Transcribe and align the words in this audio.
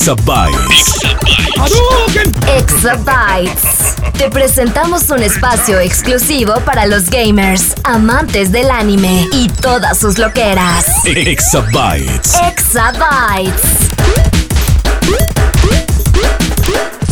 Exabytes. 0.00 0.94
Exabytes. 2.56 3.96
Te 4.16 4.30
presentamos 4.30 5.10
un 5.10 5.22
espacio 5.22 5.78
exclusivo 5.78 6.54
para 6.64 6.86
los 6.86 7.10
gamers, 7.10 7.74
amantes 7.84 8.50
del 8.50 8.70
anime 8.70 9.28
y 9.30 9.48
todas 9.48 9.98
sus 9.98 10.16
loqueras. 10.16 10.86
Exabytes. 11.04 12.34
Exabytes. 12.48 13.60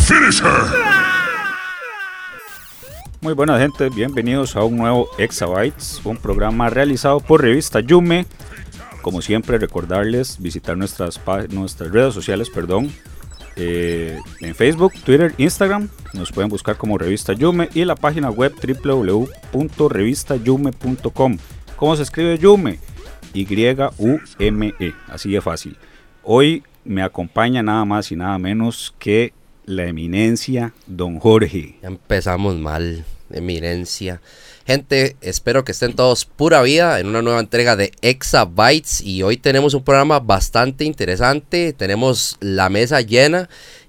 Finish 0.06 0.40
her. 0.40 0.88
Muy 3.20 3.34
buena 3.34 3.58
gente, 3.58 3.90
bienvenidos 3.90 4.56
a 4.56 4.62
un 4.62 4.78
nuevo 4.78 5.10
Exabytes, 5.18 6.00
un 6.04 6.16
programa 6.16 6.70
realizado 6.70 7.20
por 7.20 7.42
Revista 7.42 7.80
Yume. 7.80 8.24
Como 9.02 9.20
siempre, 9.22 9.58
recordarles 9.58 10.40
visitar 10.40 10.76
nuestras, 10.76 11.20
nuestras 11.50 11.90
redes 11.90 12.14
sociales, 12.14 12.48
perdón, 12.50 12.92
eh, 13.56 14.20
en 14.40 14.54
Facebook, 14.54 14.92
Twitter, 15.04 15.34
Instagram. 15.36 15.88
Nos 16.14 16.30
pueden 16.30 16.48
buscar 16.48 16.76
como 16.76 16.96
Revista 16.96 17.32
Yume 17.32 17.68
y 17.74 17.84
la 17.84 17.96
página 17.96 18.30
web 18.30 18.54
www.revistayume.com. 18.54 21.38
¿Cómo 21.76 21.96
se 21.96 22.04
escribe 22.04 22.38
Yume? 22.38 22.78
Y-U-M-E, 23.34 24.94
así 25.08 25.30
de 25.30 25.40
fácil. 25.40 25.76
Hoy 26.22 26.62
me 26.84 27.02
acompaña 27.02 27.62
nada 27.62 27.84
más 27.84 28.12
y 28.12 28.16
nada 28.16 28.38
menos 28.38 28.94
que 28.98 29.32
la 29.64 29.86
eminencia 29.86 30.72
Don 30.86 31.18
Jorge. 31.18 31.78
Empezamos 31.82 32.56
mal, 32.56 33.04
eminencia. 33.30 34.20
Gente, 34.68 35.16
espero 35.22 35.64
que 35.64 35.72
estén 35.72 35.96
todos 35.96 36.26
pura 36.26 36.60
vida 36.60 37.00
en 37.00 37.06
una 37.06 37.22
nueva 37.22 37.40
entrega 37.40 37.74
de 37.74 37.90
Exabytes 38.02 39.00
y 39.00 39.22
hoy 39.22 39.38
tenemos 39.38 39.72
un 39.72 39.82
programa 39.82 40.20
bastante 40.20 40.84
interesante. 40.84 41.72
Tenemos 41.72 42.36
la 42.40 42.68
mesa 42.68 43.00
llena 43.00 43.48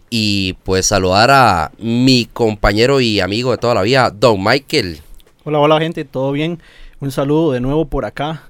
y 0.09 0.53
pues 0.63 0.86
saludar 0.86 1.31
a 1.31 1.73
mi 1.80 2.30
compañero 2.31 3.02
y 3.02 3.19
amigo 3.19 3.52
de 3.52 3.58
toda 3.58 3.75
la 3.75 3.81
vida, 3.81 4.09
Don 4.09 4.41
Michael. 4.41 5.02
Hola, 5.44 5.59
hola 5.59 5.80
gente, 5.81 6.05
¿todo 6.05 6.31
bien? 6.31 6.61
Un 7.02 7.11
saludo 7.11 7.52
de 7.52 7.59
nuevo 7.59 7.83
por 7.83 8.05
acá. 8.05 8.49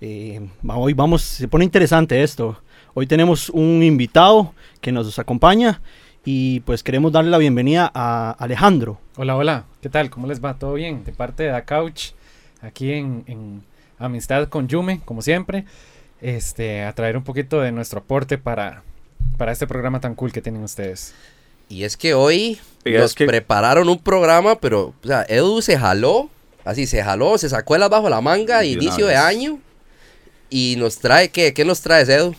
Eh, 0.00 0.40
hoy 0.66 0.94
vamos, 0.94 1.22
se 1.22 1.46
pone 1.46 1.64
interesante 1.64 2.24
esto. 2.24 2.60
Hoy 2.92 3.06
tenemos 3.06 3.50
un 3.50 3.84
invitado 3.84 4.52
que 4.80 4.90
nos 4.90 5.16
acompaña 5.20 5.80
y 6.24 6.60
pues 6.60 6.82
queremos 6.82 7.12
darle 7.12 7.30
la 7.30 7.38
bienvenida 7.38 7.90
a 7.94 8.32
Alejandro. 8.38 8.98
Hola, 9.16 9.36
hola, 9.36 9.64
¿qué 9.80 9.88
tal? 9.88 10.10
¿Cómo 10.10 10.26
les 10.26 10.44
va? 10.44 10.58
¿Todo 10.58 10.74
bien? 10.74 11.04
De 11.04 11.12
parte 11.12 11.44
de 11.44 11.52
la 11.52 11.64
Couch, 11.64 12.10
aquí 12.60 12.92
en, 12.92 13.24
en 13.26 13.62
Amistad 13.98 14.48
con 14.48 14.68
Yume, 14.68 15.00
como 15.04 15.22
siempre, 15.22 15.64
este, 16.20 16.84
a 16.84 16.92
traer 16.94 17.16
un 17.16 17.24
poquito 17.24 17.60
de 17.60 17.72
nuestro 17.72 18.00
aporte 18.00 18.36
para, 18.38 18.82
para 19.36 19.52
este 19.52 19.66
programa 19.66 20.00
tan 20.00 20.14
cool 20.14 20.32
que 20.32 20.42
tienen 20.42 20.62
ustedes. 20.62 21.14
Y 21.70 21.84
es 21.84 21.96
que 21.96 22.14
hoy 22.14 22.58
Y 22.84 22.90
nos 22.92 23.10
es 23.10 23.14
que- 23.14 23.26
prepararon 23.26 23.88
un 23.88 23.98
programa, 23.98 24.56
pero 24.58 24.94
o 25.02 25.06
sea, 25.06 25.24
Edu 25.28 25.62
se 25.62 25.78
jaló, 25.78 26.28
así 26.64 26.86
se 26.86 27.02
jaló, 27.02 27.38
se 27.38 27.48
sacó 27.48 27.76
el 27.76 27.88
bajo 27.88 28.08
la 28.08 28.20
manga, 28.20 28.60
De 28.60 28.66
inicio 28.68 29.06
de 29.06 29.16
año. 29.16 29.58
Y 30.50 30.76
nos 30.78 30.98
trae, 30.98 31.28
¿qué? 31.28 31.52
¿Qué 31.52 31.64
nos 31.66 31.82
traes, 31.82 32.08
Edu? 32.08 32.34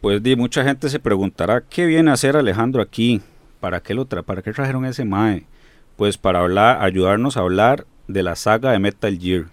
Pues 0.00 0.22
di, 0.22 0.36
mucha 0.36 0.62
gente 0.62 0.88
se 0.88 1.00
preguntará 1.00 1.60
qué 1.60 1.84
viene 1.84 2.10
a 2.10 2.14
hacer 2.14 2.36
Alejandro 2.36 2.80
aquí, 2.80 3.20
para 3.58 3.80
qué 3.80 3.94
lo 3.94 4.04
tra 4.04 4.22
para 4.22 4.42
qué 4.42 4.52
trajeron 4.52 4.84
ese 4.84 5.04
mae, 5.04 5.44
pues 5.96 6.16
para 6.16 6.38
hablar, 6.38 6.78
ayudarnos 6.82 7.36
a 7.36 7.40
hablar 7.40 7.84
de 8.06 8.22
la 8.22 8.36
saga 8.36 8.70
de 8.70 8.78
Metal 8.78 9.18
Gear. 9.18 9.46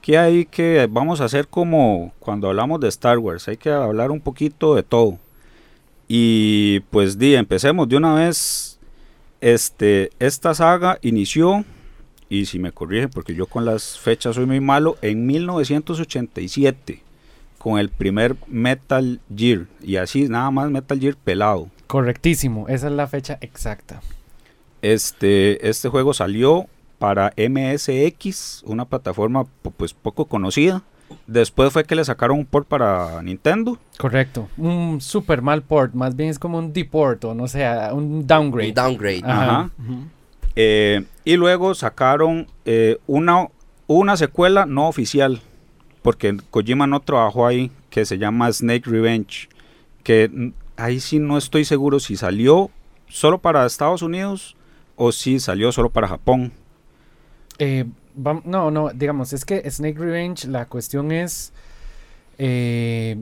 ¿Qué 0.00 0.16
hay 0.16 0.46
que 0.46 0.88
vamos 0.88 1.20
a 1.20 1.24
hacer 1.24 1.48
como 1.48 2.12
cuando 2.20 2.48
hablamos 2.48 2.80
de 2.80 2.88
Star 2.88 3.18
Wars? 3.18 3.48
Hay 3.48 3.56
que 3.56 3.70
hablar 3.70 4.12
un 4.12 4.20
poquito 4.20 4.76
de 4.76 4.84
todo. 4.84 5.18
Y 6.06 6.80
pues 6.90 7.18
di, 7.18 7.34
empecemos 7.34 7.88
de 7.88 7.96
una 7.96 8.14
vez. 8.14 8.78
Este, 9.40 10.10
esta 10.18 10.54
saga 10.54 10.98
inició 11.02 11.64
y 12.28 12.46
si 12.46 12.58
me 12.58 12.72
corrigen 12.72 13.08
porque 13.08 13.34
yo 13.34 13.46
con 13.46 13.64
las 13.64 13.98
fechas 13.98 14.36
soy 14.36 14.44
muy 14.44 14.60
malo 14.60 14.98
en 15.00 15.26
1987 15.26 17.02
con 17.60 17.78
el 17.78 17.90
primer 17.90 18.36
Metal 18.46 19.20
Gear 19.36 19.66
y 19.82 19.96
así 19.96 20.28
nada 20.28 20.50
más 20.50 20.70
Metal 20.70 20.98
Gear 20.98 21.14
pelado. 21.14 21.68
Correctísimo, 21.86 22.66
esa 22.68 22.86
es 22.86 22.92
la 22.94 23.06
fecha 23.06 23.36
exacta. 23.42 24.00
Este, 24.80 25.68
este 25.68 25.90
juego 25.90 26.14
salió 26.14 26.68
para 26.98 27.34
MSX, 27.36 28.62
una 28.64 28.86
plataforma 28.86 29.44
pues 29.76 29.92
poco 29.92 30.24
conocida. 30.24 30.82
Después 31.26 31.70
fue 31.70 31.84
que 31.84 31.94
le 31.94 32.04
sacaron 32.04 32.38
un 32.38 32.46
port 32.46 32.66
para 32.66 33.22
Nintendo. 33.22 33.78
Correcto, 33.98 34.48
un 34.56 35.02
super 35.02 35.42
mal 35.42 35.60
port, 35.60 35.92
más 35.92 36.16
bien 36.16 36.30
es 36.30 36.38
como 36.38 36.56
un 36.56 36.72
deport 36.72 37.22
o 37.26 37.34
no 37.34 37.46
sé, 37.46 37.68
un 37.92 38.26
downgrade. 38.26 38.70
Un 38.70 38.74
downgrade. 38.74 39.22
Ajá. 39.22 39.42
Ajá. 39.42 39.70
Eh, 40.56 41.04
y 41.26 41.36
luego 41.36 41.74
sacaron 41.74 42.46
eh, 42.64 42.96
una, 43.06 43.48
una 43.86 44.16
secuela 44.16 44.64
no 44.64 44.88
oficial, 44.88 45.42
porque 46.02 46.36
Kojima 46.50 46.86
no 46.86 47.00
trabajó 47.00 47.46
ahí, 47.46 47.70
que 47.90 48.04
se 48.04 48.18
llama 48.18 48.52
Snake 48.52 48.88
Revenge. 48.88 49.48
Que 50.02 50.52
ahí 50.76 51.00
sí 51.00 51.18
no 51.18 51.36
estoy 51.36 51.64
seguro 51.64 52.00
si 52.00 52.16
salió 52.16 52.70
solo 53.08 53.38
para 53.38 53.66
Estados 53.66 54.02
Unidos 54.02 54.56
o 54.96 55.12
si 55.12 55.40
salió 55.40 55.72
solo 55.72 55.90
para 55.90 56.08
Japón. 56.08 56.52
Eh, 57.58 57.84
no, 58.44 58.70
no, 58.70 58.90
digamos, 58.90 59.32
es 59.32 59.44
que 59.44 59.68
Snake 59.70 59.98
Revenge, 59.98 60.46
la 60.48 60.66
cuestión 60.66 61.12
es. 61.12 61.52
eh, 62.38 63.16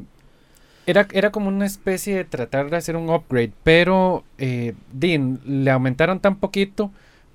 era, 0.87 1.06
era 1.12 1.31
como 1.31 1.49
una 1.49 1.67
especie 1.67 2.17
de 2.17 2.25
tratar 2.25 2.71
de 2.71 2.78
hacer 2.78 2.97
un 2.97 3.11
upgrade, 3.11 3.53
pero 3.62 4.25
eh, 4.38 4.72
din, 4.91 5.38
le 5.44 5.71
aumentaron 5.71 6.19
tan 6.19 6.37
poquito 6.37 6.91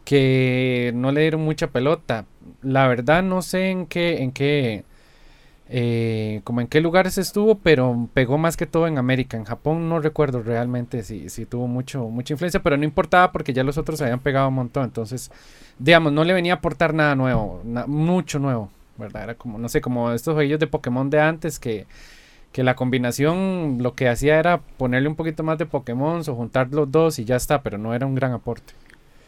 que 0.06 0.92
no 0.96 1.12
le 1.12 1.22
dieron 1.22 1.42
mucha 1.42 1.68
pelota. 1.68 2.26
La 2.64 2.88
verdad 2.88 3.22
no 3.22 3.44
sé 3.44 3.70
en 3.70 3.86
qué, 3.86 4.24
en 4.24 4.32
qué, 4.32 4.84
eh, 5.70 6.42
como 6.44 6.62
en 6.62 6.68
qué 6.68 6.82
lugares 6.82 7.18
estuvo, 7.18 7.56
pero 7.56 8.10
pegó 8.14 8.38
más 8.38 8.58
que 8.58 8.66
todo 8.66 8.88
en 8.88 8.98
América. 8.98 9.38
En 9.38 9.46
Japón 9.46 9.90
no 9.90 10.00
recuerdo 10.00 10.42
realmente 10.42 11.04
si, 11.04 11.30
si 11.30 11.46
tuvo 11.46 11.68
mucho, 11.68 12.10
mucha 12.10 12.34
influencia, 12.34 12.62
pero 12.62 12.78
no 12.78 12.84
importaba 12.84 13.32
porque 13.32 13.54
ya 13.54 13.64
los 13.64 13.78
otros 13.78 14.02
habían 14.02 14.20
pegado 14.20 14.50
un 14.50 14.56
montón. 14.56 14.84
Entonces, 14.84 15.32
digamos, 15.80 16.12
no 16.12 16.24
le 16.24 16.34
venía 16.34 16.54
a 16.54 16.58
aportar 16.58 16.94
nada 16.94 17.16
nuevo, 17.16 17.62
mucho 17.88 18.40
nuevo, 18.40 18.70
¿verdad? 18.98 19.24
Era 19.24 19.36
como, 19.36 19.58
no 19.58 19.70
sé, 19.70 19.82
como 19.82 20.12
estos 20.12 20.34
juegos 20.36 20.60
de 20.60 20.68
Pokémon 20.68 21.10
de 21.10 21.22
antes 21.22 21.60
que, 21.60 21.88
que 22.52 22.64
la 22.64 22.76
combinación 22.76 23.80
lo 23.82 23.96
que 23.96 24.10
hacía 24.10 24.40
era 24.40 24.60
ponerle 24.78 25.08
un 25.08 25.16
poquito 25.16 25.44
más 25.44 25.58
de 25.58 25.66
Pokémon 25.66 26.22
o 26.28 26.36
juntar 26.36 26.70
los 26.72 26.92
dos 26.92 27.20
y 27.20 27.26
ya 27.26 27.38
está, 27.38 27.64
pero 27.64 27.78
no 27.78 27.94
era 27.94 28.06
un 28.06 28.16
gran 28.16 28.34
aporte. 28.34 28.74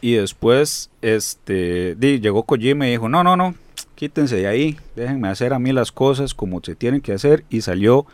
Y 0.00 0.12
después 0.12 0.90
este, 1.02 1.96
llegó 1.98 2.44
Kojima 2.44 2.86
y 2.86 2.92
dijo, 2.92 3.08
no, 3.08 3.24
no, 3.24 3.36
no, 3.36 3.54
quítense 3.96 4.36
de 4.36 4.46
ahí, 4.46 4.78
déjenme 4.94 5.28
hacer 5.28 5.52
a 5.52 5.58
mí 5.58 5.72
las 5.72 5.90
cosas 5.90 6.34
como 6.34 6.60
se 6.62 6.76
tienen 6.76 7.00
que 7.00 7.12
hacer. 7.12 7.44
Y 7.50 7.62
salió 7.62 8.06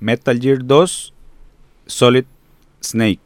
Metal 0.00 0.38
Gear 0.38 0.66
2 0.66 1.14
Solid 1.86 2.24
Snake, 2.82 3.22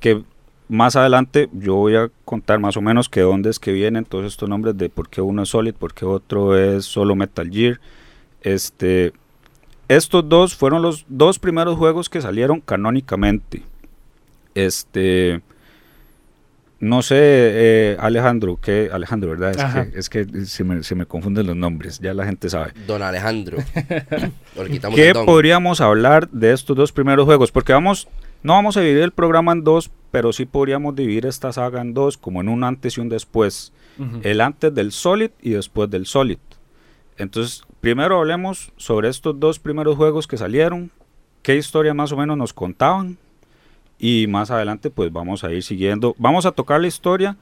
que 0.00 0.22
más 0.68 0.96
adelante 0.96 1.50
yo 1.52 1.74
voy 1.74 1.96
a 1.96 2.10
contar 2.24 2.58
más 2.58 2.76
o 2.76 2.80
menos 2.80 3.08
que 3.08 3.20
dónde 3.20 3.50
es 3.50 3.58
que 3.58 3.72
vienen 3.72 4.04
todos 4.06 4.24
estos 4.24 4.48
nombres 4.48 4.78
de 4.78 4.88
por 4.88 5.10
qué 5.10 5.20
uno 5.20 5.42
es 5.42 5.50
Solid, 5.50 5.74
por 5.74 5.92
qué 5.92 6.06
otro 6.06 6.56
es 6.56 6.86
solo 6.86 7.14
Metal 7.14 7.50
Gear. 7.50 7.80
Este, 8.40 9.12
estos 9.88 10.26
dos 10.28 10.54
fueron 10.54 10.82
los 10.82 11.04
dos 11.08 11.38
primeros 11.38 11.76
juegos 11.76 12.08
que 12.08 12.22
salieron 12.22 12.60
canónicamente. 12.60 13.62
Este, 14.54 15.42
no 16.84 17.02
sé, 17.02 17.16
eh, 17.18 17.96
Alejandro, 17.98 18.58
que 18.60 18.90
Alejandro, 18.92 19.30
¿verdad? 19.30 19.50
Es 19.50 19.58
Ajá. 19.58 19.90
que, 19.90 19.98
es 19.98 20.08
que 20.08 20.26
se, 20.46 20.64
me, 20.64 20.82
se 20.82 20.94
me 20.94 21.06
confunden 21.06 21.46
los 21.46 21.56
nombres, 21.56 21.98
ya 21.98 22.14
la 22.14 22.24
gente 22.24 22.48
sabe. 22.48 22.72
Don 22.86 23.02
Alejandro. 23.02 23.58
¿Qué 24.94 25.12
don. 25.12 25.26
podríamos 25.26 25.80
hablar 25.80 26.28
de 26.30 26.52
estos 26.52 26.76
dos 26.76 26.92
primeros 26.92 27.24
juegos? 27.24 27.50
Porque 27.50 27.72
vamos, 27.72 28.08
no 28.42 28.52
vamos 28.52 28.76
a 28.76 28.80
dividir 28.80 29.02
el 29.02 29.12
programa 29.12 29.52
en 29.52 29.64
dos, 29.64 29.90
pero 30.10 30.32
sí 30.32 30.44
podríamos 30.46 30.94
dividir 30.94 31.26
esta 31.26 31.52
saga 31.52 31.80
en 31.80 31.94
dos, 31.94 32.16
como 32.18 32.40
en 32.40 32.48
un 32.48 32.64
antes 32.64 32.96
y 32.96 33.00
un 33.00 33.08
después. 33.08 33.72
El 34.22 34.40
antes 34.40 34.74
del 34.74 34.90
Solid 34.90 35.30
y 35.40 35.50
después 35.50 35.88
del 35.88 36.06
Solid. 36.06 36.38
Entonces, 37.16 37.62
primero 37.80 38.18
hablemos 38.18 38.72
sobre 38.76 39.08
estos 39.08 39.38
dos 39.38 39.60
primeros 39.60 39.96
juegos 39.96 40.26
que 40.26 40.36
salieron. 40.36 40.90
qué 41.42 41.56
historia 41.56 41.94
más 41.94 42.10
o 42.10 42.16
menos 42.16 42.36
nos 42.36 42.52
contaban. 42.52 43.18
Y 44.06 44.26
más 44.26 44.50
adelante 44.50 44.90
pues 44.90 45.10
vamos 45.10 45.44
a 45.44 45.52
ir 45.52 45.62
siguiendo. 45.62 46.14
Vamos 46.18 46.44
a 46.44 46.52
tocar 46.52 46.78
la 46.78 46.88
historia 46.88 47.38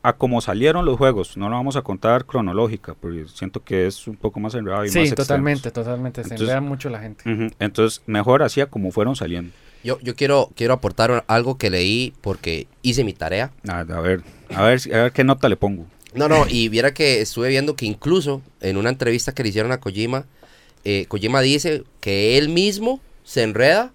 a 0.00 0.12
cómo 0.12 0.40
salieron 0.40 0.84
los 0.84 0.96
juegos. 0.96 1.36
No 1.36 1.48
lo 1.48 1.56
vamos 1.56 1.74
a 1.74 1.82
contar 1.82 2.24
cronológica, 2.24 2.94
porque 2.94 3.24
siento 3.34 3.64
que 3.64 3.88
es 3.88 4.06
un 4.06 4.14
poco 4.14 4.38
más 4.38 4.54
enredado 4.54 4.84
y 4.84 4.90
Sí, 4.90 4.98
más 5.00 5.08
extenso. 5.08 5.26
totalmente, 5.26 5.70
totalmente. 5.72 6.22
Se 6.22 6.26
Entonces- 6.34 6.42
enreda 6.54 6.60
mucho 6.60 6.88
la 6.88 7.00
gente. 7.00 7.50
Entonces, 7.58 8.00
mejor 8.06 8.44
así 8.44 8.60
a 8.60 8.66
como 8.66 8.92
fueron 8.92 9.16
saliendo. 9.16 9.52
Yo, 9.82 9.98
yo 10.02 10.14
quiero, 10.14 10.50
quiero 10.54 10.74
aportar 10.74 11.24
algo 11.26 11.58
que 11.58 11.68
leí 11.68 12.14
porque 12.20 12.68
hice 12.82 13.02
mi 13.02 13.12
tarea. 13.12 13.50
A, 13.66 13.80
a 13.80 14.00
ver, 14.00 14.22
a 14.54 14.62
ver, 14.62 14.78
si- 14.78 14.92
a 14.92 15.02
ver 15.04 15.12
qué 15.12 15.24
nota 15.24 15.48
le 15.48 15.56
pongo. 15.56 15.84
No, 16.14 16.28
no, 16.28 16.46
y 16.48 16.68
viera 16.68 16.94
que 16.94 17.22
estuve 17.22 17.48
viendo 17.48 17.74
que 17.74 17.86
incluso 17.86 18.40
en 18.60 18.76
una 18.76 18.90
entrevista 18.90 19.32
que 19.34 19.42
le 19.42 19.48
hicieron 19.48 19.72
a 19.72 19.80
Kojima, 19.80 20.26
eh, 20.84 21.06
Kojima 21.08 21.40
dice 21.40 21.82
que 22.00 22.38
él 22.38 22.50
mismo 22.50 23.00
se 23.24 23.42
enreda 23.42 23.90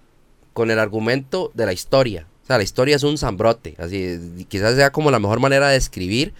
con 0.52 0.70
el 0.70 0.78
argumento 0.78 1.50
de 1.54 1.66
la 1.66 1.72
historia. 1.72 2.26
O 2.42 2.46
sea, 2.46 2.56
la 2.58 2.64
historia 2.64 2.96
es 2.96 3.02
un 3.02 3.18
zambrote. 3.18 3.74
Así, 3.78 4.18
quizás 4.48 4.74
sea 4.74 4.90
como 4.90 5.10
la 5.10 5.18
mejor 5.18 5.40
manera 5.40 5.68
de 5.68 5.74
describir 5.74 6.32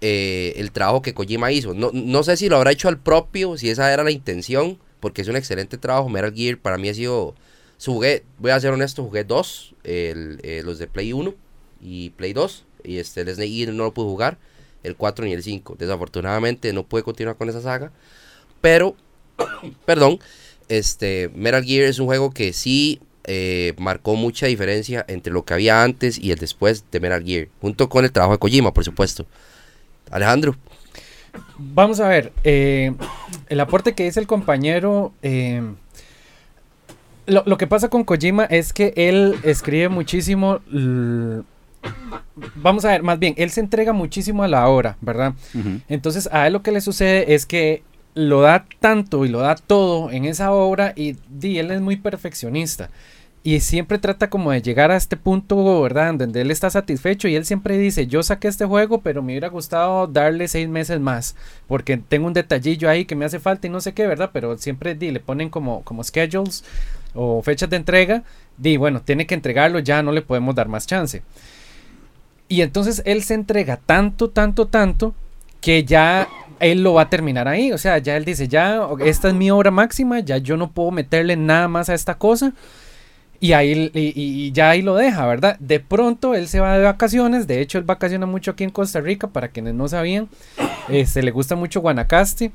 eh, 0.00 0.54
el 0.56 0.72
trabajo 0.72 1.02
que 1.02 1.14
Kojima 1.14 1.52
hizo. 1.52 1.74
No, 1.74 1.90
no 1.92 2.22
sé 2.22 2.36
si 2.36 2.48
lo 2.48 2.56
habrá 2.56 2.72
hecho 2.72 2.88
al 2.88 2.98
propio, 2.98 3.56
si 3.58 3.70
esa 3.70 3.92
era 3.92 4.02
la 4.04 4.10
intención, 4.10 4.78
porque 5.00 5.22
es 5.22 5.28
un 5.28 5.36
excelente 5.36 5.78
trabajo. 5.78 6.08
Metal 6.08 6.32
Gear 6.34 6.58
para 6.58 6.78
mí 6.78 6.88
ha 6.88 6.94
sido... 6.94 7.34
Jugué, 7.84 8.22
voy 8.38 8.52
a 8.52 8.60
ser 8.60 8.72
honesto, 8.72 9.02
jugué 9.02 9.24
dos, 9.24 9.74
el- 9.82 10.38
eh, 10.44 10.62
los 10.64 10.78
de 10.78 10.86
Play 10.86 11.12
1 11.12 11.34
y 11.82 12.10
Play 12.10 12.32
2, 12.32 12.64
y 12.84 12.98
este, 12.98 13.22
el 13.22 13.34
Snake 13.34 13.50
Eater 13.50 13.74
no 13.74 13.82
lo 13.82 13.92
pude 13.92 14.06
jugar, 14.06 14.38
el 14.84 14.94
4 14.94 15.24
ni 15.24 15.32
el 15.32 15.42
5. 15.42 15.74
Desafortunadamente 15.80 16.72
no 16.72 16.84
pude 16.84 17.02
continuar 17.02 17.34
con 17.36 17.48
esa 17.48 17.60
saga, 17.60 17.90
pero, 18.60 18.94
perdón, 19.84 20.20
este, 20.68 21.28
Metal 21.34 21.64
Gear 21.64 21.86
es 21.86 21.98
un 21.98 22.06
juego 22.06 22.30
que 22.30 22.52
sí 22.52 23.00
eh, 23.24 23.74
marcó 23.78 24.16
mucha 24.16 24.46
diferencia 24.46 25.04
entre 25.08 25.32
lo 25.32 25.44
que 25.44 25.54
había 25.54 25.82
antes 25.82 26.18
y 26.18 26.32
el 26.32 26.38
después 26.38 26.84
de 26.90 27.00
Metal 27.00 27.22
Gear, 27.24 27.48
junto 27.60 27.88
con 27.88 28.04
el 28.04 28.12
trabajo 28.12 28.32
de 28.32 28.38
Kojima, 28.38 28.72
por 28.72 28.84
supuesto. 28.84 29.26
Alejandro, 30.10 30.56
Vamos 31.58 32.00
a 32.00 32.08
ver, 32.08 32.32
eh, 32.44 32.94
el 33.48 33.60
aporte 33.60 33.94
que 33.94 34.04
dice 34.04 34.20
el 34.20 34.26
compañero, 34.26 35.12
eh, 35.22 35.62
lo, 37.26 37.42
lo 37.46 37.56
que 37.56 37.66
pasa 37.66 37.88
con 37.88 38.04
Kojima 38.04 38.44
es 38.44 38.72
que 38.72 38.92
él 38.96 39.36
escribe 39.42 39.88
muchísimo, 39.88 40.60
vamos 42.56 42.84
a 42.84 42.88
ver, 42.90 43.02
más 43.02 43.18
bien, 43.18 43.34
él 43.38 43.50
se 43.50 43.60
entrega 43.60 43.92
muchísimo 43.92 44.42
a 44.42 44.48
la 44.48 44.68
obra, 44.68 44.96
¿verdad? 45.00 45.34
Entonces 45.88 46.28
a 46.32 46.46
él 46.46 46.52
lo 46.52 46.62
que 46.62 46.72
le 46.72 46.80
sucede 46.80 47.34
es 47.34 47.46
que 47.46 47.82
lo 48.14 48.42
da 48.42 48.66
tanto 48.80 49.24
y 49.24 49.28
lo 49.28 49.40
da 49.40 49.54
todo 49.54 50.10
en 50.10 50.24
esa 50.24 50.52
obra 50.52 50.92
y, 50.96 51.16
di, 51.28 51.58
él 51.58 51.70
es 51.70 51.80
muy 51.80 51.96
perfeccionista. 51.96 52.90
Y 53.44 53.58
siempre 53.58 53.98
trata 53.98 54.30
como 54.30 54.52
de 54.52 54.62
llegar 54.62 54.92
a 54.92 54.96
este 54.96 55.16
punto, 55.16 55.82
¿verdad? 55.82 56.14
Donde 56.14 56.42
él 56.42 56.52
está 56.52 56.70
satisfecho 56.70 57.26
y 57.26 57.34
él 57.34 57.44
siempre 57.44 57.76
dice, 57.76 58.06
yo 58.06 58.22
saqué 58.22 58.46
este 58.46 58.66
juego, 58.66 59.00
pero 59.00 59.20
me 59.20 59.32
hubiera 59.32 59.48
gustado 59.48 60.06
darle 60.06 60.46
seis 60.46 60.68
meses 60.68 61.00
más, 61.00 61.34
porque 61.66 61.96
tengo 61.96 62.28
un 62.28 62.34
detallillo 62.34 62.88
ahí 62.88 63.04
que 63.04 63.16
me 63.16 63.24
hace 63.24 63.40
falta 63.40 63.66
y 63.66 63.70
no 63.70 63.80
sé 63.80 63.94
qué, 63.94 64.06
¿verdad? 64.06 64.30
Pero 64.32 64.56
siempre 64.58 64.94
di, 64.94 65.10
le 65.10 65.18
ponen 65.18 65.50
como, 65.50 65.82
como 65.82 66.04
schedules 66.04 66.64
o 67.14 67.42
fechas 67.42 67.68
de 67.68 67.76
entrega, 67.76 68.22
di, 68.58 68.76
bueno, 68.76 69.02
tiene 69.02 69.26
que 69.26 69.34
entregarlo, 69.34 69.80
ya 69.80 70.04
no 70.04 70.12
le 70.12 70.22
podemos 70.22 70.54
dar 70.54 70.68
más 70.68 70.86
chance. 70.86 71.22
Y 72.48 72.60
entonces 72.62 73.02
él 73.06 73.24
se 73.24 73.34
entrega 73.34 73.76
tanto, 73.76 74.30
tanto, 74.30 74.66
tanto, 74.68 75.14
que 75.60 75.84
ya 75.84 76.28
él 76.62 76.82
lo 76.82 76.94
va 76.94 77.02
a 77.02 77.10
terminar 77.10 77.48
ahí. 77.48 77.72
O 77.72 77.78
sea, 77.78 77.98
ya 77.98 78.16
él 78.16 78.24
dice, 78.24 78.48
ya, 78.48 78.80
esta 79.04 79.28
es 79.28 79.34
mi 79.34 79.50
obra 79.50 79.70
máxima, 79.70 80.20
ya 80.20 80.38
yo 80.38 80.56
no 80.56 80.70
puedo 80.70 80.90
meterle 80.90 81.36
nada 81.36 81.68
más 81.68 81.90
a 81.90 81.94
esta 81.94 82.16
cosa. 82.16 82.54
Y 83.40 83.54
ahí 83.54 83.90
y, 83.92 84.52
ya 84.52 84.70
ahí 84.70 84.82
lo 84.82 84.94
deja, 84.94 85.26
¿verdad? 85.26 85.56
De 85.58 85.80
pronto 85.80 86.34
él 86.34 86.46
se 86.46 86.60
va 86.60 86.78
de 86.78 86.84
vacaciones. 86.84 87.48
De 87.48 87.60
hecho, 87.60 87.78
él 87.78 87.84
vacaciona 87.84 88.24
mucho 88.24 88.52
aquí 88.52 88.62
en 88.62 88.70
Costa 88.70 89.00
Rica, 89.00 89.26
para 89.26 89.48
quienes 89.48 89.74
no 89.74 89.88
sabían. 89.88 90.28
Este, 90.88 91.22
le 91.22 91.32
gusta 91.32 91.56
mucho 91.56 91.80
Guanacaste. 91.80 92.52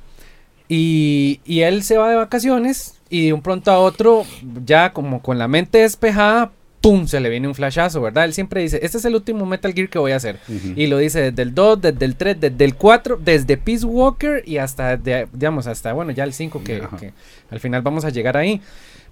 Y, 0.69 1.41
y 1.45 1.61
él 1.61 1.83
se 1.83 1.97
va 1.97 2.09
de 2.09 2.15
vacaciones 2.15 2.95
y 3.09 3.27
de 3.27 3.33
un 3.33 3.41
pronto 3.41 3.71
a 3.71 3.79
otro, 3.79 4.25
ya 4.65 4.91
como 4.93 5.21
con 5.21 5.37
la 5.37 5.47
mente 5.47 5.79
despejada, 5.79 6.51
¡pum! 6.89 7.07
Se 7.07 7.19
le 7.19 7.29
viene 7.29 7.47
un 7.47 7.55
flashazo, 7.55 8.01
¿verdad? 8.01 8.25
Él 8.25 8.33
siempre 8.33 8.61
dice, 8.61 8.79
este 8.81 8.97
es 8.97 9.05
el 9.05 9.15
último 9.15 9.45
Metal 9.45 9.73
Gear 9.73 9.89
que 9.89 9.99
voy 9.99 10.11
a 10.11 10.15
hacer. 10.17 10.39
Y 10.75 10.87
lo 10.87 10.97
dice 10.97 11.21
desde 11.31 11.41
el 11.41 11.53
2, 11.55 11.81
desde 11.81 12.05
el 12.05 12.15
3, 12.15 12.39
desde 12.39 12.65
el 12.65 12.75
4, 12.75 13.17
desde 13.23 13.57
Peace 13.57 13.85
Walker 13.85 14.43
y 14.45 14.57
hasta, 14.57 14.97
de- 14.97 15.27
digamos, 15.33 15.67
hasta, 15.67 15.93
bueno, 15.93 16.11
ya 16.11 16.23
el 16.23 16.33
5 16.33 16.63
que, 16.63 16.81
que 16.99 17.13
al 17.51 17.59
final 17.59 17.81
vamos 17.81 18.05
a 18.05 18.09
llegar 18.09 18.37
ahí. 18.37 18.61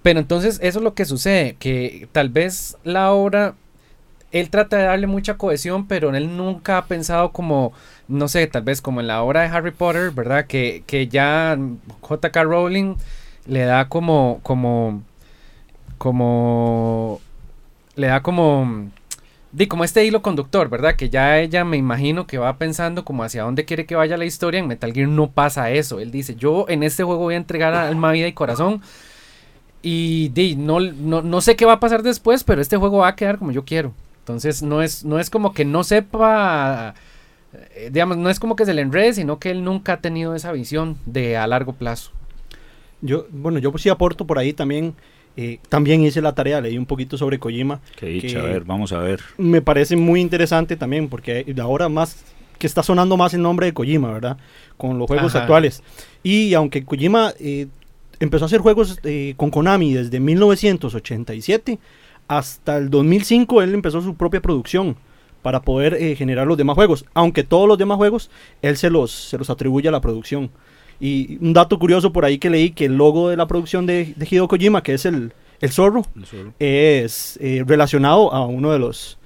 Pero 0.03 0.19
entonces 0.19 0.59
eso 0.61 0.79
es 0.79 0.83
lo 0.83 0.93
que 0.93 1.05
sucede, 1.05 1.55
que 1.57 2.07
tal 2.11 2.29
vez 2.29 2.77
la 2.83 3.11
obra, 3.11 3.55
él 4.31 4.49
trata 4.49 4.77
de 4.77 4.83
darle 4.83 5.07
mucha 5.07 5.35
cohesión, 5.35 5.87
pero 5.87 6.13
él 6.15 6.37
nunca 6.37 6.77
ha 6.77 6.85
pensado 6.85 7.31
como, 7.31 7.73
no 8.07 8.27
sé, 8.27 8.45
tal 8.47 8.61
vez 8.63 8.81
como 8.81 8.99
en 9.01 9.07
la 9.07 9.23
obra 9.23 9.41
de 9.41 9.47
Harry 9.47 9.71
Potter, 9.71 10.11
¿verdad? 10.11 10.45
Que, 10.45 10.83
que 10.85 11.07
ya 11.07 11.57
JK 12.07 12.35
Rowling 12.43 12.95
le 13.47 13.61
da 13.61 13.87
como, 13.89 14.39
como, 14.43 15.01
como, 15.97 17.19
le 17.95 18.07
da 18.07 18.21
como, 18.21 18.89
di, 19.51 19.67
como 19.67 19.83
este 19.83 20.05
hilo 20.05 20.21
conductor, 20.21 20.69
¿verdad? 20.69 20.95
Que 20.95 21.09
ya 21.09 21.39
ella 21.39 21.63
me 21.63 21.77
imagino 21.77 22.27
que 22.27 22.37
va 22.37 22.57
pensando 22.57 23.05
como 23.05 23.23
hacia 23.23 23.43
dónde 23.43 23.65
quiere 23.65 23.85
que 23.85 23.95
vaya 23.95 24.17
la 24.17 24.25
historia. 24.25 24.59
En 24.59 24.67
Metal 24.67 24.93
Gear 24.93 25.07
no 25.07 25.31
pasa 25.31 25.71
eso. 25.71 25.99
Él 25.99 26.11
dice, 26.11 26.35
yo 26.35 26.65
en 26.69 26.83
este 26.83 27.03
juego 27.03 27.23
voy 27.23 27.35
a 27.35 27.37
entregar 27.37 27.73
alma, 27.73 28.11
vida 28.11 28.27
y 28.27 28.33
corazón. 28.33 28.81
Y 29.81 30.29
di, 30.29 30.55
no, 30.55 30.79
no, 30.79 31.21
no 31.21 31.41
sé 31.41 31.55
qué 31.55 31.65
va 31.65 31.73
a 31.73 31.79
pasar 31.79 32.01
después, 32.01 32.43
pero 32.43 32.61
este 32.61 32.77
juego 32.77 32.99
va 32.99 33.09
a 33.09 33.15
quedar 33.15 33.37
como 33.37 33.51
yo 33.51 33.65
quiero. 33.65 33.93
Entonces 34.19 34.63
no 34.63 34.81
es, 34.81 35.05
no 35.05 35.19
es 35.19 35.29
como 35.29 35.53
que 35.53 35.65
no 35.65 35.83
sepa, 35.83 36.95
eh, 37.75 37.89
digamos, 37.91 38.17
no 38.17 38.31
es 38.31 38.39
como 38.39 38.55
que 38.55 38.65
se 38.65 38.73
le 38.73 38.81
enrede, 38.81 39.13
sino 39.13 39.37
que 39.37 39.51
él 39.51 39.63
nunca 39.63 39.93
ha 39.93 39.97
tenido 40.01 40.33
esa 40.33 40.51
visión 40.51 40.97
de 41.05 41.37
a 41.37 41.45
largo 41.45 41.73
plazo. 41.73 42.09
Yo, 43.01 43.27
bueno, 43.29 43.59
yo 43.59 43.71
sí 43.77 43.89
aporto 43.89 44.25
por 44.25 44.39
ahí 44.39 44.51
también. 44.51 44.95
Eh, 45.37 45.59
también 45.69 46.03
hice 46.03 46.21
la 46.21 46.33
tarea, 46.33 46.61
leí 46.61 46.77
un 46.77 46.85
poquito 46.85 47.17
sobre 47.17 47.39
Kojima. 47.39 47.79
Qué 47.97 48.05
dicha, 48.07 48.27
que- 48.27 48.37
a 48.39 48.43
ver, 48.43 48.63
vamos 48.63 48.91
a 48.93 48.99
ver. 48.99 49.19
Me 49.37 49.61
parece 49.61 49.95
muy 49.95 50.21
interesante 50.21 50.75
también 50.77 51.09
porque 51.09 51.45
ahora 51.61 51.89
más 51.89 52.23
que 52.57 52.67
está 52.67 52.81
sonando 52.83 53.17
más 53.17 53.33
el 53.33 53.41
nombre 53.41 53.65
de 53.65 53.73
Kojima, 53.73 54.11
¿verdad? 54.13 54.37
Con 54.77 54.97
los 54.97 55.07
juegos 55.07 55.35
Ajá. 55.35 55.43
actuales. 55.43 55.83
Y 56.23 56.53
aunque 56.53 56.85
Kojima 56.85 57.33
eh, 57.39 57.67
empezó 58.19 58.45
a 58.45 58.47
hacer 58.47 58.61
juegos 58.61 58.99
eh, 59.03 59.33
con 59.35 59.49
Konami 59.51 59.93
desde 59.93 60.19
1987 60.19 61.79
hasta 62.27 62.77
el 62.77 62.89
2005, 62.89 63.61
él 63.61 63.73
empezó 63.73 64.01
su 64.01 64.15
propia 64.15 64.41
producción 64.41 64.95
para 65.41 65.61
poder 65.61 65.93
eh, 65.95 66.15
generar 66.15 66.47
los 66.47 66.57
demás 66.57 66.75
juegos. 66.75 67.05
Aunque 67.13 67.43
todos 67.43 67.67
los 67.67 67.77
demás 67.77 67.97
juegos, 67.97 68.31
él 68.61 68.77
se 68.77 68.89
los, 68.89 69.11
se 69.11 69.37
los 69.37 69.49
atribuye 69.49 69.87
a 69.87 69.91
la 69.91 70.01
producción. 70.01 70.49
Y 70.99 71.37
un 71.45 71.53
dato 71.53 71.77
curioso 71.79 72.11
por 72.13 72.23
ahí 72.25 72.37
que 72.37 72.49
leí, 72.49 72.71
que 72.71 72.85
el 72.85 72.95
logo 72.95 73.29
de 73.29 73.37
la 73.37 73.47
producción 73.47 73.85
de, 73.85 74.13
de 74.15 74.27
Hideo 74.29 74.47
Kojima, 74.47 74.81
que 74.83 74.93
es 74.93 75.05
el, 75.05 75.33
el 75.61 75.69
zorro, 75.71 76.03
es 76.59 77.37
eh, 77.41 77.63
relacionado 77.65 78.33
a 78.33 78.45
uno 78.45 78.71
de 78.71 78.79
los 78.79 79.17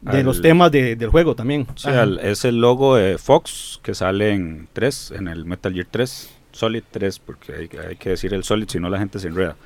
de 0.00 0.18
Al- 0.18 0.24
los 0.24 0.40
temas 0.40 0.70
de- 0.70 0.94
del 0.94 1.10
juego 1.10 1.34
también. 1.34 1.66
O 1.74 1.76
sea, 1.78 2.04
el- 2.04 2.18
es 2.20 2.44
el 2.44 2.60
logo 2.60 2.94
de 2.96 3.18
Fox 3.18 3.80
que 3.82 3.94
sale 3.94 4.32
en 4.32 4.68
3, 4.72 5.12
en 5.16 5.26
el 5.28 5.44
Metal 5.44 5.72
Gear 5.72 5.88
3, 5.90 6.30
Solid 6.52 6.82
3, 6.90 7.18
porque 7.18 7.52
hay, 7.52 7.68
hay 7.88 7.96
que 7.96 8.10
decir 8.10 8.32
el 8.32 8.44
Solid, 8.44 8.68
si 8.68 8.78
no 8.78 8.88
la 8.90 8.98
gente 8.98 9.18
se 9.18 9.26
enreda. 9.28 9.56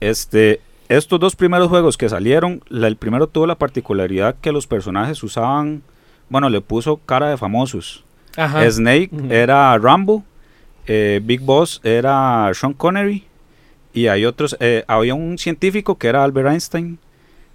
Este, 0.00 0.60
estos 0.88 1.20
dos 1.20 1.36
primeros 1.36 1.68
juegos 1.68 1.96
que 1.96 2.08
salieron, 2.08 2.62
la- 2.68 2.88
el 2.88 2.96
primero 2.96 3.26
tuvo 3.28 3.46
la 3.46 3.54
particularidad 3.54 4.34
que 4.40 4.52
los 4.52 4.66
personajes 4.66 5.22
usaban, 5.22 5.82
bueno, 6.28 6.48
le 6.50 6.60
puso 6.60 6.96
cara 6.98 7.28
de 7.30 7.36
famosos. 7.36 8.04
Ajá. 8.36 8.68
Snake 8.70 9.10
Ujú. 9.12 9.32
era 9.32 9.78
Rambo, 9.78 10.24
eh, 10.86 11.20
Big 11.22 11.40
Boss 11.40 11.80
era 11.84 12.50
Sean 12.54 12.72
Connery, 12.74 13.24
y 13.92 14.06
hay 14.08 14.24
otros, 14.24 14.56
eh, 14.60 14.84
había 14.88 15.14
un 15.14 15.38
científico 15.38 15.96
que 15.98 16.08
era 16.08 16.24
Albert 16.24 16.48
Einstein, 16.48 16.98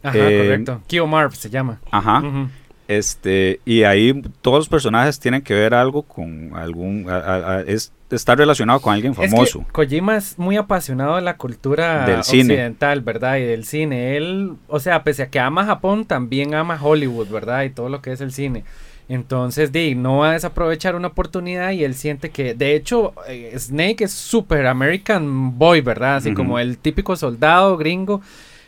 Ajá, 0.03 0.17
eh, 0.17 0.37
correcto. 0.37 0.81
Kio 0.87 1.05
Marv 1.07 1.35
se 1.35 1.49
llama. 1.49 1.79
ajá. 1.91 2.19
Ujú. 2.19 2.47
Este, 2.87 3.59
y 3.65 3.83
ahí 3.83 4.19
todos 4.41 4.57
los 4.57 4.69
personajes 4.69 5.19
tienen 5.19 5.43
que 5.43 5.53
ver 5.53 5.75
algo 5.75 6.01
con 6.01 6.55
algún, 6.55 7.07
a- 7.07 7.17
a- 7.17 7.57
a- 7.57 7.61
es, 7.61 7.91
está 8.09 8.33
relacionado 8.33 8.79
con 8.79 8.93
alguien 8.95 9.11
Es 9.13 9.19
que 9.19 9.27
famoso. 9.27 9.63
Kojima 9.71 10.17
es 10.17 10.39
muy 10.39 10.57
apasionado 10.57 11.15
de 11.17 11.21
la 11.21 11.37
cultura 11.37 12.07
Del 12.07 12.23
cine. 12.23 12.53
occidental, 12.55 13.01
¿verdad? 13.01 13.37
Y 13.37 13.43
del 13.43 13.63
cine. 13.65 14.17
Él, 14.17 14.53
o 14.67 14.79
sea, 14.79 15.03
pese 15.03 15.21
a 15.21 15.29
que 15.29 15.39
ama 15.39 15.65
Japón, 15.65 16.05
también 16.05 16.55
ama 16.55 16.79
Hollywood, 16.81 17.27
¿verdad? 17.29 17.61
Y 17.61 17.69
todo 17.69 17.89
lo 17.89 18.01
que 18.01 18.11
es 18.11 18.21
el 18.21 18.31
cine. 18.31 18.63
Entonces, 19.09 19.71
di, 19.71 19.95
no 19.95 20.19
va 20.19 20.29
a 20.29 20.33
desaprovechar 20.33 20.95
una 20.95 21.07
oportunidad 21.07 21.71
y 21.71 21.83
él 21.83 21.95
siente 21.95 22.29
que, 22.29 22.53
de 22.53 22.75
hecho, 22.75 23.13
eh, 23.27 23.53
Snake 23.57 24.03
es 24.03 24.11
super 24.11 24.67
American 24.67 25.57
boy, 25.57 25.81
¿verdad? 25.81 26.17
Así 26.17 26.29
como 26.35 26.59
el 26.59 26.77
típico 26.77 27.15
soldado 27.15 27.75
gringo 27.75 28.21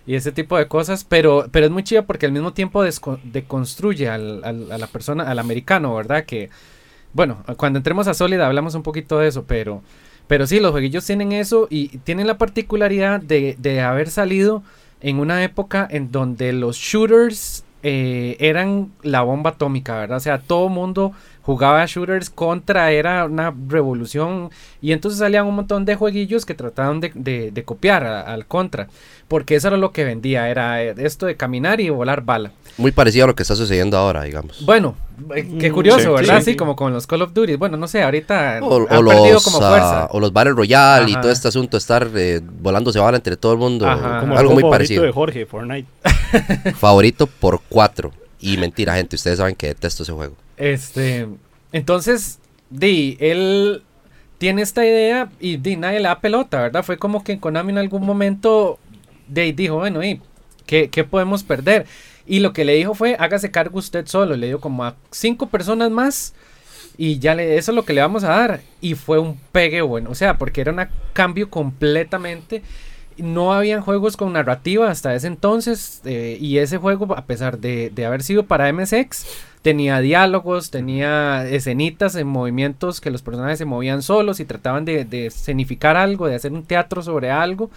y 0.07 0.15
ese 0.15 0.31
tipo 0.31 0.57
de 0.57 0.67
cosas, 0.67 1.03
pero, 1.03 1.45
pero 1.51 1.67
es 1.67 1.71
muy 1.71 1.83
chido 1.83 2.05
porque 2.05 2.25
al 2.25 2.31
mismo 2.31 2.53
tiempo 2.53 2.83
deconstruye 3.23 4.09
al, 4.09 4.43
al- 4.43 4.71
a 4.71 4.77
la 4.79 4.87
persona, 4.87 5.29
al 5.29 5.37
americano, 5.37 5.93
¿verdad? 5.95 6.25
Que, 6.25 6.49
bueno, 7.13 7.43
cuando 7.57 7.77
entremos 7.77 8.07
a 8.07 8.15
Solid 8.15 8.39
hablamos 8.39 8.73
un 8.73 8.81
poquito 8.83 9.19
de 9.19 9.27
eso, 9.27 9.43
pero, 9.45 9.83
Pero 10.27 10.47
sí, 10.47 10.59
los 10.59 10.71
jueguillos 10.71 11.05
tienen 11.05 11.33
eso 11.33 11.67
y 11.69 11.97
tienen 11.99 12.25
la 12.25 12.37
particularidad 12.39 13.19
de, 13.21 13.55
de 13.59 13.81
haber 13.81 14.09
salido 14.09 14.63
en 15.01 15.19
una 15.19 15.43
época 15.43 15.87
en 15.91 16.11
donde 16.11 16.51
los 16.53 16.77
shooters 16.77 17.63
eh, 17.83 18.37
eran 18.39 18.91
la 19.01 19.21
bomba 19.21 19.51
atómica, 19.51 19.97
¿verdad? 19.97 20.17
O 20.17 20.21
sea, 20.21 20.39
todo 20.39 20.69
mundo 20.69 21.13
jugaba 21.41 21.85
shooters 21.85 22.29
contra, 22.29 22.91
era 22.91 23.25
una 23.25 23.53
revolución. 23.67 24.49
Y 24.81 24.91
entonces 24.91 25.19
salían 25.19 25.47
un 25.47 25.55
montón 25.55 25.85
de 25.85 25.95
jueguillos 25.95 26.45
que 26.45 26.53
trataban 26.53 26.99
de, 26.99 27.63
copiar 27.65 28.05
al 28.05 28.45
contra. 28.45 28.87
Porque 29.27 29.55
eso 29.55 29.69
era 29.69 29.77
lo 29.77 29.91
que 29.91 30.03
vendía, 30.03 30.49
era 30.49 30.83
eh, 30.83 30.93
esto 30.97 31.25
de 31.25 31.35
caminar 31.35 31.81
y 31.81 31.89
volar 31.89 32.23
bala. 32.23 32.51
Muy 32.77 32.91
parecido 32.91 33.25
a 33.25 33.27
lo 33.27 33.35
que 33.35 33.43
está 33.43 33.55
sucediendo 33.55 33.97
ahora, 33.97 34.23
digamos. 34.23 34.65
Bueno, 34.65 34.95
eh, 35.35 35.47
qué 35.59 35.69
Mm, 35.69 35.73
curioso, 35.73 35.99
sí, 35.99 36.07
¿verdad? 36.07 36.39
sí, 36.39 36.45
Sí, 36.45 36.51
sí. 36.51 36.57
como 36.57 36.75
con 36.75 36.93
los 36.93 37.05
Call 37.05 37.21
of 37.21 37.33
Duty. 37.33 37.55
Bueno, 37.55 37.77
no 37.77 37.87
sé, 37.87 38.01
ahorita 38.01 38.59
O, 38.61 38.87
han 38.89 39.05
o 39.05 39.07
perdido 39.09 39.33
los, 39.33 39.43
como 39.43 39.57
ah, 39.61 39.69
fuerza. 39.69 40.07
o 40.11 40.19
los 40.19 40.33
Battle 40.33 40.53
Royale 40.53 41.11
y 41.11 41.13
todo 41.15 41.29
este 41.31 41.47
asunto, 41.49 41.77
estar 41.77 42.09
eh, 42.15 42.41
volándose 42.43 42.99
bala 42.99 43.17
entre 43.17 43.37
todo 43.37 43.53
el 43.53 43.59
mundo. 43.59 43.87
Ajá. 43.87 44.21
Como 44.21 44.33
el 44.33 44.39
Algo 44.39 44.53
muy 44.53 44.61
juego 44.61 44.71
favorito 44.71 44.71
parecido. 44.71 45.03
de 45.03 45.11
Jorge, 45.11 45.45
Fortnite. 45.45 45.87
Favorito 46.75 47.27
por 47.27 47.61
cuatro. 47.69 48.11
Y 48.39 48.57
mentira, 48.57 48.95
gente, 48.95 49.15
ustedes 49.15 49.37
saben 49.37 49.55
que 49.55 49.67
detesto 49.67 50.03
ese 50.03 50.11
juego. 50.13 50.35
Este, 50.57 51.27
entonces, 51.71 52.39
di, 52.69 53.17
él 53.19 53.83
tiene 54.39 54.63
esta 54.63 54.83
idea 54.85 55.29
y 55.39 55.57
di, 55.57 55.75
nadie 55.75 55.99
le 55.99 56.07
da 56.07 56.19
pelota, 56.19 56.61
¿verdad? 56.61 56.83
Fue 56.83 56.97
como 56.97 57.23
que 57.23 57.39
Konami 57.39 57.71
en 57.71 57.77
algún 57.77 58.03
momento 58.05 58.79
de, 59.27 59.53
dijo, 59.53 59.75
bueno, 59.75 60.03
y 60.03 60.19
¿qué, 60.65 60.89
qué 60.89 61.03
podemos 61.03 61.43
perder? 61.43 61.85
Y 62.25 62.39
lo 62.39 62.53
que 62.53 62.65
le 62.65 62.75
dijo 62.75 62.93
fue, 62.93 63.15
hágase 63.19 63.51
cargo 63.51 63.79
usted 63.79 64.05
solo. 64.07 64.35
Le 64.35 64.47
dio 64.47 64.59
como 64.59 64.85
a 64.85 64.95
cinco 65.11 65.47
personas 65.47 65.91
más 65.91 66.33
y 66.97 67.19
ya 67.19 67.35
le, 67.35 67.57
eso 67.57 67.71
es 67.71 67.75
lo 67.75 67.83
que 67.83 67.93
le 67.93 68.01
vamos 68.01 68.23
a 68.23 68.29
dar. 68.29 68.61
Y 68.79 68.95
fue 68.95 69.19
un 69.19 69.37
pegue 69.51 69.81
bueno, 69.81 70.11
o 70.11 70.15
sea, 70.15 70.37
porque 70.37 70.61
era 70.61 70.71
un 70.71 70.87
cambio 71.13 71.49
completamente. 71.49 72.61
No 73.17 73.53
habían 73.53 73.81
juegos 73.81 74.17
con 74.17 74.33
narrativa 74.33 74.89
hasta 74.89 75.13
ese 75.13 75.27
entonces 75.27 76.01
eh, 76.05 76.37
y 76.39 76.57
ese 76.59 76.77
juego, 76.77 77.13
a 77.15 77.25
pesar 77.25 77.59
de, 77.59 77.89
de 77.89 78.05
haber 78.05 78.23
sido 78.23 78.43
para 78.43 78.71
MSX, 78.71 79.25
tenía 79.61 79.99
diálogos, 79.99 80.71
tenía 80.71 81.47
escenitas 81.47 82.15
en 82.15 82.27
movimientos 82.27 83.01
que 83.01 83.11
los 83.11 83.21
personajes 83.21 83.59
se 83.59 83.65
movían 83.65 84.01
solos 84.01 84.39
y 84.39 84.45
trataban 84.45 84.85
de, 84.85 85.05
de 85.05 85.27
escenificar 85.27 85.97
algo, 85.97 86.27
de 86.27 86.35
hacer 86.35 86.53
un 86.53 86.63
teatro 86.63 87.01
sobre 87.03 87.31
algo. 87.31 87.69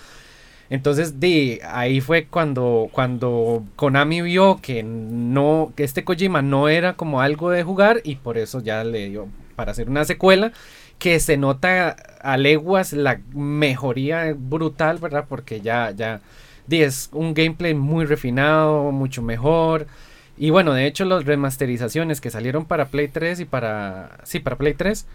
Entonces, 0.70 1.20
di, 1.20 1.60
ahí 1.68 2.00
fue 2.00 2.26
cuando, 2.26 2.88
cuando 2.90 3.64
Konami 3.76 4.22
vio 4.22 4.60
que 4.62 4.82
no, 4.82 5.72
que 5.76 5.84
este 5.84 6.04
Kojima 6.04 6.42
no 6.42 6.68
era 6.68 6.94
como 6.94 7.20
algo 7.20 7.50
de 7.50 7.62
jugar 7.62 8.00
y 8.04 8.16
por 8.16 8.38
eso 8.38 8.60
ya 8.60 8.82
le 8.82 9.10
dio 9.10 9.28
para 9.56 9.72
hacer 9.72 9.88
una 9.90 10.04
secuela 10.04 10.52
que 10.98 11.20
se 11.20 11.36
nota 11.36 11.96
a 12.22 12.36
leguas 12.36 12.92
la 12.92 13.20
mejoría 13.34 14.34
brutal, 14.36 14.98
¿verdad? 14.98 15.26
Porque 15.28 15.60
ya, 15.60 15.90
ya, 15.90 16.20
es 16.70 17.10
un 17.12 17.34
gameplay 17.34 17.74
muy 17.74 18.06
refinado, 18.06 18.90
mucho 18.90 19.22
mejor. 19.22 19.86
Y 20.36 20.50
bueno, 20.50 20.72
de 20.72 20.86
hecho, 20.86 21.04
las 21.04 21.26
remasterizaciones 21.26 22.20
que 22.20 22.30
salieron 22.30 22.64
para 22.64 22.86
Play 22.86 23.08
3 23.08 23.40
y 23.40 23.44
para. 23.44 24.18
Sí, 24.24 24.40
para 24.40 24.56
Play 24.56 24.74
3 24.74 25.06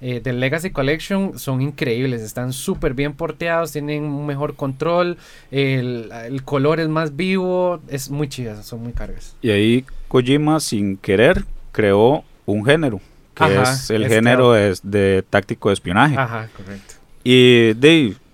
eh, 0.00 0.20
del 0.20 0.38
Legacy 0.40 0.70
Collection 0.70 1.38
son 1.38 1.60
increíbles. 1.62 2.22
Están 2.22 2.52
súper 2.52 2.94
bien 2.94 3.14
porteados, 3.14 3.72
tienen 3.72 4.04
un 4.04 4.26
mejor 4.26 4.54
control. 4.54 5.16
El, 5.50 6.10
el 6.26 6.42
color 6.44 6.80
es 6.80 6.88
más 6.88 7.16
vivo. 7.16 7.80
Es 7.88 8.10
muy 8.10 8.28
chidas, 8.28 8.64
son 8.66 8.82
muy 8.82 8.92
cargas. 8.92 9.34
Y 9.42 9.50
ahí 9.50 9.84
Kojima, 10.08 10.60
sin 10.60 10.96
querer, 10.96 11.44
creó 11.72 12.24
un 12.46 12.64
género, 12.64 13.00
que 13.34 13.44
Ajá, 13.44 13.72
es 13.72 13.90
el 13.90 14.04
es 14.04 14.12
género 14.12 14.52
de, 14.52 14.76
de 14.82 15.24
táctico 15.28 15.68
de 15.68 15.74
espionaje. 15.74 16.16
Ajá, 16.16 16.48
correcto. 16.56 16.94
Y 17.24 17.72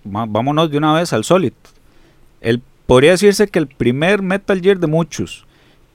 ma- 0.04 0.26
vámonos 0.26 0.70
de 0.70 0.78
una 0.78 0.92
vez 0.94 1.12
al 1.12 1.24
Solid. 1.24 1.52
El, 2.40 2.60
podría 2.86 3.12
decirse 3.12 3.48
que 3.48 3.58
el 3.58 3.66
primer 3.66 4.22
Metal 4.22 4.60
Gear 4.60 4.78
de 4.78 4.86
muchos. 4.86 5.46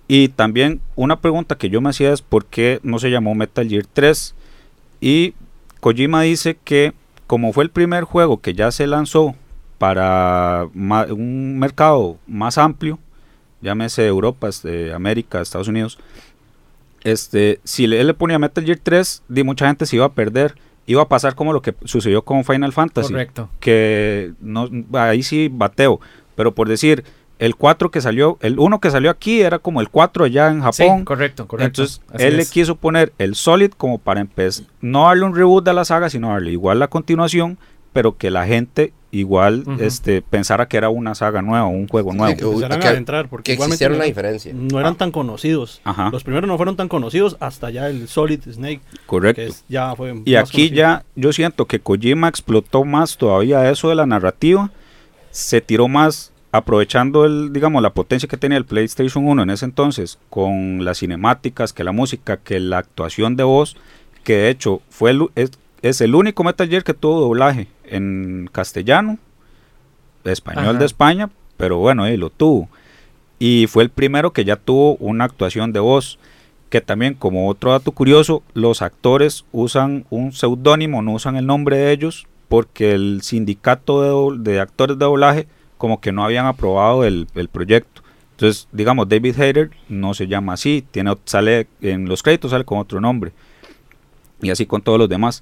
Y 0.07 0.29
también 0.29 0.81
una 0.95 1.21
pregunta 1.21 1.55
que 1.55 1.69
yo 1.69 1.79
me 1.81 1.89
hacía 1.91 2.11
es 2.11 2.23
por 2.23 2.45
qué 2.47 2.79
no 2.81 2.97
se 2.97 3.11
llamó 3.11 3.35
Metal 3.35 3.69
Gear 3.69 3.85
3. 3.93 4.33
Y 4.99 5.33
Kojima 5.79 6.21
dice 6.21 6.57
que 6.63 6.93
como 7.27 7.53
fue 7.53 7.63
el 7.63 7.69
primer 7.69 8.05
juego 8.05 8.41
que 8.41 8.53
ya 8.53 8.71
se 8.71 8.87
lanzó 8.87 9.35
para 9.77 10.67
un 10.73 11.59
mercado 11.59 12.17
más 12.27 12.57
amplio, 12.57 12.99
llámese 13.61 14.07
Europa, 14.07 14.49
este, 14.49 14.93
América, 14.93 15.41
Estados 15.41 15.67
Unidos, 15.67 15.99
este, 17.03 17.59
si 17.63 17.85
él 17.85 18.07
le 18.07 18.13
ponía 18.13 18.39
Metal 18.39 18.63
Gear 18.63 18.79
3, 18.81 19.23
di 19.29 19.43
mucha 19.43 19.67
gente 19.67 19.85
se 19.85 19.95
iba 19.95 20.05
a 20.05 20.13
perder. 20.13 20.55
Iba 20.85 21.03
a 21.03 21.07
pasar 21.07 21.35
como 21.35 21.53
lo 21.53 21.61
que 21.61 21.75
sucedió 21.85 22.23
con 22.23 22.43
Final 22.43 22.73
Fantasy. 22.73 23.13
Correcto. 23.13 23.49
Que 23.59 24.33
no, 24.41 24.67
ahí 24.93 25.21
sí 25.21 25.49
bateo. 25.51 26.01
Pero 26.35 26.55
por 26.55 26.67
decir, 26.67 27.03
el 27.39 27.55
4 27.55 27.89
que 27.89 28.01
salió, 28.01 28.37
el 28.41 28.59
1 28.59 28.79
que 28.79 28.91
salió 28.91 29.09
aquí 29.09 29.41
era 29.41 29.59
como 29.59 29.81
el 29.81 29.89
4 29.89 30.25
allá 30.25 30.49
en 30.49 30.59
Japón. 30.61 30.99
Sí, 30.99 31.05
correcto, 31.05 31.47
correcto. 31.47 31.81
Entonces, 31.83 32.01
Así 32.13 32.23
él 32.25 32.37
le 32.37 32.45
quiso 32.45 32.75
poner 32.75 33.13
el 33.17 33.35
Solid 33.35 33.71
como 33.71 33.97
para 33.97 34.19
empezar, 34.19 34.65
no 34.81 35.05
darle 35.05 35.25
un 35.25 35.35
reboot 35.35 35.63
de 35.65 35.73
la 35.73 35.85
saga, 35.85 36.09
sino 36.09 36.29
darle 36.29 36.51
igual 36.51 36.79
la 36.79 36.89
continuación, 36.89 37.57
pero 37.93 38.17
que 38.17 38.29
la 38.29 38.45
gente 38.45 38.93
igual 39.11 39.63
este, 39.79 40.21
pensara 40.21 40.67
que 40.67 40.77
era 40.77 40.89
una 40.89 41.15
saga 41.15 41.41
nueva, 41.41 41.65
un 41.65 41.87
juego 41.87 42.13
nuevo. 42.13 42.35
que- 42.37 42.67
que- 42.77 42.85
a 42.85 42.89
adentrar, 42.89 43.27
porque 43.27 43.55
Que 43.55 43.63
existiera 43.63 43.89
no 43.89 43.95
una 43.95 44.03
eran- 44.03 44.11
diferencia. 44.11 44.53
No 44.53 44.79
eran 44.79 44.95
tan 44.97 45.11
conocidos. 45.11 45.81
Ajá, 45.83 46.09
Los 46.11 46.23
primeros 46.23 46.47
no 46.47 46.57
fueron 46.57 46.75
tan 46.75 46.87
conocidos 46.89 47.35
hasta 47.39 47.71
ya 47.71 47.89
el 47.89 48.07
Solid 48.07 48.41
Snake, 48.51 48.81
correcto. 49.07 49.41
que 49.41 49.47
es- 49.47 49.63
ya 49.67 49.95
fue 49.95 50.09
Y 50.25 50.35
aquí 50.35 50.51
conocido. 50.67 50.75
ya 50.75 51.05
yo 51.15 51.33
siento 51.33 51.65
que 51.65 51.79
Kojima 51.79 52.27
explotó 52.27 52.83
más 52.85 53.17
todavía 53.17 53.67
eso 53.71 53.89
de 53.89 53.95
la 53.95 54.05
narrativa, 54.05 54.69
se 55.31 55.59
tiró 55.61 55.87
más 55.87 56.31
aprovechando 56.51 57.25
el 57.25 57.53
digamos 57.53 57.81
la 57.81 57.93
potencia 57.93 58.27
que 58.27 58.37
tenía 58.37 58.57
el 58.57 58.65
PlayStation 58.65 59.27
1 59.27 59.43
en 59.43 59.49
ese 59.49 59.65
entonces 59.65 60.19
con 60.29 60.83
las 60.83 60.99
cinemáticas, 60.99 61.73
que 61.73 61.83
la 61.83 61.91
música, 61.91 62.37
que 62.37 62.59
la 62.59 62.79
actuación 62.79 63.35
de 63.35 63.43
voz, 63.43 63.77
que 64.23 64.35
de 64.35 64.49
hecho 64.49 64.81
fue 64.89 65.11
el 65.11 65.27
es, 65.35 65.51
es 65.81 66.01
el 66.01 66.15
único 66.15 66.43
Metal 66.43 66.67
Gear 66.67 66.83
que 66.83 66.93
tuvo 66.93 67.21
doblaje 67.21 67.67
en 67.85 68.49
castellano, 68.51 69.17
español 70.23 70.69
Ajá. 70.69 70.79
de 70.79 70.85
España, 70.85 71.29
pero 71.57 71.77
bueno, 71.77 72.03
ahí 72.03 72.17
lo 72.17 72.29
tuvo. 72.29 72.69
Y 73.37 73.67
fue 73.67 73.83
el 73.83 73.89
primero 73.89 74.33
que 74.33 74.43
ya 74.43 74.57
tuvo 74.57 74.95
una 74.95 75.23
actuación 75.25 75.71
de 75.71 75.79
voz 75.79 76.19
que 76.69 76.81
también 76.81 77.15
como 77.15 77.49
otro 77.49 77.71
dato 77.71 77.91
curioso, 77.91 78.43
los 78.53 78.81
actores 78.81 79.45
usan 79.51 80.05
un 80.09 80.31
seudónimo, 80.33 81.01
no 81.01 81.13
usan 81.13 81.35
el 81.35 81.45
nombre 81.45 81.77
de 81.77 81.91
ellos, 81.91 82.27
porque 82.47 82.91
el 82.91 83.21
sindicato 83.23 84.33
de, 84.37 84.51
de 84.51 84.59
actores 84.59 84.97
de 84.97 85.05
doblaje 85.05 85.47
como 85.79 85.99
que 85.99 86.11
no 86.11 86.23
habían 86.23 86.45
aprobado 86.45 87.03
el, 87.03 87.27
el 87.33 87.47
proyecto. 87.47 88.03
Entonces, 88.33 88.67
digamos, 88.71 89.09
David 89.09 89.39
Hayter 89.39 89.71
no 89.87 90.13
se 90.13 90.27
llama 90.27 90.53
así, 90.53 90.85
tiene, 90.91 91.15
sale 91.25 91.67
en 91.81 92.07
los 92.07 92.21
créditos 92.21 92.51
sale 92.51 92.65
con 92.65 92.77
otro 92.77 93.01
nombre. 93.01 93.31
Y 94.41 94.51
así 94.51 94.67
con 94.67 94.81
todos 94.81 94.99
los 94.99 95.09
demás. 95.09 95.41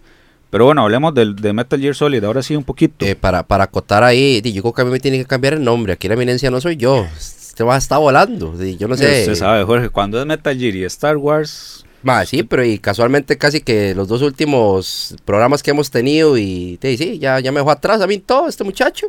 Pero 0.50 0.66
bueno, 0.66 0.84
hablemos 0.84 1.14
del, 1.14 1.36
de 1.36 1.52
Metal 1.52 1.80
Gear 1.80 1.94
Solid, 1.94 2.24
ahora 2.24 2.42
sí 2.42 2.56
un 2.56 2.64
poquito. 2.64 3.06
Eh, 3.06 3.16
para, 3.16 3.44
para 3.44 3.66
acotar 3.66 4.04
ahí, 4.04 4.42
yo 4.42 4.62
creo 4.62 4.74
que 4.74 4.82
a 4.82 4.86
mí 4.86 4.92
me 4.92 5.00
tiene 5.00 5.18
que 5.18 5.26
cambiar 5.26 5.56
el 5.56 5.64
nombre. 5.64 5.94
Aquí 5.94 6.08
la 6.08 6.14
eminencia 6.14 6.50
no 6.50 6.62
soy 6.62 6.78
yo. 6.78 7.06
Este 7.18 7.64
va 7.64 7.76
a 7.76 7.80
estar 7.80 8.00
volando. 8.00 8.54
yo 8.64 8.88
no 8.88 8.96
sé. 8.96 9.22
Usted 9.22 9.36
sabe, 9.36 9.64
Jorge, 9.66 9.90
cuando 9.90 10.20
es 10.20 10.26
Metal 10.26 10.58
Gear 10.58 10.76
y 10.76 10.84
Star 10.86 11.18
Wars, 11.18 11.84
Ma, 12.04 12.26
sí, 12.26 12.44
pero 12.44 12.64
y 12.64 12.78
casualmente 12.78 13.38
casi 13.38 13.62
que 13.62 13.94
los 13.96 14.08
dos 14.08 14.22
últimos 14.22 15.16
programas 15.26 15.64
que 15.64 15.72
hemos 15.72 15.90
tenido 15.90 16.38
y 16.38 16.78
te 16.80 16.96
sí, 16.96 17.18
ya, 17.20 17.40
ya 17.40 17.52
me 17.52 17.60
dejó 17.60 17.72
atrás 17.72 18.02
a 18.02 18.08
mí 18.08 18.20
todo 18.20 18.48
este 18.48 18.64
muchacho. 18.64 19.08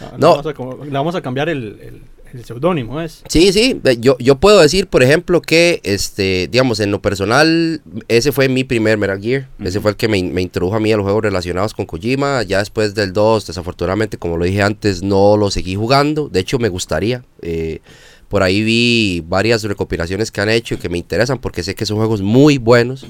Ah, 0.00 0.14
no. 0.18 0.42
Vamos 0.42 0.46
a, 0.46 0.84
le 0.84 0.90
vamos 0.90 1.14
a 1.14 1.20
cambiar 1.20 1.48
el, 1.48 1.78
el, 1.80 2.02
el 2.32 2.44
seudónimo, 2.44 3.00
es. 3.00 3.22
Sí, 3.28 3.52
sí, 3.52 3.80
yo, 3.98 4.16
yo 4.18 4.36
puedo 4.36 4.60
decir, 4.60 4.86
por 4.86 5.02
ejemplo, 5.02 5.40
que, 5.42 5.80
este, 5.82 6.48
digamos, 6.50 6.80
en 6.80 6.90
lo 6.90 7.02
personal, 7.02 7.82
ese 8.08 8.32
fue 8.32 8.48
mi 8.48 8.64
primer 8.64 8.98
Metal 8.98 9.20
Gear. 9.20 9.48
Ese 9.62 9.80
fue 9.80 9.90
el 9.92 9.96
que 9.96 10.08
me, 10.08 10.22
me 10.22 10.42
introdujo 10.42 10.76
a 10.76 10.80
mí 10.80 10.92
a 10.92 10.96
los 10.96 11.04
juegos 11.04 11.22
relacionados 11.22 11.74
con 11.74 11.86
Kojima. 11.86 12.42
Ya 12.44 12.58
después 12.60 12.94
del 12.94 13.12
2, 13.12 13.46
desafortunadamente, 13.48 14.16
como 14.18 14.36
lo 14.36 14.44
dije 14.44 14.62
antes, 14.62 15.02
no 15.02 15.36
lo 15.36 15.50
seguí 15.50 15.74
jugando. 15.74 16.28
De 16.28 16.40
hecho, 16.40 16.58
me 16.58 16.68
gustaría. 16.68 17.24
eh, 17.42 17.80
por 18.28 18.44
ahí 18.44 18.62
vi 18.62 19.24
varias 19.26 19.64
recopilaciones 19.64 20.30
que 20.30 20.40
han 20.40 20.48
hecho 20.50 20.76
y 20.76 20.78
que 20.78 20.88
me 20.88 20.96
interesan 20.96 21.40
porque 21.40 21.64
sé 21.64 21.74
que 21.74 21.84
son 21.84 21.96
juegos 21.96 22.22
muy 22.22 22.58
buenos. 22.58 23.04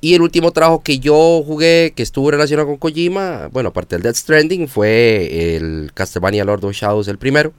Y 0.00 0.14
el 0.14 0.22
último 0.22 0.52
trabajo 0.52 0.82
que 0.82 0.98
yo 0.98 1.42
jugué 1.44 1.92
que 1.96 2.02
estuvo 2.02 2.30
relacionado 2.30 2.68
con 2.68 2.76
Kojima, 2.76 3.48
bueno, 3.52 3.70
aparte 3.70 3.96
del 3.96 4.02
Death 4.02 4.16
Stranding, 4.16 4.68
fue 4.68 5.56
el 5.56 5.90
Castlevania 5.94 6.44
Lord 6.44 6.64
of 6.64 6.74
Shadows, 6.74 7.08
el 7.08 7.18
primero. 7.18 7.52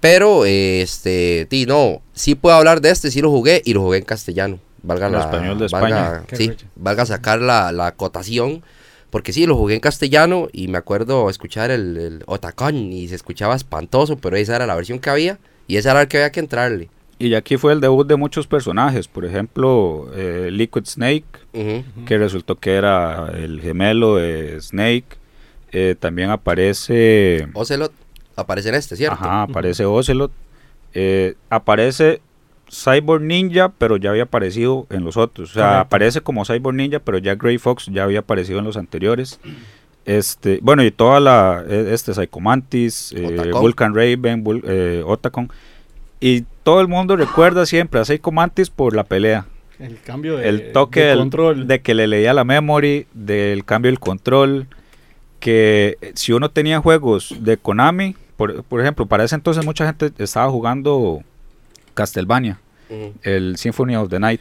Pero, 0.00 0.46
eh, 0.46 0.80
este, 0.80 1.46
sí, 1.50 1.66
no, 1.66 2.00
sí 2.14 2.34
puedo 2.34 2.56
hablar 2.56 2.80
de 2.80 2.90
este, 2.90 3.10
sí 3.10 3.20
lo 3.20 3.30
jugué 3.30 3.60
y 3.64 3.74
lo 3.74 3.82
jugué 3.82 3.98
en 3.98 4.04
castellano. 4.04 4.58
Valga 4.82 5.06
En 5.08 5.12
la. 5.12 5.20
español 5.20 5.58
de 5.58 5.66
valga- 5.66 6.24
España. 6.30 6.56
Sí, 6.58 6.66
valga 6.76 7.04
sacar 7.04 7.40
la, 7.40 7.70
la 7.72 7.88
acotación. 7.88 8.62
Porque 9.10 9.32
sí, 9.32 9.44
lo 9.44 9.56
jugué 9.56 9.74
en 9.74 9.80
castellano 9.80 10.46
y 10.52 10.68
me 10.68 10.78
acuerdo 10.78 11.28
escuchar 11.30 11.72
el, 11.72 11.96
el 11.96 12.22
Otacón 12.26 12.92
y 12.92 13.08
se 13.08 13.16
escuchaba 13.16 13.56
espantoso, 13.56 14.16
pero 14.16 14.36
esa 14.36 14.54
era 14.54 14.66
la 14.66 14.76
versión 14.76 15.00
que 15.00 15.10
había 15.10 15.38
y 15.66 15.76
esa 15.78 15.90
era 15.90 16.00
la 16.00 16.08
que 16.08 16.18
había 16.18 16.30
que 16.30 16.38
entrarle. 16.38 16.88
Y 17.20 17.34
aquí 17.34 17.56
fue 17.56 17.72
el 17.72 17.80
debut 17.80 18.06
de 18.06 18.16
muchos 18.16 18.46
personajes, 18.46 19.06
por 19.06 19.24
ejemplo, 19.24 20.10
eh, 20.16 20.48
Liquid 20.50 20.84
Snake, 20.86 21.24
que 22.06 22.18
resultó 22.18 22.56
que 22.56 22.72
era 22.74 23.30
el 23.34 23.60
gemelo 23.60 24.16
de 24.16 24.60
Snake. 24.60 25.06
Eh, 25.72 25.94
también 25.98 26.30
aparece... 26.30 27.46
Ocelot 27.54 27.92
aparece 28.36 28.70
en 28.70 28.74
este, 28.74 28.96
¿cierto? 28.96 29.14
Ajá, 29.14 29.42
aparece 29.42 29.84
Ocelot. 29.84 30.32
Eh, 30.94 31.34
aparece 31.48 32.20
Cyborg 32.68 33.22
Ninja, 33.22 33.68
pero 33.78 33.96
ya 33.96 34.10
había 34.10 34.24
aparecido 34.24 34.86
en 34.90 35.04
los 35.04 35.16
otros. 35.16 35.50
O 35.50 35.52
sea, 35.54 35.62
Correcto. 35.64 35.80
aparece 35.86 36.20
como 36.22 36.44
Cyborg 36.44 36.74
Ninja, 36.76 36.98
pero 37.00 37.18
ya 37.18 37.34
Grey 37.36 37.58
Fox 37.58 37.86
ya 37.92 38.02
había 38.04 38.20
aparecido 38.20 38.58
en 38.58 38.64
los 38.64 38.76
anteriores. 38.76 39.38
Este, 40.06 40.58
bueno, 40.62 40.82
y 40.82 40.90
toda 40.90 41.20
la, 41.20 41.62
eh, 41.68 41.90
este, 41.92 42.14
Psycho 42.14 42.40
Mantis, 42.40 43.12
eh. 43.16 43.50
Vulcan 43.52 43.94
Raven, 43.94 44.42
Vul- 44.44 44.64
eh, 44.66 45.02
Otacon. 45.06 45.50
Y 46.20 46.42
todo 46.62 46.80
el 46.80 46.88
mundo 46.88 47.16
recuerda 47.16 47.64
siempre 47.66 48.00
a 48.00 48.04
Psycho 48.04 48.30
Mantis 48.30 48.68
por 48.70 48.94
la 48.94 49.04
pelea. 49.04 49.46
El 49.78 49.98
cambio 50.00 50.36
de, 50.36 50.48
el 50.48 50.72
toque 50.72 51.00
de 51.00 51.06
del- 51.06 51.18
control. 51.18 51.66
de 51.66 51.80
que 51.80 51.94
le 51.94 52.06
leía 52.06 52.34
la 52.34 52.44
memory, 52.44 53.06
del 53.14 53.64
cambio 53.64 53.90
del 53.90 53.98
control, 53.98 54.66
que 55.38 55.96
si 56.14 56.32
uno 56.32 56.50
tenía 56.50 56.80
juegos 56.80 57.34
de 57.40 57.56
Konami, 57.56 58.14
por, 58.36 58.62
por 58.64 58.80
ejemplo, 58.80 59.06
para 59.06 59.24
ese 59.24 59.34
entonces 59.34 59.64
mucha 59.64 59.86
gente 59.86 60.12
estaba 60.22 60.50
jugando 60.50 61.22
Castlevania, 61.94 62.60
el 63.22 63.56
Symphony 63.56 63.96
of 63.96 64.10
the 64.10 64.18
Night. 64.20 64.40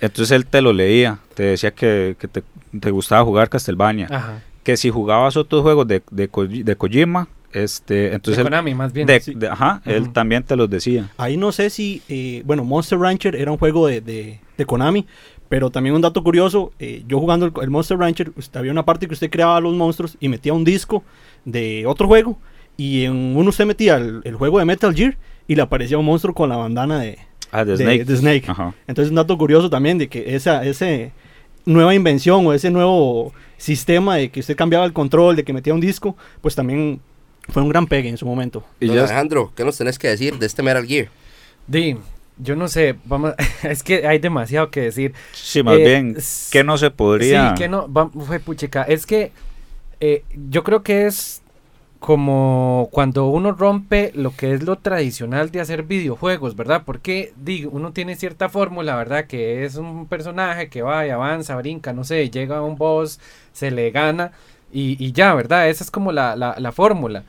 Entonces 0.00 0.30
él 0.36 0.46
te 0.46 0.60
lo 0.60 0.72
leía, 0.72 1.18
te 1.34 1.42
decía 1.42 1.72
que, 1.72 2.16
que 2.18 2.28
te, 2.28 2.42
te 2.78 2.90
gustaba 2.90 3.24
jugar 3.24 3.48
Castlevania. 3.48 4.06
Ajá. 4.10 4.42
Que 4.62 4.76
si 4.76 4.90
jugabas 4.90 5.36
otros 5.36 5.62
juegos 5.62 5.86
de, 5.88 6.02
de, 6.10 6.28
de 6.64 6.76
Kojima, 6.76 7.28
este, 7.64 8.12
entonces 8.12 8.36
de 8.36 8.42
él, 8.42 8.46
Konami, 8.46 8.74
más 8.74 8.92
bien. 8.92 9.06
de- 9.06 9.20
sí. 9.20 9.34
de- 9.34 9.48
ajá, 9.48 9.82
él 9.84 10.12
también 10.12 10.42
te 10.42 10.56
los 10.56 10.68
decía. 10.70 11.10
Ahí 11.16 11.36
no 11.36 11.52
sé 11.52 11.70
si, 11.70 12.02
eh, 12.08 12.42
bueno, 12.44 12.64
Monster 12.64 12.98
Rancher 12.98 13.34
era 13.36 13.50
un 13.52 13.58
juego 13.58 13.86
de, 13.86 14.00
de- 14.00 14.40
de 14.56 14.64
Konami, 14.66 15.06
pero 15.48 15.70
también 15.70 15.94
un 15.94 16.02
dato 16.02 16.22
curioso, 16.24 16.72
eh, 16.78 17.02
yo 17.06 17.18
jugando 17.20 17.46
el, 17.46 17.52
el 17.62 17.70
Monster 17.70 17.96
Rancher, 17.98 18.32
usted, 18.36 18.58
había 18.58 18.72
una 18.72 18.84
parte 18.84 19.06
que 19.06 19.14
usted 19.14 19.30
creaba 19.30 19.60
los 19.60 19.74
monstruos 19.74 20.16
y 20.20 20.28
metía 20.28 20.52
un 20.52 20.64
disco 20.64 21.04
de 21.44 21.84
otro 21.86 22.06
juego, 22.08 22.38
y 22.76 23.04
en 23.04 23.14
uno 23.36 23.48
usted 23.50 23.64
metía 23.64 23.96
el, 23.96 24.20
el 24.24 24.34
juego 24.34 24.58
de 24.58 24.64
Metal 24.64 24.94
Gear 24.94 25.16
y 25.48 25.54
le 25.54 25.62
aparecía 25.62 25.96
un 25.98 26.04
monstruo 26.04 26.34
con 26.34 26.48
la 26.48 26.56
bandana 26.56 26.98
de, 27.00 27.18
Ah, 27.52 27.64
Snake. 27.64 28.04
de 28.04 28.16
Snake. 28.16 28.44
Ajá. 28.48 28.74
Entonces 28.88 29.10
un 29.10 29.16
dato 29.16 29.38
curioso 29.38 29.70
también 29.70 29.96
de 29.98 30.08
que 30.08 30.34
esa 30.34 30.64
ese 30.64 31.12
nueva 31.64 31.94
invención 31.94 32.44
o 32.46 32.52
ese 32.52 32.70
nuevo 32.70 33.32
sistema 33.56 34.16
de 34.16 34.30
que 34.30 34.40
usted 34.40 34.56
cambiaba 34.56 34.84
el 34.84 34.92
control, 34.92 35.36
de 35.36 35.44
que 35.44 35.52
metía 35.52 35.72
un 35.72 35.80
disco, 35.80 36.16
pues 36.42 36.54
también 36.56 37.00
fue 37.48 37.62
un 37.62 37.68
gran 37.68 37.86
pegue 37.86 38.08
en 38.08 38.16
su 38.16 38.26
momento. 38.26 38.64
Y 38.80 38.86
Don 38.86 38.98
Alejandro, 38.98 39.52
¿qué 39.56 39.64
nos 39.64 39.76
tenés 39.78 39.98
que 39.98 40.08
decir 40.08 40.38
de 40.38 40.46
este 40.46 40.62
Metal 40.62 40.86
Gear? 40.86 41.08
Di, 41.66 41.96
yo 42.38 42.56
no 42.56 42.68
sé, 42.68 42.96
vamos, 43.04 43.34
es 43.62 43.82
que 43.82 44.06
hay 44.06 44.18
demasiado 44.18 44.70
que 44.70 44.80
decir. 44.82 45.14
sí, 45.32 45.62
más 45.62 45.78
eh, 45.78 45.84
bien, 45.84 46.16
que 46.50 46.64
no 46.64 46.78
se 46.78 46.90
podría... 46.90 47.50
Sí, 47.50 47.54
que 47.62 47.68
no, 47.68 47.92
va- 47.92 48.10
fue 48.10 48.40
puchica. 48.40 48.82
Es 48.82 49.06
que 49.06 49.32
eh, 50.00 50.24
yo 50.48 50.62
creo 50.64 50.82
que 50.82 51.06
es 51.06 51.42
como 51.98 52.88
cuando 52.92 53.26
uno 53.28 53.52
rompe 53.52 54.12
lo 54.14 54.30
que 54.36 54.52
es 54.52 54.62
lo 54.62 54.76
tradicional 54.76 55.50
de 55.50 55.60
hacer 55.60 55.82
videojuegos, 55.82 56.54
¿verdad? 56.54 56.82
Porque 56.84 57.32
digo, 57.36 57.70
uno 57.72 57.92
tiene 57.92 58.16
cierta 58.16 58.48
fórmula, 58.48 58.96
¿verdad? 58.96 59.26
Que 59.26 59.64
es 59.64 59.76
un 59.76 60.06
personaje 60.06 60.68
que 60.68 60.82
va 60.82 61.06
y 61.06 61.10
avanza, 61.10 61.56
brinca, 61.56 61.92
no 61.92 62.04
sé, 62.04 62.30
llega 62.30 62.58
a 62.58 62.62
un 62.62 62.76
boss, 62.76 63.18
se 63.52 63.70
le 63.70 63.90
gana 63.90 64.32
y, 64.72 65.12
ya, 65.12 65.34
¿verdad? 65.34 65.68
Esa 65.68 65.84
es 65.84 65.90
como 65.90 66.12
la, 66.12 66.36
la- 66.36 66.56
la 66.58 66.72
fórmula. 66.72 67.24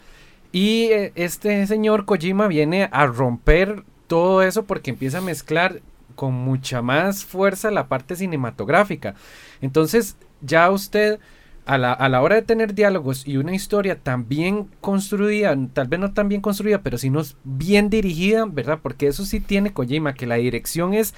Y 0.52 0.86
eh, 0.86 1.12
este 1.16 1.66
señor 1.68 2.06
Kojima 2.06 2.48
viene 2.48 2.90
a 2.92 3.06
romper 3.06 3.84
todo 4.08 4.42
eso 4.42 4.64
porque 4.66 4.92
empieza 4.92 5.20
a 5.20 5.22
mezclar 5.22 5.82
con 6.16 6.34
mucha 6.34 6.82
más 6.82 7.26
fuerza 7.26 7.70
la 7.72 7.88
parte 7.88 8.16
cinematográfica. 8.16 9.16
Entonces, 9.62 10.16
ya 10.42 10.70
usted, 10.72 11.20
a 11.66 11.78
la, 11.78 11.92
a 11.94 12.10
la 12.10 12.22
hora 12.22 12.36
de 12.36 12.42
tener 12.42 12.74
diálogos 12.74 13.28
y 13.28 13.38
una 13.38 13.54
historia 13.54 14.00
tan 14.00 14.28
bien 14.28 14.68
construida, 14.82 15.56
tal 15.74 15.88
vez 15.90 16.00
no 16.00 16.14
tan 16.14 16.30
bien 16.30 16.42
construida, 16.42 16.82
pero 16.82 16.98
si 16.98 17.10
no 17.10 17.20
es 17.20 17.36
bien 17.44 17.90
dirigida, 17.90 18.46
¿verdad? 18.46 18.80
Porque 18.82 19.08
eso 19.08 19.26
sí 19.26 19.40
tiene 19.42 19.74
Kojima, 19.74 20.14
que 20.14 20.26
la 20.28 20.36
dirección 20.36 20.94
es, 20.94 21.14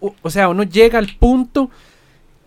o, 0.00 0.14
o 0.22 0.30
sea, 0.30 0.48
uno 0.48 0.62
llega 0.62 0.98
al 0.98 1.16
punto 1.18 1.70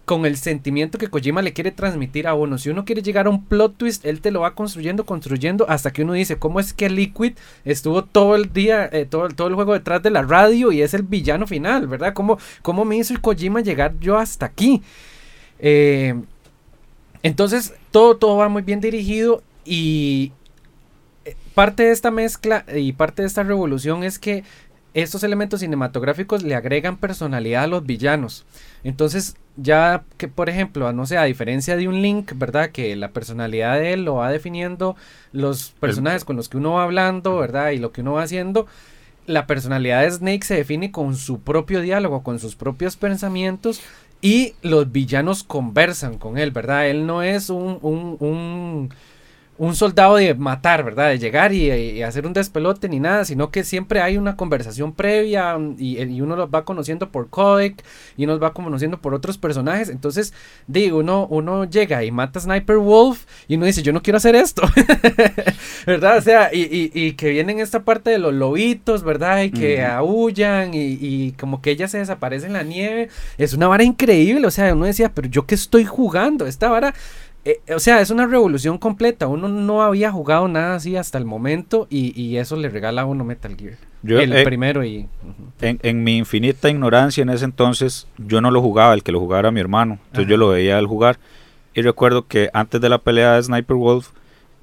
con 0.05 0.25
el 0.25 0.37
sentimiento 0.37 0.97
que 0.97 1.09
Kojima 1.09 1.41
le 1.41 1.53
quiere 1.53 1.71
transmitir 1.71 2.27
a 2.27 2.33
uno. 2.33 2.57
Si 2.57 2.69
uno 2.69 2.85
quiere 2.85 3.01
llegar 3.01 3.27
a 3.27 3.29
un 3.29 3.45
plot 3.45 3.77
twist, 3.77 4.05
él 4.05 4.21
te 4.21 4.31
lo 4.31 4.41
va 4.41 4.55
construyendo, 4.55 5.05
construyendo, 5.05 5.65
hasta 5.69 5.91
que 5.91 6.03
uno 6.03 6.13
dice, 6.13 6.37
¿cómo 6.37 6.59
es 6.59 6.73
que 6.73 6.89
Liquid 6.89 7.33
estuvo 7.65 8.03
todo 8.03 8.35
el 8.35 8.51
día, 8.51 8.89
eh, 8.91 9.05
todo, 9.05 9.27
el 9.27 9.55
juego 9.55 9.73
detrás 9.73 10.01
de 10.03 10.09
la 10.09 10.23
radio 10.23 10.71
y 10.71 10.81
es 10.81 10.93
el 10.93 11.03
villano 11.03 11.47
final, 11.47 11.87
¿verdad? 11.87 12.13
¿Cómo, 12.13 12.39
cómo 12.61 12.83
me 12.83 12.97
hizo 12.97 13.13
el 13.13 13.21
Kojima 13.21 13.61
llegar 13.61 13.97
yo 13.99 14.17
hasta 14.17 14.47
aquí? 14.47 14.81
Eh, 15.59 16.19
entonces, 17.23 17.73
todo, 17.91 18.17
todo 18.17 18.37
va 18.37 18.49
muy 18.49 18.63
bien 18.63 18.81
dirigido 18.81 19.43
y 19.63 20.31
eh, 21.25 21.35
parte 21.53 21.83
de 21.83 21.91
esta 21.91 22.09
mezcla 22.09 22.65
y 22.75 22.93
parte 22.93 23.21
de 23.21 23.27
esta 23.27 23.43
revolución 23.43 24.03
es 24.03 24.17
que 24.17 24.43
estos 24.93 25.23
elementos 25.23 25.61
cinematográficos 25.61 26.43
le 26.43 26.55
agregan 26.55 26.97
personalidad 26.97 27.63
a 27.63 27.67
los 27.67 27.85
villanos. 27.85 28.45
Entonces, 28.83 29.35
ya 29.57 30.03
que, 30.17 30.27
por 30.27 30.49
ejemplo, 30.49 30.91
no 30.93 31.05
sé, 31.05 31.17
a 31.17 31.23
diferencia 31.23 31.77
de 31.77 31.87
un 31.87 32.01
Link, 32.01 32.33
¿verdad? 32.35 32.71
Que 32.71 32.95
la 32.95 33.11
personalidad 33.11 33.79
de 33.79 33.93
él 33.93 34.05
lo 34.05 34.15
va 34.15 34.31
definiendo 34.31 34.95
los 35.31 35.69
personajes 35.79 36.25
con 36.25 36.35
los 36.35 36.49
que 36.49 36.57
uno 36.57 36.73
va 36.73 36.83
hablando, 36.83 37.37
¿verdad? 37.37 37.71
Y 37.71 37.77
lo 37.77 37.91
que 37.91 38.01
uno 38.01 38.13
va 38.13 38.23
haciendo. 38.23 38.67
La 39.27 39.47
personalidad 39.47 40.01
de 40.01 40.11
Snake 40.11 40.43
se 40.43 40.55
define 40.55 40.91
con 40.91 41.15
su 41.15 41.39
propio 41.41 41.81
diálogo, 41.81 42.23
con 42.23 42.39
sus 42.39 42.55
propios 42.55 42.97
pensamientos 42.97 43.81
y 44.21 44.53
los 44.61 44.91
villanos 44.91 45.43
conversan 45.43 46.17
con 46.17 46.37
él, 46.37 46.51
¿verdad? 46.51 46.87
Él 46.87 47.07
no 47.07 47.23
es 47.23 47.49
un, 47.49 47.79
un, 47.81 48.17
un, 48.19 48.89
un 49.61 49.75
soldado 49.75 50.15
de 50.15 50.33
matar, 50.33 50.83
¿verdad? 50.83 51.09
De 51.09 51.19
llegar 51.19 51.53
y, 51.53 51.71
y 51.71 52.01
hacer 52.01 52.25
un 52.25 52.33
despelote 52.33 52.89
ni 52.89 52.99
nada, 52.99 53.25
sino 53.25 53.51
que 53.51 53.63
siempre 53.63 54.01
hay 54.01 54.17
una 54.17 54.35
conversación 54.35 54.91
previa 54.91 55.55
mm, 55.55 55.75
y, 55.77 56.01
y 56.01 56.21
uno 56.21 56.35
los 56.35 56.49
va 56.49 56.65
conociendo 56.65 57.11
por 57.11 57.29
codec 57.29 57.83
y 58.17 58.23
uno 58.23 58.33
los 58.33 58.41
va 58.41 58.53
conociendo 58.53 58.97
por 58.99 59.13
otros 59.13 59.37
personajes. 59.37 59.89
Entonces, 59.89 60.33
digo, 60.65 60.97
uno, 60.97 61.27
uno 61.29 61.65
llega 61.65 62.03
y 62.03 62.09
mata 62.09 62.39
a 62.39 62.41
Sniper 62.41 62.77
Wolf 62.77 63.25
y 63.47 63.55
uno 63.55 63.67
dice, 63.67 63.83
yo 63.83 63.93
no 63.93 64.01
quiero 64.01 64.17
hacer 64.17 64.35
esto, 64.35 64.63
¿verdad? 65.85 66.17
O 66.17 66.21
sea, 66.21 66.49
y, 66.51 66.61
y, 66.61 66.91
y 66.93 67.11
que 67.13 67.29
vienen 67.29 67.59
esta 67.59 67.83
parte 67.83 68.09
de 68.09 68.17
los 68.17 68.33
lobitos, 68.33 69.03
¿verdad? 69.03 69.43
Y 69.43 69.51
que 69.51 69.83
Ujú. 69.83 69.85
aullan 69.85 70.73
y, 70.73 70.97
y 70.99 71.31
como 71.33 71.61
que 71.61 71.69
ella 71.69 71.87
se 71.87 71.99
desaparece 71.99 72.47
en 72.47 72.53
la 72.53 72.63
nieve. 72.63 73.09
Es 73.37 73.53
una 73.53 73.67
vara 73.67 73.83
increíble, 73.83 74.47
o 74.47 74.51
sea, 74.51 74.73
uno 74.73 74.85
decía, 74.85 75.11
pero 75.13 75.27
yo 75.27 75.45
qué 75.45 75.53
estoy 75.53 75.85
jugando, 75.85 76.47
esta 76.47 76.67
vara... 76.69 76.93
eh, 77.43 77.59
o 77.73 77.79
sea, 77.79 78.01
es 78.01 78.11
una 78.11 78.27
revolución 78.27 78.77
completa. 78.77 79.27
Uno 79.27 79.47
no 79.47 79.81
había 79.81 80.11
jugado 80.11 80.47
nada 80.47 80.75
así 80.75 80.95
hasta 80.95 81.17
el 81.17 81.25
momento 81.25 81.87
y, 81.89 82.19
y 82.19 82.37
eso 82.37 82.55
le 82.55 82.69
regala 82.69 83.01
a 83.01 83.05
uno 83.05 83.23
Metal 83.23 83.55
Gear. 83.55 83.77
Yo, 84.03 84.19
el 84.19 84.33
eh, 84.33 84.43
primero 84.43 84.83
y... 84.83 85.07
En, 85.61 85.79
en 85.83 86.03
mi 86.03 86.17
infinita 86.17 86.69
ignorancia 86.69 87.21
en 87.21 87.29
ese 87.29 87.45
entonces, 87.45 88.07
yo 88.17 88.41
no 88.41 88.49
lo 88.51 88.61
jugaba, 88.61 88.93
el 88.93 89.03
que 89.03 89.11
lo 89.11 89.19
jugaba 89.19 89.39
era 89.39 89.51
mi 89.51 89.59
hermano. 89.59 89.93
Entonces 89.93 90.25
Ajá. 90.25 90.29
yo 90.29 90.37
lo 90.37 90.49
veía 90.49 90.77
él 90.79 90.87
jugar. 90.87 91.17
Y 91.73 91.81
recuerdo 91.81 92.27
que 92.27 92.49
antes 92.53 92.81
de 92.81 92.89
la 92.89 92.97
pelea 92.97 93.33
de 93.33 93.43
Sniper 93.43 93.75
Wolf, 93.75 94.09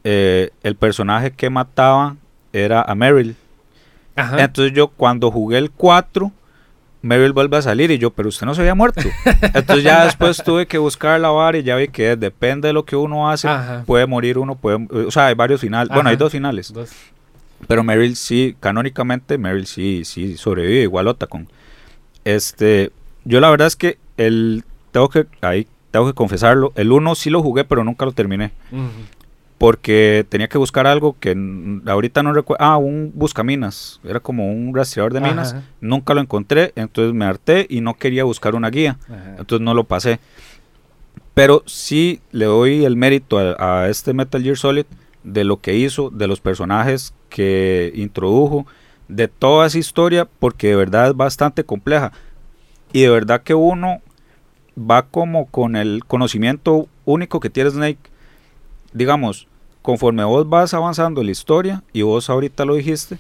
eh, 0.05 0.51
el 0.63 0.77
personaje 0.77 1.33
que 1.33 1.51
mataba 1.51 2.17
era 2.53 2.83
a 2.83 2.95
Meryl. 2.95 3.37
Ajá. 4.17 4.43
Entonces 4.43 4.73
yo 4.73 4.89
cuando 4.89 5.31
jugué 5.31 5.59
el 5.59 5.71
4, 5.71 6.33
Meryl 7.09 7.33
vuelve 7.33 7.57
a 7.57 7.63
salir 7.63 7.91
y 7.91 7.99
yo, 7.99 8.11
pero 8.11 8.29
usted 8.29 8.47
no 8.47 8.55
se 8.55 8.61
había 8.61 8.75
muerto. 8.75 9.01
Entonces 9.55 9.83
ya 9.83 10.05
después 10.05 10.43
tuve 10.45 10.67
que 10.67 10.79
buscar 10.79 11.19
la 11.19 11.31
vara 11.31 11.59
y 11.59 11.63
ya 11.63 11.75
vi 11.77 11.89
que 11.89 12.17
depende 12.17 12.69
de 12.69 12.75
lo 12.75 12.85
que 12.85 12.97
uno 12.97 13.31
hace, 13.31 13.49
Ajá. 13.49 13.83
puede 13.87 14.07
morir 14.07 14.39
uno, 14.39 14.55
puede, 14.55 14.87
o 15.07 15.11
sea, 15.11 15.27
hay 15.27 15.35
varios 15.35 15.61
finales. 15.61 15.93
Bueno, 15.93 16.11
hay 16.11 16.17
dos 16.17 16.31
finales. 16.31 16.73
Dos. 16.73 16.91
Pero 17.67 17.83
Meryl 17.83 18.15
sí, 18.15 18.55
canónicamente 18.61 19.39
Meryl 19.39 19.67
sí, 19.67 20.05
sí 20.05 20.37
sobrevive, 20.37 20.83
igual 20.83 21.09
Otacon. 21.09 21.49
Este, 22.25 22.93
yo 23.25 23.41
la 23.41 23.51
verdad 23.51 23.67
es 23.67 23.77
que 23.77 23.99
el, 24.17 24.65
tengo 24.93 25.09
que, 25.09 25.27
ahí 25.41 25.67
tengo 25.91 26.07
que 26.07 26.13
confesarlo, 26.13 26.73
el 26.77 26.93
1 26.93 27.15
sí 27.15 27.31
lo 27.31 27.43
jugué, 27.43 27.65
pero 27.65 27.83
nunca 27.85 28.05
lo 28.05 28.13
terminé. 28.13 28.53
Ujú. 28.71 28.83
Porque 29.59 30.25
tenía 30.29 30.49
que 30.49 30.57
buscar 30.57 30.87
algo 30.87 31.17
que 31.19 31.37
ahorita 31.87 32.23
no 32.23 32.33
recuerdo. 32.33 32.65
Ah, 32.65 32.77
un 32.77 33.11
buscaminas. 33.15 34.01
Era 34.05 34.21
como 34.21 34.53
un 34.53 34.75
rastreador 34.75 35.13
de 35.13 35.21
minas. 35.21 35.53
Ajá. 35.53 35.65
Nunca 35.81 36.15
lo 36.15 36.21
encontré, 36.21 36.73
entonces 36.77 37.13
me 37.13 37.25
harté 37.25 37.67
y 37.69 37.81
no 37.81 37.95
quería 37.95 38.23
buscar 38.25 38.55
una 38.55 38.71
guía. 38.71 38.99
Ajá. 39.07 39.37
Entonces 39.39 39.65
no 39.65 39.75
lo 39.75 39.85
pasé. 39.85 40.21
Pero 41.35 41.63
sí 41.67 42.21
le 42.31 42.45
doy 42.45 42.85
el 42.85 42.97
mérito 42.97 43.39
a, 43.39 43.83
a 43.83 43.89
este 43.89 44.15
Metal 44.15 44.43
Gear 44.43 44.57
Solid 44.57 44.87
de 45.25 45.45
lo 45.45 45.61
que 45.61 45.77
hizo, 45.77 46.11
de 46.11 46.27
los 46.29 46.41
personajes 46.41 47.13
que 47.29 47.93
introdujo, 47.95 48.67
de 49.09 49.29
toda 49.29 49.67
esa 49.67 49.79
historia, 49.79 50.27
porque 50.39 50.69
de 50.69 50.77
verdad 50.77 51.09
es 51.09 51.17
bastante 51.17 51.65
compleja. 51.65 52.13
Y 52.93 53.03
de 53.03 53.11
verdad 53.11 53.43
que 53.43 53.55
uno 53.55 54.01
va 54.79 55.07
como 55.07 55.47
con 55.47 55.77
el 55.77 56.05
conocimiento 56.07 56.89
único 57.05 57.41
que 57.41 57.51
tiene 57.51 57.71
Snake. 57.71 58.08
Digamos, 58.99 59.47
conforme 59.81 60.25
vos 60.25 60.49
vas 60.49 60.75
avanzando 60.75 61.21
en 61.21 61.27
la 61.29 61.31
historia, 61.33 61.83
y 61.93 62.03
vos 62.03 62.29
ahorita 62.29 62.65
lo 62.65 62.75
dijiste, 62.75 63.17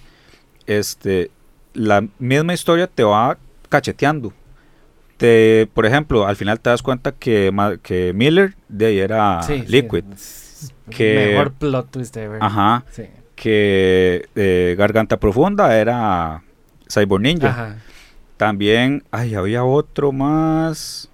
este, 0.67 1.31
la 1.73 2.05
misma 2.19 2.53
historia 2.53 2.87
te 2.88 3.05
va 3.05 3.38
cacheteando. 3.69 4.33
Te, 5.17 5.69
por 5.75 5.87
ejemplo, 5.87 6.27
al 6.27 6.37
final 6.37 6.61
te 6.61 6.71
das 6.71 6.83
cuenta 6.83 7.12
que, 7.12 7.53
que 7.83 8.12
Miller 8.12 8.55
de 8.69 8.87
ahí 8.87 8.99
era 8.99 9.43
Sí, 9.43 9.61
sí. 9.64 9.73
Liquid. 9.73 10.05
Que- 10.91 11.29
Mejor 11.33 11.53
plot 11.53 11.91
twist 11.91 12.17
ever. 12.17 12.43
Ajá. 12.43 12.85
Sí. 12.93 13.05
Que 13.35 14.29
eh, 14.35 14.75
Garganta 14.79 15.17
Profunda 15.19 15.77
era 15.77 16.43
Cyborg 16.93 17.23
Ninja. 17.23 17.49
Ajá. 17.49 17.77
También, 18.37 19.05
ay, 19.11 19.35
había 19.35 19.64
otro 19.64 20.12
más. 20.12 21.09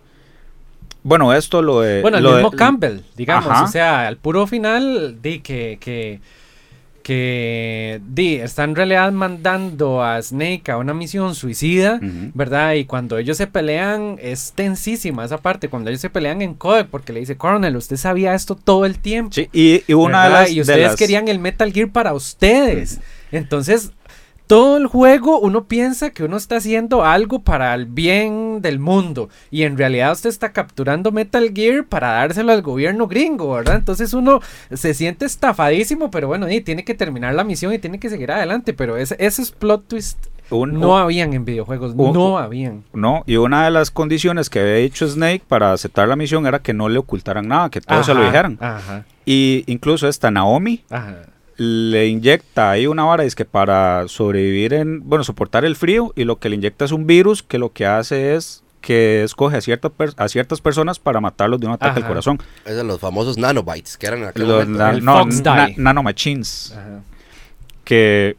Bueno, 1.04 1.32
esto 1.34 1.62
lo 1.62 1.80
de. 1.82 2.00
Bueno, 2.02 2.16
el 2.18 2.24
lo 2.24 2.32
mismo 2.32 2.50
de- 2.50 2.56
Campbell, 2.56 2.98
digamos, 3.16 3.50
Ajá. 3.50 3.64
o 3.64 3.68
sea, 3.68 4.08
al 4.08 4.16
puro 4.16 4.46
final, 4.48 5.18
di 5.22 5.38
que, 5.40 5.78
que, 5.80 6.18
que, 7.02 8.00
di, 8.08 8.36
están 8.36 8.70
en 8.70 8.76
realidad 8.76 9.12
mandando 9.12 10.02
a 10.02 10.20
Snake 10.22 10.70
a 10.72 10.78
una 10.78 10.94
misión 10.94 11.34
suicida. 11.34 12.00
¿verdad? 12.32 12.72
Y 12.72 12.86
cuando 12.86 13.18
ellos 13.18 13.36
se 13.36 13.46
pelean, 13.46 14.16
es 14.22 14.52
tensísima 14.54 15.24
esa 15.24 15.38
parte, 15.38 15.68
cuando 15.68 15.90
ellos 15.90 16.00
se 16.00 16.08
pelean 16.10 16.40
en 16.40 16.54
codec, 16.54 16.86
porque 16.88 17.12
le 17.12 17.20
dice, 17.20 17.36
Coronel, 17.36 17.76
usted 17.76 17.96
sabía 17.96 18.34
esto 18.34 18.54
todo 18.56 18.86
el 18.86 18.98
tiempo. 18.98 19.32
Sí, 19.34 19.48
y, 19.52 19.82
y 19.86 19.92
una 19.92 20.24
de 20.24 20.30
las. 20.30 20.50
y 20.50 20.54
de 20.56 20.60
ustedes 20.62 20.86
las- 20.88 20.96
querían 20.96 21.28
el 21.28 21.38
Metal 21.38 21.70
Gear 21.72 21.90
para 21.90 22.14
ustedes. 22.14 23.00
Entonces, 23.30 23.92
todo 24.46 24.76
el 24.76 24.86
juego 24.86 25.38
uno 25.40 25.64
piensa 25.64 26.10
que 26.10 26.24
uno 26.24 26.36
está 26.36 26.56
haciendo 26.56 27.04
algo 27.04 27.40
para 27.42 27.74
el 27.74 27.86
bien 27.86 28.60
del 28.60 28.78
mundo 28.78 29.30
y 29.50 29.62
en 29.62 29.78
realidad 29.78 30.12
usted 30.12 30.28
está 30.28 30.52
capturando 30.52 31.12
Metal 31.12 31.50
Gear 31.54 31.84
para 31.86 32.12
dárselo 32.12 32.52
al 32.52 32.60
gobierno 32.62 33.06
gringo, 33.08 33.52
¿verdad? 33.54 33.76
Entonces 33.76 34.12
uno 34.12 34.40
se 34.72 34.92
siente 34.94 35.24
estafadísimo, 35.24 36.10
pero 36.10 36.28
bueno, 36.28 36.50
y 36.50 36.60
tiene 36.60 36.84
que 36.84 36.94
terminar 36.94 37.34
la 37.34 37.44
misión 37.44 37.72
y 37.72 37.78
tiene 37.78 37.98
que 37.98 38.10
seguir 38.10 38.30
adelante, 38.32 38.74
pero 38.74 38.96
ese, 38.98 39.16
esos 39.18 39.50
plot 39.50 39.88
twist 39.88 40.26
un- 40.50 40.78
no 40.78 40.90
un- 40.92 41.00
habían 41.00 41.32
en 41.32 41.46
videojuegos, 41.46 41.94
un- 41.96 42.12
no 42.12 42.36
habían. 42.36 42.84
No, 42.92 43.24
y 43.26 43.36
una 43.36 43.64
de 43.64 43.70
las 43.70 43.90
condiciones 43.90 44.50
que 44.50 44.60
había 44.60 44.74
dicho 44.74 45.08
Snake 45.08 45.42
para 45.48 45.72
aceptar 45.72 46.06
la 46.06 46.16
misión 46.16 46.46
era 46.46 46.58
que 46.58 46.74
no 46.74 46.90
le 46.90 46.98
ocultaran 46.98 47.48
nada, 47.48 47.70
que 47.70 47.80
todo 47.80 48.04
se 48.04 48.12
lo 48.12 48.22
dijeran. 48.24 48.58
Ajá, 48.60 49.06
Y 49.24 49.64
incluso 49.68 50.06
esta 50.06 50.30
Naomi 50.30 50.84
ajá. 50.90 51.22
Le 51.56 52.06
inyecta 52.08 52.70
ahí 52.70 52.86
una 52.86 53.04
vara, 53.04 53.24
es 53.24 53.34
que 53.34 53.44
para 53.44 54.06
sobrevivir 54.08 54.74
en, 54.74 55.08
bueno, 55.08 55.24
soportar 55.24 55.64
el 55.64 55.76
frío, 55.76 56.12
y 56.16 56.24
lo 56.24 56.38
que 56.38 56.48
le 56.48 56.56
inyecta 56.56 56.84
es 56.84 56.92
un 56.92 57.06
virus 57.06 57.42
que 57.42 57.58
lo 57.58 57.72
que 57.72 57.86
hace 57.86 58.34
es 58.34 58.62
que 58.80 59.22
escoge 59.22 59.56
a, 59.56 59.60
cierta 59.62 59.88
per- 59.88 60.12
a 60.18 60.28
ciertas 60.28 60.60
personas 60.60 60.98
para 60.98 61.18
matarlos 61.20 61.58
de 61.58 61.66
un 61.66 61.72
ataque 61.72 62.00
al 62.00 62.06
corazón. 62.06 62.38
Es 62.66 62.76
de 62.76 62.84
los 62.84 63.00
famosos 63.00 63.38
nanobytes 63.38 63.96
que 63.96 64.06
eran 64.06 64.18
en 64.22 64.28
aquel 64.28 64.46
Los 64.46 64.68
na- 64.68 64.90
El 64.90 65.04
no, 65.04 65.18
Fox 65.20 65.42
na- 65.42 65.68
nanomachines. 65.76 66.72
ajá. 66.76 67.00
que 67.84 68.36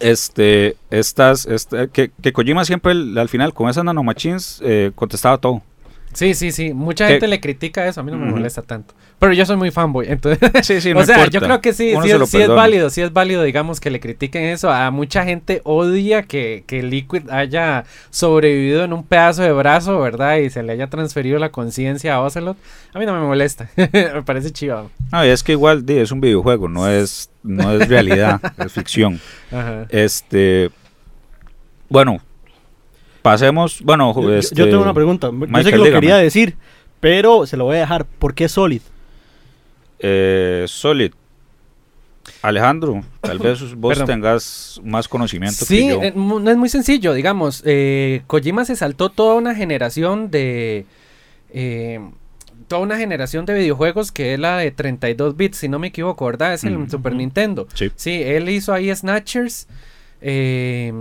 este 0.00 0.76
estas 0.90 1.46
este, 1.46 1.88
que, 1.88 2.10
que 2.20 2.32
Kojima 2.32 2.64
siempre 2.64 2.92
al 2.92 3.16
al 3.16 3.28
final 3.28 3.54
con 3.54 3.68
esas 3.70 3.84
nanomachines 3.84 4.60
eh, 4.64 4.90
contestaba 4.94 5.38
todo 5.38 5.62
Sí, 6.14 6.34
sí, 6.34 6.52
sí. 6.52 6.72
Mucha 6.72 7.06
Que- 7.06 7.12
gente 7.14 7.28
le 7.28 7.40
critica 7.40 7.86
eso. 7.86 8.00
A 8.00 8.02
mí 8.04 8.10
no 8.10 8.18
me 8.18 8.30
molesta 8.30 8.62
tanto. 8.62 8.94
Pero 9.18 9.32
yo 9.32 9.44
soy 9.46 9.56
muy 9.56 9.70
fanboy. 9.70 10.06
Entonces, 10.08 10.66
sí 10.66 10.80
sí 10.80 10.92
o 10.96 11.04
sea, 11.04 11.26
yo 11.28 11.40
creo 11.40 11.60
que 11.60 11.72
sí, 11.72 11.94
sí, 12.02 12.10
es, 12.10 12.28
sí 12.30 12.40
es 12.40 12.48
válido. 12.48 12.90
Sí 12.90 13.00
es 13.02 13.12
válido, 13.12 13.42
digamos, 13.42 13.80
que 13.80 13.90
le 13.90 14.00
critiquen 14.00 14.44
eso. 14.44 14.70
A 14.70 14.90
mucha 14.90 15.24
gente 15.24 15.60
odia 15.64 16.22
que, 16.22 16.64
que 16.66 16.82
Liquid 16.82 17.28
haya 17.30 17.84
sobrevivido 18.10 18.84
en 18.84 18.92
un 18.92 19.04
pedazo 19.04 19.42
de 19.42 19.52
brazo, 19.52 20.00
¿verdad? 20.00 20.36
Y 20.38 20.50
se 20.50 20.62
le 20.62 20.72
haya 20.72 20.88
transferido 20.88 21.38
la 21.38 21.50
conciencia 21.50 22.14
a 22.14 22.20
Ocelot. 22.20 22.56
A 22.92 22.98
mí 22.98 23.06
no 23.06 23.12
me 23.14 23.26
molesta. 23.26 23.68
me 23.76 24.22
parece 24.22 24.50
chido. 24.52 24.90
no, 25.12 25.24
y 25.24 25.28
es 25.28 25.42
que 25.42 25.52
igual 25.52 25.84
es 25.88 26.10
un 26.12 26.20
videojuego 26.20 26.68
no 26.68 26.88
es 26.88 27.30
no 27.42 27.72
es 27.72 27.88
realidad 27.88 28.40
es 28.64 28.72
ficción 28.72 29.20
Ajá. 29.50 29.86
este 29.90 30.70
bueno 31.88 32.20
pasemos 33.24 33.80
bueno 33.82 34.12
Yo, 34.14 34.20
yo- 34.22 34.34
este, 34.36 34.54
yo 34.54 34.68
tengo 34.68 34.82
una 34.82 34.92
pregunta. 34.94 35.28
Yo 35.32 35.40
sé 35.40 35.46
Michael, 35.46 35.64
que 35.70 35.76
lo 35.78 35.84
dígame. 35.84 36.00
quería 36.00 36.16
decir, 36.18 36.56
pero 37.00 37.46
se 37.46 37.56
lo 37.56 37.64
voy 37.64 37.76
a 37.76 37.80
dejar. 37.80 38.04
¿Por 38.04 38.34
qué 38.34 38.48
Solid? 38.48 38.82
eh, 39.98 40.64
Solid 40.68 41.12
Alejandro 42.42 43.02
tal 43.20 43.38
vez 43.38 43.74
vos 43.76 43.90
Perdón. 43.98 44.06
tengas 44.06 44.80
más 44.84 45.08
conocimiento 45.08 45.64
Sí, 45.64 45.78
que 45.78 45.88
yo 45.88 46.02
eh, 46.02 46.08
es 46.08 46.56
muy 46.56 46.68
sencillo, 46.68 47.12
digamos. 47.14 47.62
eh, 47.64 48.22
Kojima 48.26 48.64
se 48.64 48.76
saltó 48.76 49.08
toda 49.10 49.34
una 49.36 49.54
generación 49.54 50.30
de. 50.30 50.84
eh, 51.50 52.00
toda 52.68 52.80
una 52.82 52.96
generación 52.96 53.44
de 53.46 53.54
videojuegos 53.54 54.10
que 54.12 54.34
es 54.34 54.40
la 54.40 54.56
de 54.58 54.70
32 54.70 55.36
bits, 55.36 55.58
si 55.58 55.68
no 55.68 55.78
me 55.78 55.88
equivoco, 55.88 56.24
¿verdad? 56.26 56.54
Es 56.54 56.64
el 56.64 56.76
Ujú. 56.76 56.90
Super 56.90 57.14
Nintendo. 57.14 57.66
Sí. 57.74 57.90
Sí, 57.94 58.22
él 58.22 58.48
hizo 58.48 58.72
ahí 58.72 58.94
Snatchers 58.94 59.68
eh, 60.22 60.92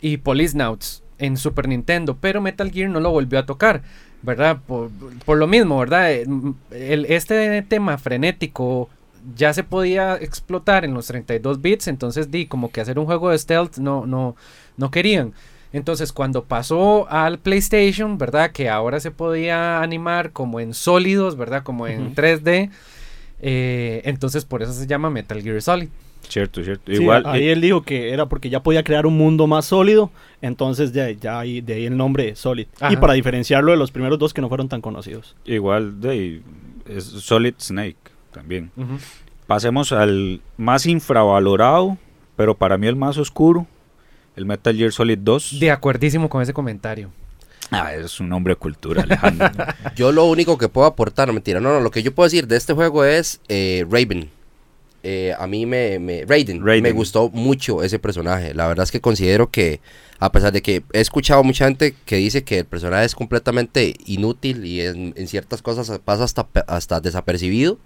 y 0.00 0.16
Policenauts 0.18 1.02
en 1.18 1.36
Super 1.36 1.68
Nintendo, 1.68 2.16
pero 2.20 2.40
Metal 2.40 2.70
Gear 2.70 2.90
no 2.90 3.00
lo 3.00 3.10
volvió 3.10 3.38
a 3.38 3.46
tocar, 3.46 3.82
¿verdad? 4.22 4.58
Por, 4.66 4.90
por 5.24 5.38
lo 5.38 5.46
mismo, 5.46 5.78
¿verdad? 5.78 6.12
Eh, 6.12 6.26
el- 6.72 7.06
este 7.06 7.62
tema 7.62 7.98
frenético 7.98 8.88
ya 9.36 9.54
se 9.54 9.64
podía 9.64 10.16
explotar 10.16 10.84
en 10.84 10.92
los 10.94 11.06
32 11.06 11.62
bits, 11.62 11.88
entonces 11.88 12.30
di 12.30 12.46
como 12.46 12.70
que 12.70 12.80
hacer 12.80 12.98
un 12.98 13.06
juego 13.06 13.30
de 13.30 13.38
stealth 13.38 13.78
no, 13.78 14.04
no, 14.06 14.36
no 14.76 14.90
querían. 14.90 15.32
Entonces 15.72 16.12
cuando 16.12 16.44
pasó 16.44 17.08
al 17.10 17.38
PlayStation, 17.38 18.16
¿verdad? 18.18 18.52
Que 18.52 18.68
ahora 18.68 19.00
se 19.00 19.10
podía 19.10 19.80
animar 19.82 20.30
como 20.30 20.60
en 20.60 20.72
sólidos, 20.74 21.36
¿verdad? 21.36 21.62
Como 21.64 21.86
en 21.88 22.06
Ujú. 22.06 22.14
3D. 22.14 22.70
eh, 23.40 24.02
entonces 24.04 24.44
por 24.44 24.62
eso 24.62 24.72
se 24.72 24.86
llama 24.86 25.10
Metal 25.10 25.40
Gear 25.42 25.60
Solid. 25.62 25.88
Cierto 26.28 26.62
cierto 26.62 26.92
Sí, 26.92 27.02
igual 27.02 27.24
ahí 27.26 27.48
eh, 27.48 27.52
él 27.52 27.60
dijo 27.60 27.82
que 27.82 28.12
era 28.12 28.26
porque 28.26 28.50
ya 28.50 28.62
podía 28.62 28.82
crear 28.82 29.06
un 29.06 29.16
mundo 29.16 29.46
más 29.46 29.66
sólido, 29.66 30.10
entonces 30.42 30.92
ya, 30.92 31.10
ya 31.10 31.40
ahí, 31.40 31.60
de 31.60 31.74
ahí 31.74 31.86
el 31.86 31.96
nombre 31.96 32.36
Solid. 32.36 32.66
Y 32.90 32.96
para 32.96 33.14
diferenciarlo 33.14 33.70
de 33.70 33.78
los 33.78 33.90
primeros 33.90 34.18
dos 34.18 34.34
que 34.34 34.40
no 34.40 34.48
fueron 34.48 34.68
tan 34.68 34.80
conocidos. 34.80 35.36
igual 35.44 36.00
de 36.00 36.42
es 36.88 37.04
Solid 37.04 37.54
Snake 37.58 37.96
también. 38.32 38.70
Pasemos 39.46 39.92
al 39.92 40.40
más 40.56 40.86
infravalorado, 40.86 41.98
pero 42.36 42.54
para 42.54 42.78
mí 42.78 42.86
el 42.86 42.96
más 42.96 43.18
oscuro, 43.18 43.66
el 44.36 44.46
Metal 44.46 44.76
Gear 44.76 44.92
Solid 44.92 45.18
2. 45.18 45.60
De 45.60 45.70
acuerdísimo 45.70 46.28
con 46.28 46.42
ese 46.42 46.52
comentario. 46.52 47.10
Ah, 47.70 47.94
es 47.94 48.20
un 48.20 48.32
hombre 48.32 48.52
de 48.52 48.56
cultura, 48.56 49.02
Alejandro. 49.02 49.50
Yo 49.96 50.12
lo 50.12 50.24
único 50.26 50.58
que 50.58 50.68
puedo 50.68 50.86
aportar, 50.86 51.28
no, 51.28 51.34
mentira, 51.34 51.60
no, 51.60 51.72
no, 51.72 51.80
lo 51.80 51.90
que 51.90 52.02
yo 52.02 52.14
puedo 52.14 52.26
decir 52.26 52.46
de 52.46 52.56
este 52.56 52.72
juego 52.72 53.04
es 53.04 53.40
eh, 53.48 53.86
Raven. 53.90 54.30
Eh, 55.06 55.34
a 55.38 55.46
mí 55.46 55.66
me, 55.66 55.98
me 55.98 56.24
Raiden, 56.24 56.64
Raiden. 56.64 56.82
me 56.82 56.92
gustó 56.92 57.28
mucho 57.28 57.82
ese 57.82 57.98
personaje. 57.98 58.54
La 58.54 58.66
verdad 58.66 58.84
es 58.84 58.90
que 58.90 59.02
considero 59.02 59.50
que, 59.50 59.80
a 60.18 60.32
pesar 60.32 60.50
de 60.50 60.62
que 60.62 60.82
he 60.94 61.00
escuchado 61.00 61.44
mucha 61.44 61.66
gente 61.66 61.94
que 62.06 62.16
dice 62.16 62.42
que 62.42 62.60
el 62.60 62.64
personaje 62.64 63.04
es 63.04 63.14
completamente 63.14 63.96
inútil 64.06 64.64
y 64.64 64.80
en, 64.80 65.12
en 65.14 65.28
ciertas 65.28 65.60
cosas 65.60 65.98
pasa 65.98 66.24
hasta, 66.24 66.48
hasta 66.66 67.00
desapercibido, 67.02 67.78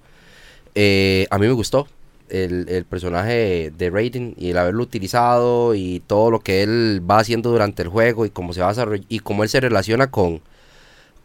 eh, 0.76 1.26
a 1.30 1.38
mí 1.38 1.48
me 1.48 1.54
gustó 1.54 1.88
el, 2.28 2.68
el 2.68 2.84
personaje 2.84 3.72
de 3.76 3.90
Raiden 3.90 4.34
y 4.38 4.50
el 4.50 4.58
haberlo 4.58 4.84
utilizado 4.84 5.74
y 5.74 6.00
todo 6.06 6.30
lo 6.30 6.38
que 6.38 6.62
él 6.62 7.02
va 7.10 7.18
haciendo 7.18 7.50
durante 7.50 7.82
el 7.82 7.88
juego 7.88 8.26
y 8.26 8.30
cómo 8.30 8.52
se 8.52 8.60
va 8.60 8.70
a 8.70 8.86
y 9.08 9.18
cómo 9.18 9.42
él 9.42 9.48
se 9.48 9.58
relaciona 9.58 10.12
con 10.12 10.40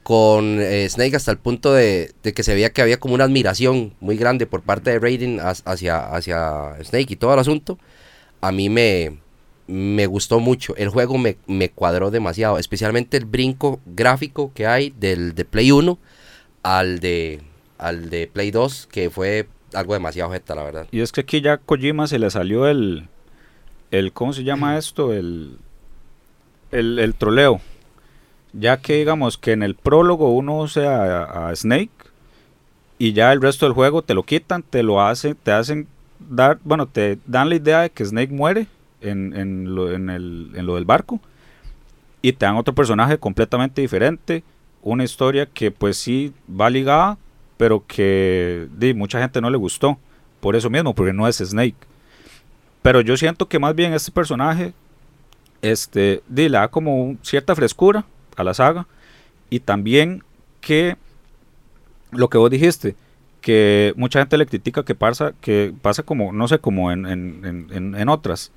con 0.03 0.59
eh, 0.61 0.87
Snake 0.89 1.15
hasta 1.15 1.31
el 1.31 1.37
punto 1.37 1.73
de, 1.73 2.11
de 2.21 2.33
que 2.33 2.43
se 2.43 2.53
veía 2.53 2.71
que 2.71 2.81
había 2.81 2.99
como 2.99 3.15
una 3.15 3.23
admiración 3.23 3.93
muy 4.01 4.17
grande 4.17 4.45
por 4.45 4.61
parte 4.61 4.91
de 4.91 4.99
Raiden 4.99 5.39
hacia, 5.39 6.13
hacia 6.13 6.75
Snake 6.83 7.13
y 7.13 7.15
todo 7.15 7.33
el 7.33 7.39
asunto, 7.39 7.79
a 8.41 8.51
mí 8.51 8.69
me, 8.69 9.17
me 9.67 10.05
gustó 10.05 10.39
mucho. 10.39 10.75
El 10.75 10.89
juego 10.89 11.17
me, 11.17 11.37
me 11.47 11.69
cuadró 11.69 12.11
demasiado, 12.11 12.57
especialmente 12.57 13.17
el 13.17 13.25
brinco 13.25 13.79
gráfico 13.85 14.51
que 14.53 14.67
hay 14.67 14.93
del 14.99 15.33
de 15.33 15.45
Play 15.45 15.71
1 15.71 15.97
al 16.63 16.99
de, 16.99 17.41
al 17.77 18.09
de 18.09 18.27
Play 18.27 18.51
2, 18.51 18.89
que 18.91 19.09
fue 19.09 19.47
algo 19.73 19.93
demasiado 19.93 20.31
jeta, 20.31 20.53
la 20.53 20.63
verdad. 20.63 20.87
y 20.91 20.99
es 21.01 21.11
que 21.11 21.21
aquí 21.21 21.41
ya 21.41 21.53
a 21.53 21.57
Kojima 21.57 22.05
se 22.07 22.19
le 22.19 22.29
salió 22.29 22.67
el, 22.67 23.07
el 23.89 24.13
¿cómo 24.13 24.33
se 24.33 24.43
llama 24.43 24.77
esto? 24.77 25.13
El, 25.13 25.57
el, 26.71 26.99
el 26.99 27.15
troleo. 27.15 27.61
Ya 28.53 28.77
que 28.77 28.97
digamos 28.97 29.37
que 29.37 29.51
en 29.51 29.63
el 29.63 29.75
prólogo 29.75 30.31
uno 30.31 30.59
usa 30.59 31.47
a, 31.49 31.55
Snake 31.55 31.91
y 32.99 33.13
ya 33.13 33.33
el 33.33 33.41
resto 33.41 33.65
del 33.65 33.73
juego 33.73 34.03
te 34.03 34.13
lo 34.13 34.23
quitan, 34.23 34.63
te 34.63 34.83
lo 34.83 35.01
hacen, 35.01 35.35
te 35.41 35.51
hacen 35.51 35.87
dar, 36.19 36.59
bueno, 36.63 36.87
te 36.87 37.17
dan 37.25 37.49
la 37.49 37.55
idea 37.55 37.81
de 37.81 37.89
que 37.89 38.05
Snake 38.05 38.31
muere 38.31 38.67
en, 39.01 39.35
en 39.35 39.73
lo, 39.75 39.89
el, 39.89 40.51
en 40.53 40.65
lo 40.65 40.75
del 40.75 40.85
barco 40.85 41.19
y 42.21 42.31
te 42.31 42.45
dan 42.45 42.55
otro 42.55 42.73
personaje 42.73 43.17
completamente 43.17 43.81
diferente, 43.81 44.43
una 44.81 45.03
historia 45.03 45.45
que 45.45 45.71
pues 45.71 45.97
sí 45.97 46.33
va 46.49 46.69
ligada, 46.69 47.17
pero 47.57 47.83
que 47.85 48.67
di, 48.77 48.93
mucha 48.93 49.19
gente 49.19 49.41
no 49.41 49.49
le 49.49 49.57
gustó, 49.57 49.97
por 50.39 50.55
eso 50.55 50.69
mismo, 50.69 50.95
porque 50.95 51.13
no 51.13 51.27
es 51.27 51.37
Snake. 51.37 51.75
Pero 52.81 53.01
yo 53.01 53.17
siento 53.17 53.47
que 53.47 53.59
más 53.59 53.75
bien 53.75 53.93
este 53.93 54.11
personaje 54.11 54.73
este, 55.61 56.23
di, 56.27 56.49
le 56.49 56.57
da 56.57 56.67
como 56.69 57.15
cierta 57.21 57.55
frescura 57.55 58.05
a 58.35 58.43
la 58.43 58.53
saga 58.53 58.87
y 59.49 59.59
también 59.59 60.23
que 60.61 60.95
lo 62.11 62.29
que 62.29 62.37
vos 62.37 62.49
dijiste, 62.49 62.95
que 63.41 63.93
mucha 63.97 64.19
gente 64.19 64.37
le 64.37 64.45
critica 64.45 64.83
que 64.85 64.95
pasa, 64.95 65.33
que 65.41 65.73
pasa 65.81 66.03
como, 66.03 66.31
no 66.31 66.47
sé, 66.47 66.59
como 66.59 66.91
en, 66.91 67.05
en, 67.05 67.67
en- 67.71 67.95
en- 67.95 68.09
otras. 68.09 68.51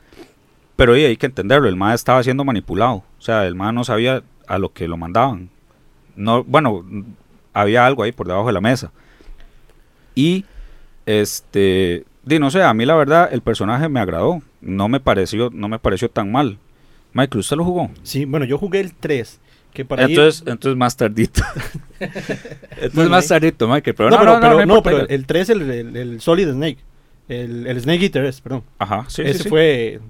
Pero 0.77 0.93
ahí 0.93 1.05
hay 1.05 1.17
que 1.17 1.27
entenderlo, 1.27 1.69
el 1.69 1.77
MAD 1.77 1.95
estaba 1.95 2.23
siendo 2.23 2.45
manipulado. 2.45 2.97
O 3.19 3.23
sea, 3.23 3.47
el 3.47 3.55
MAD 3.55 3.73
no 3.73 3.83
sabía 3.85 4.23
a 4.47 4.59
lo 4.59 4.73
que 4.73 4.87
lo 4.87 4.97
mandaban. 4.97 5.49
No, 6.15 6.45
bueno, 6.45 6.85
había 7.53 7.87
algo 7.87 8.03
ahí 8.03 8.13
por 8.13 8.27
debajo 8.29 8.47
de 8.47 8.53
la 8.53 8.61
mesa. 8.61 8.93
Y 10.15 10.45
Este, 11.07 12.05
di, 12.25 12.39
no 12.39 12.51
sé, 12.51 12.63
a 12.63 12.75
mí 12.75 12.85
la 12.85 12.95
verdad 12.97 13.29
el 13.33 13.41
personaje 13.41 13.89
me 13.89 14.01
agradó. 14.01 14.43
No 14.61 14.89
me 14.89 15.01
pareció, 15.01 15.51
no 15.53 15.69
me 15.69 15.79
pareció 15.79 16.11
tan 16.11 16.31
mal. 16.33 16.59
Michael, 17.13 17.41
¿usted 17.41 17.57
lo 17.57 17.65
jugó? 17.65 17.91
Sí, 18.03 18.25
bueno, 18.25 18.45
yo 18.45 18.59
jugué 18.59 18.81
el 18.81 18.93
3. 18.95 19.41
Que 19.77 19.85
para 19.85 20.05
ir- 20.05 20.11
Entonces, 20.11 20.43
entonces 20.47 20.77
más 20.77 20.97
tardito. 20.97 21.43
entonces 22.01 22.95
Bueno, 22.95 23.11
más 23.11 23.29
tardito, 23.29 23.69
Michael. 23.69 23.95
Pero 23.95 24.11
no, 24.11 24.17
no, 24.17 24.23
pero, 24.23 24.35
no, 24.35 24.41
pero, 24.41 24.53
no 24.53 24.57
no, 24.67 24.77
importa. 24.79 24.91
pero 24.91 25.09
el 25.09 25.27
3 25.27 25.51
el, 25.51 25.71
el, 25.71 25.97
el 25.97 26.21
Solid 26.21 26.49
Snake. 26.51 26.79
El, 27.29 27.67
el 27.67 27.81
Snake 27.81 28.05
Eater 28.05 28.25
es, 28.25 28.41
perdón. 28.41 28.63
Ajá, 28.79 29.05
sí, 29.09 29.23
Ese 29.23 29.43
sí, 29.45 29.49
fue... 29.49 30.01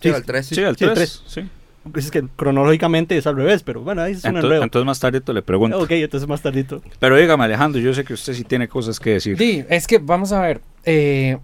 Sí, 0.00 0.08
el 0.08 0.22
3. 0.24 0.46
Sí, 0.46 0.60
el 0.60 0.76
sí, 0.76 0.84
el 0.84 0.92
3. 0.94 1.22
Sí. 1.26 1.48
Es 1.96 2.10
que 2.10 2.24
cronológicamente 2.36 3.16
es 3.16 3.26
al 3.26 3.36
revés, 3.36 3.62
pero 3.62 3.80
bueno, 3.82 4.02
ahí 4.02 4.12
es 4.12 4.24
un 4.24 4.28
Entonces, 4.28 4.44
enredo. 4.48 4.62
entonces 4.64 4.86
más 4.86 5.00
tardito 5.00 5.32
le 5.32 5.42
pregunto. 5.42 5.78
Ok, 5.78 5.90
entonces 5.92 6.28
más 6.28 6.40
tardito. 6.42 6.82
Pero 6.98 7.16
dígame, 7.16 7.44
Alejandro, 7.44 7.80
yo 7.80 7.92
sé 7.94 8.04
que 8.04 8.14
usted 8.14 8.32
sí 8.34 8.44
tiene 8.44 8.68
cosas 8.68 8.98
que 9.00 9.10
decir. 9.10 9.36
Sí, 9.38 9.64
es 9.68 9.86
que 9.86 9.98
vamos 9.98 10.32
a 10.32 10.40
ver. 10.42 10.60
eh, 10.84 11.38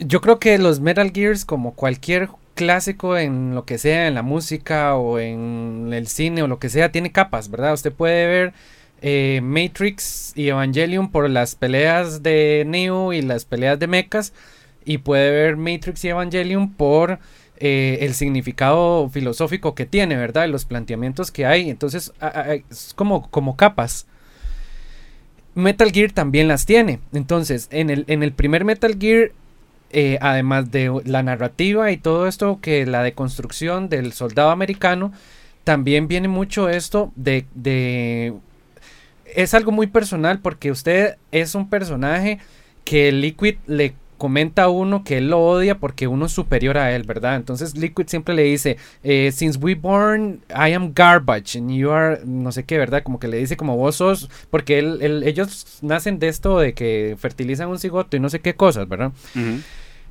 yo 0.00 0.20
creo 0.20 0.38
que 0.38 0.58
los 0.58 0.78
Metal 0.78 1.10
Gears, 1.12 1.44
como 1.44 1.74
cualquier 1.74 2.28
clásico 2.58 3.16
en 3.16 3.54
lo 3.54 3.64
que 3.64 3.78
sea, 3.78 4.08
en 4.08 4.14
la 4.14 4.22
música 4.22 4.96
o 4.96 5.20
en 5.20 5.92
el 5.92 6.08
cine 6.08 6.42
o 6.42 6.48
lo 6.48 6.58
que 6.58 6.68
sea, 6.68 6.90
tiene 6.90 7.12
capas, 7.12 7.52
¿verdad? 7.52 7.72
Usted 7.72 7.92
puede 7.92 8.26
ver 8.26 8.52
eh, 9.00 9.38
Matrix 9.44 10.32
y 10.34 10.48
Evangelion 10.48 11.12
por 11.12 11.30
las 11.30 11.54
peleas 11.54 12.24
de 12.24 12.64
Neo 12.66 13.12
y 13.12 13.22
las 13.22 13.44
peleas 13.44 13.78
de 13.78 13.86
mechas. 13.86 14.32
Y 14.84 14.98
puede 14.98 15.30
ver 15.30 15.56
Matrix 15.56 16.04
y 16.04 16.08
Evangelion 16.08 16.72
por 16.72 17.20
eh, 17.58 17.98
el 18.00 18.14
significado 18.14 19.08
filosófico 19.08 19.76
que 19.76 19.86
tiene, 19.86 20.16
¿verdad? 20.16 20.48
Los 20.48 20.64
planteamientos 20.64 21.30
que 21.30 21.46
hay. 21.46 21.70
Entonces, 21.70 22.12
es 22.70 22.92
como, 22.96 23.30
como 23.30 23.56
capas. 23.56 24.08
Metal 25.54 25.92
Gear 25.92 26.10
también 26.10 26.48
las 26.48 26.66
tiene. 26.66 26.98
Entonces, 27.12 27.68
en 27.70 27.90
el, 27.90 28.04
en 28.08 28.24
el 28.24 28.32
primer 28.32 28.64
Metal 28.64 28.96
Gear, 28.98 29.30
eh, 29.90 30.18
además 30.20 30.70
de 30.70 31.00
la 31.04 31.22
narrativa 31.22 31.90
y 31.90 31.96
todo 31.96 32.26
esto, 32.26 32.60
que 32.60 32.86
la 32.86 33.02
deconstrucción 33.02 33.88
del 33.88 34.12
soldado 34.12 34.50
americano, 34.50 35.12
también 35.64 36.08
viene 36.08 36.28
mucho 36.28 36.68
esto 36.68 37.12
de, 37.16 37.46
de... 37.54 38.34
Es 39.24 39.54
algo 39.54 39.72
muy 39.72 39.86
personal 39.86 40.40
porque 40.40 40.70
usted 40.70 41.16
es 41.32 41.54
un 41.54 41.68
personaje 41.68 42.38
que 42.84 43.12
Liquid 43.12 43.56
le 43.66 43.94
comenta 44.18 44.64
a 44.64 44.68
uno 44.68 45.04
que 45.04 45.16
él 45.18 45.30
lo 45.30 45.40
odia 45.40 45.78
porque 45.78 46.06
uno 46.06 46.26
es 46.26 46.32
superior 46.32 46.76
a 46.76 46.94
él, 46.94 47.04
¿verdad? 47.04 47.36
Entonces 47.36 47.76
Liquid 47.76 48.06
siempre 48.08 48.34
le 48.34 48.42
dice, 48.42 48.76
eh, 49.02 49.30
since 49.32 49.58
we 49.58 49.74
born, 49.74 50.40
I 50.50 50.72
am 50.74 50.92
garbage 50.94 51.56
and 51.56 51.70
you 51.70 51.90
are, 51.90 52.20
no 52.26 52.52
sé 52.52 52.64
qué, 52.64 52.76
¿verdad? 52.76 53.02
Como 53.02 53.18
que 53.18 53.28
le 53.28 53.38
dice 53.38 53.56
como 53.56 53.76
vos 53.76 53.96
sos, 53.96 54.28
porque 54.50 54.78
él, 54.78 54.98
él- 55.00 55.22
ellos 55.24 55.78
nacen 55.80 56.18
de 56.18 56.28
esto 56.28 56.58
de 56.58 56.74
que 56.74 57.16
fertilizan 57.18 57.68
un 57.68 57.78
cigoto 57.78 58.16
y 58.16 58.20
no 58.20 58.28
sé 58.28 58.40
qué 58.40 58.54
cosas, 58.54 58.86
¿verdad? 58.88 59.12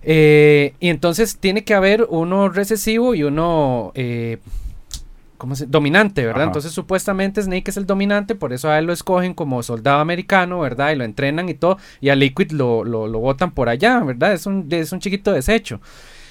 Eh, 0.03 0.73
y 0.79 0.89
entonces 0.89 1.37
tiene 1.37 1.63
que 1.63 1.73
haber 1.73 2.05
uno 2.09 2.49
recesivo 2.49 3.13
y 3.15 3.23
uno 3.23 3.91
eh, 3.95 4.37
¿cómo 5.37 5.55
se? 5.55 5.65
dominante, 5.67 6.25
¿verdad? 6.25 6.41
Ajá. 6.43 6.49
Entonces 6.49 6.71
supuestamente 6.71 7.41
Snake 7.41 7.69
es 7.69 7.77
el 7.77 7.85
dominante, 7.85 8.35
por 8.35 8.53
eso 8.53 8.69
a 8.69 8.79
él 8.79 8.85
lo 8.85 8.93
escogen 8.93 9.33
como 9.33 9.61
soldado 9.63 9.99
americano, 9.99 10.59
¿verdad? 10.59 10.91
Y 10.91 10.95
lo 10.95 11.03
entrenan 11.03 11.47
y 11.49 11.53
todo, 11.53 11.77
y 12.01 12.09
a 12.09 12.15
Liquid 12.15 12.51
lo, 12.51 12.83
lo, 12.83 13.07
lo 13.07 13.19
botan 13.19 13.51
por 13.51 13.69
allá, 13.69 13.99
¿verdad? 13.99 14.33
Es 14.33 14.45
un, 14.45 14.67
es 14.71 14.91
un 14.91 14.99
chiquito 14.99 15.31
desecho. 15.31 15.79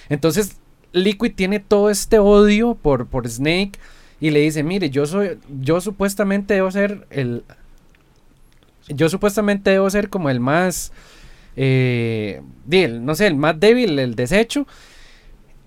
Entonces 0.08 0.58
Liquid 0.92 1.32
tiene 1.34 1.60
todo 1.60 1.90
este 1.90 2.18
odio 2.18 2.74
por, 2.74 3.06
por 3.06 3.28
Snake 3.28 3.72
y 4.20 4.30
le 4.30 4.40
dice, 4.40 4.62
mire, 4.62 4.88
yo 4.90 5.04
soy, 5.06 5.38
yo 5.60 5.80
supuestamente 5.80 6.54
debo 6.54 6.70
ser 6.70 7.06
el... 7.10 7.44
Yo 8.88 9.08
supuestamente 9.08 9.70
debo 9.70 9.90
ser 9.90 10.08
como 10.08 10.30
el 10.30 10.38
más 10.40 10.92
eh, 11.56 12.40
el- 12.70 13.04
no 13.04 13.14
sé, 13.14 13.26
el 13.26 13.34
más 13.34 13.58
débil, 13.58 13.98
el 13.98 14.14
desecho. 14.14 14.66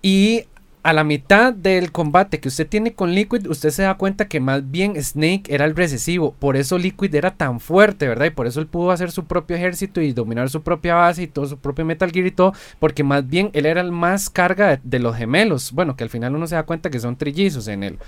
Y 0.02 0.46
a 0.82 0.94
la 0.94 1.04
mitad 1.04 1.54
del 1.54 1.92
combate 1.92 2.40
que 2.40 2.48
usted 2.48 2.68
tiene 2.68 2.94
con 2.94 3.12
Liquid, 3.12 3.48
usted 3.48 3.70
se 3.70 3.84
da 3.84 3.96
cuenta 3.96 4.30
que 4.30 4.40
más 4.40 4.72
bien 4.72 5.02
Snake 5.02 5.44
era 5.50 5.66
el 5.66 5.76
recesivo. 5.76 6.34
Por 6.40 6.56
eso 6.56 6.78
Liquid 6.78 7.14
era 7.14 7.32
tan 7.32 7.60
fuerte, 7.60 8.08
¿verdad? 8.08 8.28
Y 8.28 8.30
por 8.30 8.48
eso 8.48 8.62
él 8.62 8.68
pudo 8.68 8.92
hacer 8.92 9.12
su 9.12 9.26
propio 9.26 9.58
ejército 9.58 10.00
y 10.00 10.14
dominar 10.14 10.50
su 10.50 10.62
propia 10.62 10.96
base 10.96 11.24
y 11.24 11.28
todo 11.28 11.48
su 11.48 11.58
propio 11.58 11.84
Metal 11.84 12.10
Gear 12.12 12.28
y 12.28 12.32
todo. 12.32 12.54
Porque 12.80 13.04
más 13.04 13.28
bien 13.28 13.50
él 13.54 13.66
era 13.66 13.82
el 13.82 13.92
más 13.92 14.30
carga 14.30 14.80
de, 14.82 15.00
los 15.00 15.18
gemelos. 15.18 15.74
Bueno, 15.74 15.98
que 15.98 16.06
al 16.06 16.10
final 16.10 16.36
uno 16.36 16.48
se 16.48 16.56
da 16.56 16.64
cuenta 16.64 16.90
que 16.90 17.00
son 17.02 17.18
trillizos 17.18 17.68
en 17.68 17.84
el, 17.84 18.00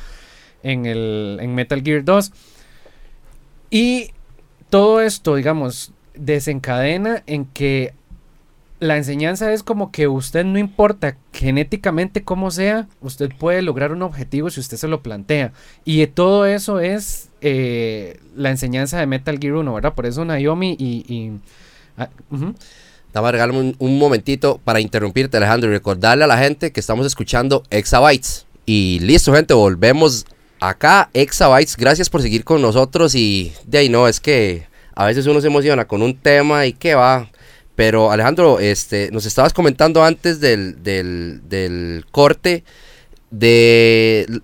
en 0.64 0.86
el 0.86 1.40
en 1.42 1.54
Metal 1.54 1.82
Gear 1.84 2.06
2. 2.06 2.32
Y 3.70 4.12
todo 4.70 5.02
esto, 5.02 5.36
digamos, 5.36 5.92
desencadena 6.14 7.24
en 7.26 7.46
que 7.46 7.94
la 8.82 8.98
enseñanza 8.98 9.54
es 9.54 9.62
como 9.62 9.92
que 9.92 10.08
usted 10.08 10.44
no 10.44 10.58
importa 10.58 11.16
genéticamente 11.32 12.24
cómo 12.24 12.50
sea, 12.50 12.88
usted 13.00 13.30
puede 13.38 13.62
lograr 13.62 13.92
un 13.92 14.02
objetivo 14.02 14.50
si 14.50 14.60
usted 14.60 14.76
se 14.76 14.88
lo 14.88 15.04
plantea. 15.04 15.54
Y 15.86 16.06
todo 16.08 16.48
eso 16.48 16.80
es 16.80 17.30
eh, 17.42 18.20
la 18.36 18.50
enseñanza 18.50 19.00
de 19.00 19.06
Metal 19.06 19.38
Gear 19.40 19.54
1, 19.54 19.72
¿verdad? 19.72 19.94
Por 19.94 20.08
eso 20.08 20.26
Naomi 20.26 20.76
y... 20.80 21.06
y 21.08 21.32
ah, 21.96 22.10
regalarme 23.14 23.60
un, 23.60 23.76
un 23.78 24.00
momentito 24.00 24.60
para 24.64 24.80
interrumpirte, 24.80 25.38
Alejandro, 25.38 25.70
y 25.70 25.74
recordarle 25.74 26.24
a 26.24 26.28
la 26.28 26.40
gente 26.40 26.72
que 26.72 26.80
estamos 26.80 27.06
escuchando 27.06 27.62
Exabytes. 27.70 28.48
Y 28.66 28.98
listo, 29.02 29.32
gente, 29.32 29.54
volvemos 29.54 30.26
acá, 30.60 31.12
Exabytes. 31.14 31.78
Gracias 31.78 32.10
por 32.10 32.24
seguir 32.24 32.44
con 32.44 32.64
nosotros. 32.64 33.14
Y 33.14 33.54
de 33.68 33.78
ahí 33.78 33.90
no, 33.90 34.08
es 34.08 34.20
que 34.20 34.66
a 34.96 35.06
veces 35.06 35.28
uno 35.28 35.40
se 35.40 35.48
emociona 35.48 35.86
con 35.86 36.02
un 36.02 36.18
tema 36.18 36.66
y 36.66 36.74
que 36.74 36.96
va. 36.96 37.30
Pero 37.76 38.12
Alejandro, 38.12 38.60
este, 38.60 39.10
nos 39.12 39.26
estabas 39.26 39.54
comentando 39.54 40.04
antes 40.04 40.40
del, 40.40 40.84
del, 40.84 41.42
del 41.50 42.06
corte 42.12 42.64
de 43.32 44.42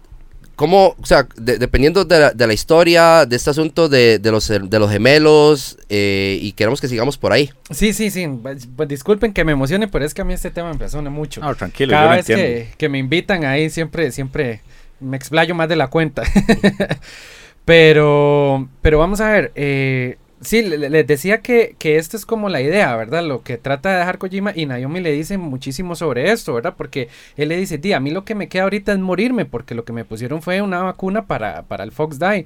cómo, 0.56 0.96
o 1.00 1.06
sea, 1.06 1.28
de- 1.36 1.58
dependiendo 1.60 2.04
de 2.06 2.20
la, 2.20 2.32
de 2.32 2.48
la 2.48 2.54
historia, 2.54 3.26
de 3.28 3.36
este 3.36 3.50
asunto 3.52 3.90
de, 3.90 4.18
de 4.18 4.32
los, 4.32 4.48
de 4.48 4.80
los 4.80 4.90
gemelos, 4.90 5.78
eh, 5.90 6.40
y 6.42 6.54
queremos 6.54 6.82
que 6.82 6.88
sigamos 6.88 7.18
por 7.18 7.32
ahí. 7.32 7.52
Sí, 7.70 7.94
sí, 7.94 8.10
sí. 8.10 8.28
Pues, 8.42 8.68
pues 8.76 8.90
disculpen 8.90 9.34
que 9.34 9.44
me 9.44 9.52
emocione, 9.52 9.88
pero 9.88 10.04
es 10.06 10.14
que 10.16 10.22
a 10.22 10.26
mí 10.26 10.34
este 10.34 10.50
tema 10.50 10.70
me 10.70 10.74
impresiona 10.74 11.10
mucho. 11.12 11.42
No, 11.42 11.54
tranquilo, 11.54 11.92
yo 11.92 11.98
Cada 11.98 12.10
lo 12.10 12.16
vez 12.18 12.30
entiendo. 12.30 12.70
que, 12.72 12.78
que 12.78 12.90
me 12.90 12.98
invitan 12.98 13.44
ahí 13.46 13.70
siempre, 13.70 14.12
siempre 14.12 14.62
me 15.00 15.16
explayo 15.18 15.54
más 15.54 15.70
de 15.70 15.76
la 15.76 15.90
cuenta. 15.90 16.24
pero, 17.66 18.68
pero 18.82 19.00
vamos 19.00 19.20
a 19.22 19.30
ver. 19.32 19.52
Eh, 19.56 20.18
sí, 20.42 20.62
le- 20.62 20.78
le- 20.78 20.90
les 20.90 21.08
decía 21.08 21.42
que, 21.42 21.76
que 21.80 21.98
esta 21.98 22.18
es 22.18 22.26
como 22.26 22.50
la 22.50 22.62
idea, 22.62 22.96
¿verdad? 22.96 23.24
Lo 23.24 23.44
que 23.44 23.58
trata 23.58 23.92
de 23.92 24.00
dejar 24.00 24.18
Kojima 24.18 24.54
y 24.56 24.66
Naomi 24.66 25.00
le 25.02 25.12
dice 25.12 25.38
muchísimo 25.38 25.96
sobre 25.96 26.32
esto, 26.32 26.54
¿verdad? 26.54 26.76
Porque 26.78 27.10
él 27.36 27.50
le 27.50 27.58
dice, 27.58 27.78
di, 27.78 27.94
a 27.94 28.00
mí 28.00 28.12
lo 28.12 28.26
que 28.26 28.36
me 28.36 28.48
queda 28.50 28.64
ahorita 28.64 28.94
es 28.94 29.00
morirme, 29.00 29.46
porque 29.46 29.76
lo 29.76 29.84
que 29.86 29.94
me 29.94 30.06
pusieron 30.06 30.42
fue 30.42 30.62
una 30.62 30.82
vacuna 30.84 31.26
para, 31.28 31.64
para 31.64 31.84
el 31.84 31.92
Fox 31.92 32.20
Die. 32.20 32.46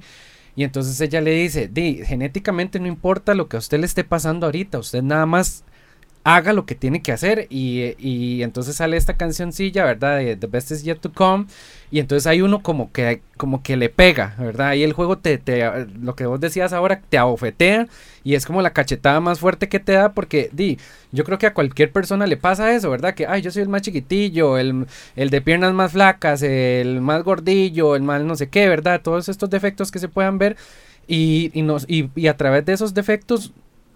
Y 0.56 0.64
entonces 0.64 1.00
ella 1.00 1.20
le 1.20 1.32
dice, 1.32 1.68
di, 1.68 2.02
genéticamente 2.04 2.78
no 2.80 2.86
importa 2.86 3.34
lo 3.34 3.48
que 3.48 3.56
a 3.56 3.60
usted 3.60 3.78
le 3.80 3.86
esté 3.86 4.04
pasando 4.04 4.46
ahorita, 4.46 4.78
usted 4.78 5.02
nada 5.02 5.24
más 5.26 5.64
haga 6.24 6.52
lo 6.52 6.66
que 6.66 6.74
tiene 6.74 7.02
que 7.02 7.10
hacer 7.10 7.46
y, 7.50 7.94
y 7.98 8.42
entonces 8.42 8.76
sale 8.76 8.96
esta 8.96 9.16
cancioncilla, 9.16 9.84
¿verdad? 9.84 10.18
De 10.18 10.36
The 10.36 10.46
Best 10.46 10.70
Is 10.70 10.84
Yet 10.84 11.00
To 11.00 11.12
Come 11.12 11.46
y 11.90 11.98
entonces 11.98 12.26
hay 12.28 12.42
uno 12.42 12.62
como 12.62 12.92
que, 12.92 13.22
como 13.36 13.62
que 13.62 13.76
le 13.76 13.88
pega, 13.88 14.36
¿verdad? 14.38 14.68
Ahí 14.68 14.84
el 14.84 14.92
juego 14.92 15.18
te, 15.18 15.38
te, 15.38 15.68
lo 16.00 16.14
que 16.14 16.26
vos 16.26 16.40
decías 16.40 16.72
ahora, 16.72 17.00
te 17.08 17.18
abofetea 17.18 17.88
y 18.22 18.34
es 18.34 18.46
como 18.46 18.62
la 18.62 18.72
cachetada 18.72 19.20
más 19.20 19.40
fuerte 19.40 19.68
que 19.68 19.80
te 19.80 19.92
da 19.92 20.12
porque, 20.12 20.48
di, 20.52 20.78
yo 21.10 21.24
creo 21.24 21.38
que 21.38 21.46
a 21.46 21.54
cualquier 21.54 21.90
persona 21.90 22.26
le 22.28 22.36
pasa 22.36 22.72
eso, 22.72 22.88
¿verdad? 22.90 23.14
Que, 23.14 23.26
ay, 23.26 23.42
yo 23.42 23.50
soy 23.50 23.62
el 23.62 23.68
más 23.68 23.82
chiquitillo, 23.82 24.58
el, 24.58 24.86
el 25.16 25.30
de 25.30 25.40
piernas 25.40 25.74
más 25.74 25.92
flacas, 25.92 26.42
el 26.42 27.00
más 27.00 27.24
gordillo, 27.24 27.96
el 27.96 28.02
más 28.02 28.22
no 28.22 28.36
sé 28.36 28.48
qué, 28.48 28.68
¿verdad? 28.68 29.02
Todos 29.02 29.28
estos 29.28 29.50
defectos 29.50 29.90
que 29.90 29.98
se 29.98 30.08
puedan 30.08 30.38
ver 30.38 30.56
y, 31.08 31.50
y, 31.52 31.62
nos, 31.62 31.84
y, 31.88 32.10
y 32.14 32.28
a 32.28 32.36
través 32.36 32.64
de 32.64 32.74
esos 32.74 32.94
defectos 32.94 33.52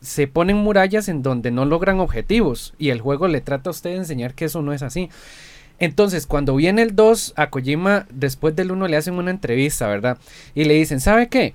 se 0.07 0.29
ponen 0.29 0.57
murallas 0.57 1.09
en 1.09 1.23
donde 1.23 1.51
no 1.51 1.64
logran 1.64 1.99
objetivos 1.99 2.75
y 2.79 2.90
el 2.90 3.01
juego 3.01 3.27
le 3.27 3.40
trata 3.40 3.71
a 3.71 3.73
usted 3.73 3.90
de 3.90 3.97
enseñar 3.97 4.35
que 4.35 4.45
eso 4.45 4.62
no 4.62 4.73
es 4.73 4.83
así. 4.83 5.11
Entonces, 5.81 6.27
cuando 6.27 6.55
viene 6.55 6.83
el 6.83 6.95
2, 6.95 7.35
a 7.37 7.51
Kojima, 7.51 8.07
después 8.11 8.55
del 8.55 8.71
1 8.71 8.87
le 8.87 8.97
hacen 8.97 9.14
una 9.14 9.33
entrevista, 9.33 9.88
¿verdad? 9.88 10.16
Y 10.55 10.64
le 10.64 10.75
dicen, 10.75 11.01
¿sabe 11.01 11.29
qué? 11.29 11.55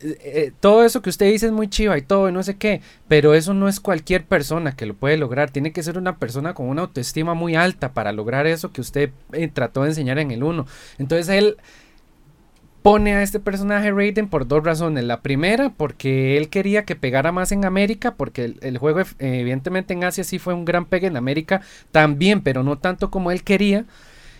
Eh, 0.00 0.18
eh, 0.24 0.52
todo 0.58 0.84
eso 0.84 1.02
que 1.02 1.08
usted 1.08 1.30
dice 1.30 1.46
es 1.46 1.52
muy 1.52 1.68
chiva 1.68 1.96
y 1.96 2.02
todo 2.02 2.28
y 2.28 2.32
no 2.32 2.42
sé 2.42 2.56
qué, 2.56 2.82
pero 3.06 3.32
eso 3.32 3.54
no 3.54 3.68
es 3.68 3.78
cualquier 3.78 4.26
persona 4.26 4.74
que 4.74 4.86
lo 4.86 4.94
puede 4.94 5.16
lograr. 5.16 5.50
Tiene 5.50 5.72
que 5.72 5.84
ser 5.84 5.96
una 5.96 6.18
persona 6.18 6.52
con 6.52 6.68
una 6.68 6.82
autoestima 6.82 7.34
muy 7.34 7.54
alta 7.54 7.94
para 7.94 8.12
lograr 8.12 8.48
eso 8.48 8.72
que 8.72 8.80
usted 8.80 9.10
eh, 9.32 9.48
trató 9.48 9.84
de 9.84 9.90
enseñar 9.90 10.18
en 10.18 10.32
el 10.32 10.42
1. 10.42 10.66
Entonces 10.98 11.28
él 11.28 11.56
pone 12.84 13.14
a 13.14 13.22
este 13.22 13.40
personaje 13.40 13.90
Raiden 13.90 14.28
por 14.28 14.46
dos 14.46 14.62
razones. 14.62 15.04
La 15.04 15.22
primera, 15.22 15.70
porque 15.70 16.36
él 16.36 16.50
quería 16.50 16.84
que 16.84 16.94
pegara 16.94 17.32
más 17.32 17.50
en 17.50 17.64
América, 17.64 18.14
porque 18.14 18.56
el, 18.60 18.76
juego, 18.76 19.00
eh, 19.00 19.06
evidentemente, 19.20 19.94
en 19.94 20.04
Asia 20.04 20.22
sí 20.22 20.38
fue 20.38 20.52
un 20.52 20.66
gran 20.66 20.84
pegue, 20.84 21.06
en 21.06 21.16
América 21.16 21.62
también, 21.92 22.42
pero 22.42 22.62
no 22.62 22.76
tanto 22.76 23.10
como 23.10 23.30
él 23.30 23.42
quería. 23.42 23.86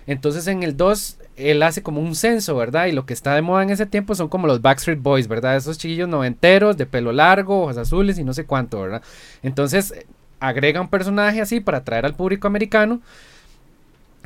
Entonces, 0.06 0.46
en 0.46 0.62
el 0.62 0.76
2, 0.76 1.16
él 1.38 1.62
hace 1.62 1.82
como 1.82 2.02
un 2.02 2.14
censo, 2.14 2.54
¿verdad? 2.54 2.84
Y 2.84 2.92
lo 2.92 3.06
que 3.06 3.14
está 3.14 3.34
de 3.34 3.40
moda 3.40 3.62
en 3.62 3.70
ese 3.70 3.86
tiempo 3.86 4.14
son 4.14 4.28
como 4.28 4.46
los 4.46 4.60
Backstreet 4.60 5.00
Boys, 5.00 5.26
¿verdad? 5.26 5.56
Esos 5.56 5.78
chiquillos 5.78 6.10
noventeros, 6.10 6.76
de 6.76 6.84
pelo 6.84 7.12
largo, 7.12 7.62
ojos 7.62 7.78
azules 7.78 8.18
y 8.18 8.24
no 8.24 8.34
sé 8.34 8.44
cuánto, 8.44 8.78
¿verdad? 8.82 9.02
Entonces. 9.42 9.94
agrega 10.38 10.82
un 10.82 10.88
personaje 10.88 11.40
así 11.40 11.60
para 11.60 11.78
atraer 11.78 12.04
al 12.04 12.14
público 12.14 12.46
americano 12.46 13.00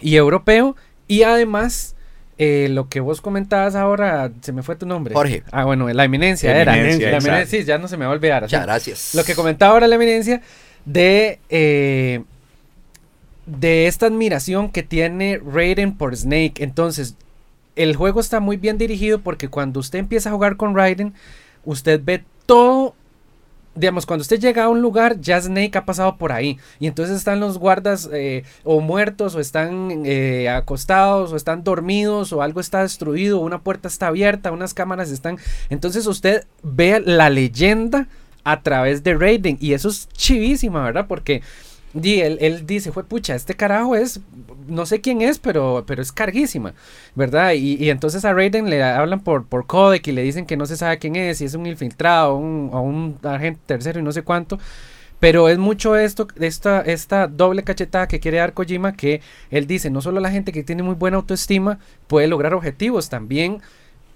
y 0.01 0.17
europeo. 0.17 0.75
Y 1.07 1.23
además, 1.23 1.95
eh, 2.39 2.69
lo 2.71 2.89
que 2.89 3.01
vos 3.01 3.21
comentabas 3.21 3.75
ahora, 3.75 4.31
se 4.41 4.53
me 4.53 4.63
fue 4.63 4.77
tu 4.77 4.87
nombre. 4.87 5.13
Jorge. 5.13 5.43
Ah, 5.51 5.65
bueno, 5.65 5.89
la 5.93 6.05
eminencia 6.05 6.57
era. 6.57 6.77
Eminencia, 6.77 7.11
La 7.11 7.17
exacto. 7.17 7.35
eminencia, 7.35 7.61
sí, 7.61 7.67
ya 7.67 7.79
no 7.79 7.89
se 7.89 7.97
me 7.97 8.05
va 8.05 8.13
a 8.13 8.15
olvidar. 8.15 8.43
Muchas 8.43 8.63
gracias. 8.63 9.15
Lo 9.15 9.25
que 9.25 9.35
comentaba 9.35 9.73
ahora 9.73 9.89
la 9.89 9.97
eminencia 9.97 10.41
de, 10.85 11.41
eh, 11.51 12.23
de 13.47 13.89
esta 13.89 14.07
admiración 14.07 14.71
que 14.71 14.85
tiene 14.85 15.41
Raiden 15.45 15.97
por 15.97 16.17
Snake. 16.17 16.55
Entonces, 16.59 17.17
el 17.75 17.97
juego 17.97 18.21
está 18.21 18.39
muy 18.39 18.57
bien 18.57 18.79
dirigido 18.79 19.21
porque 19.21 19.49
cuando 19.49 19.81
usted 19.81 19.99
empieza 19.99 20.31
a 20.31 20.33
jugar 20.33 20.57
con 20.57 20.77
Raiden, 20.77 21.15
usted 21.65 22.01
ve 22.05 22.23
todo. 22.47 22.95
Digamos, 23.79 24.07
cuando 24.07 24.23
usted 24.23 24.41
llega 24.41 24.65
a 24.65 24.69
un 24.69 24.83
lugar, 24.83 25.21
ya 25.21 25.41
Snake 25.41 25.79
ha 25.79 25.85
pasado 25.85 26.17
por 26.17 26.33
ahí. 26.33 26.59
Y 26.81 26.87
entonces 26.87 27.17
están 27.17 27.41
los 27.41 27.59
guardas 27.59 28.09
eh, 28.13 28.45
o 28.65 28.81
muertos, 28.81 29.35
o 29.35 29.41
están 29.41 30.03
eh, 30.05 30.49
acostados, 30.49 31.33
o 31.33 31.37
están 31.37 31.65
dormidos, 31.65 32.33
o 32.33 32.43
algo 32.43 32.61
está 32.61 32.83
destruido, 32.83 33.41
una 33.41 33.61
puerta 33.61 33.89
está 33.89 34.09
abierta, 34.09 34.53
unas 34.53 34.75
cámaras 34.75 35.11
están. 35.11 35.39
Entonces 35.71 36.07
usted 36.07 36.45
ve 36.63 37.01
la 37.05 37.31
leyenda 37.31 38.09
a 38.45 38.63
través 38.63 39.03
de 39.03 39.15
Raiden. 39.15 39.59
Y 39.61 39.75
eso 39.75 39.89
es 39.89 40.09
chivísima, 40.11 40.83
¿verdad? 40.83 41.07
Porque 41.07 41.43
di, 41.93 42.21
él, 42.21 42.39
él 42.41 42.67
dice, 42.67 42.93
fue 42.93 43.05
pucha, 43.05 43.35
este 43.35 43.55
carajo 43.55 43.97
es, 43.97 44.21
no 44.67 44.87
sé 44.87 45.01
quién 45.01 45.23
es, 45.23 45.39
pero, 45.39 45.85
pero 45.87 46.03
es 46.03 46.13
carguísima, 46.13 46.75
¿verdad? 47.15 47.53
Y, 47.53 47.77
y 47.83 47.91
entonces 47.91 48.25
a 48.25 48.33
Raiden 48.33 48.71
le 48.71 48.83
hablan 48.83 49.21
por, 49.21 49.47
por 49.47 49.67
codec 49.67 50.07
y 50.09 50.13
le 50.13 50.23
dicen 50.23 50.47
que 50.47 50.57
no 50.57 50.67
se 50.67 50.77
sabe 50.77 50.99
quién 50.99 51.17
es, 51.17 51.39
si 51.39 51.45
es 51.45 51.55
un 51.55 51.67
infiltrado 51.67 52.37
un, 52.37 52.71
o 52.73 52.81
un 52.81 53.19
agente 53.23 53.61
tercero 53.67 54.01
y 54.01 54.03
no 54.03 54.13
sé 54.13 54.23
cuánto. 54.23 54.59
Pero 55.21 55.49
es 55.49 55.59
mucho 55.59 55.97
esto, 55.97 56.29
esta, 56.39 56.81
esta 56.81 57.27
doble 57.27 57.65
cachetada 57.65 58.07
que 58.07 58.21
quiere 58.21 58.39
dar 58.39 58.53
Kojima, 58.53 58.95
que 58.95 59.21
él 59.51 59.67
dice, 59.67 59.91
no 59.91 60.01
solo 60.01 60.21
la 60.21 60.31
gente 60.31 60.53
que 60.53 60.63
tiene 60.63 60.85
muy 60.85 60.95
buena 60.95 61.17
autoestima 61.17 61.81
puede 62.07 62.29
lograr 62.29 62.55
objetivos, 62.55 63.09
también 63.09 63.61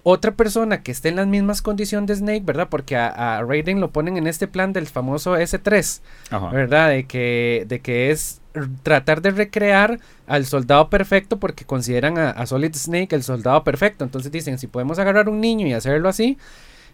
otra 0.05 0.33
persona 0.33 0.83
que 0.83 0.91
esté 0.91 1.11
en 1.11 1.17
las 1.17 1.27
mismas 1.27 1.63
condiciones 1.63 2.09
de 2.09 2.17
Snake, 2.17 2.43
¿verdad? 2.45 2.69
Porque 2.69 2.97
a, 2.97 3.39
a 3.39 3.43
Raiden 3.43 3.81
lo 3.81 3.91
ponen 3.91 4.17
en 4.17 4.27
este 4.27 4.49
plan 4.49 4.73
del 4.73 4.87
famoso 4.87 5.37
S3, 5.37 6.01
Ajá. 6.31 6.49
¿verdad? 6.51 6.89
De 6.91 7.05
que, 7.07 7.65
de 7.69 7.81
que 7.81 8.11
es 8.11 8.41
tratar 8.83 9.23
de 9.23 9.31
recrear 9.31 10.01
al 10.27 10.45
soldado 10.45 10.91
perfecto 10.91 11.39
porque 11.39 11.65
consideran 11.65 12.19
a, 12.19 12.31
a 12.31 12.47
Solid 12.47 12.75
Snake 12.75 13.15
el 13.15 13.23
soldado 13.23 13.63
perfecto. 13.63 14.05
Entonces 14.05 14.33
dicen, 14.33 14.59
si 14.59 14.67
podemos 14.67 14.99
agarrar 14.99 15.29
un 15.29 15.41
niño 15.41 15.67
y 15.67 15.73
hacerlo 15.73 16.09
así, 16.09 16.37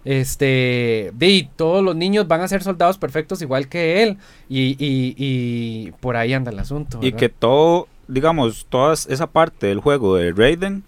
este, 0.05 1.11
di, 1.14 1.49
todos 1.57 1.83
los 1.83 1.97
niños 1.97 2.29
van 2.29 2.42
a 2.42 2.49
ser 2.49 2.62
soldados 2.62 2.99
perfectos 2.99 3.42
igual 3.42 3.68
que 3.68 4.03
él. 4.03 4.18
Y, 4.49 4.77
y, 4.79 5.14
y 5.16 5.92
por 6.01 6.16
ahí 6.16 6.35
anda 6.35 6.51
el 6.51 6.59
asunto. 6.59 6.99
Y 7.03 7.12
que 7.12 7.31
todo, 7.31 7.88
digamos, 8.07 8.66
toda 8.68 8.92
esa 8.92 9.27
parte 9.29 9.66
del 9.68 9.81
juego 9.81 10.16
de 10.16 10.33
Raiden 10.33 10.85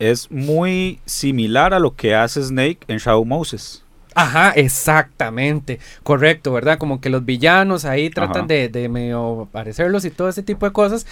es 0.00 0.30
muy 0.30 0.98
similar 1.04 1.72
a 1.72 1.78
lo 1.78 1.94
que 1.94 2.14
hace 2.14 2.42
Snake 2.42 2.80
en 2.88 2.98
Shadow 2.98 3.24
Moses. 3.24 3.84
Ajá, 4.14 4.50
exactamente. 4.50 5.78
Correcto, 6.02 6.52
¿verdad? 6.52 6.78
Como 6.78 7.00
que 7.00 7.10
los 7.10 7.24
villanos 7.24 7.84
ahí 7.84 8.10
tratan 8.10 8.38
Ajá. 8.38 8.46
de, 8.46 8.68
de 8.68 8.88
medio 8.88 9.48
parecerlos 9.52 10.04
y 10.04 10.10
todo 10.10 10.28
ese 10.28 10.42
tipo 10.42 10.66
de 10.66 10.72
cosas. 10.72 11.06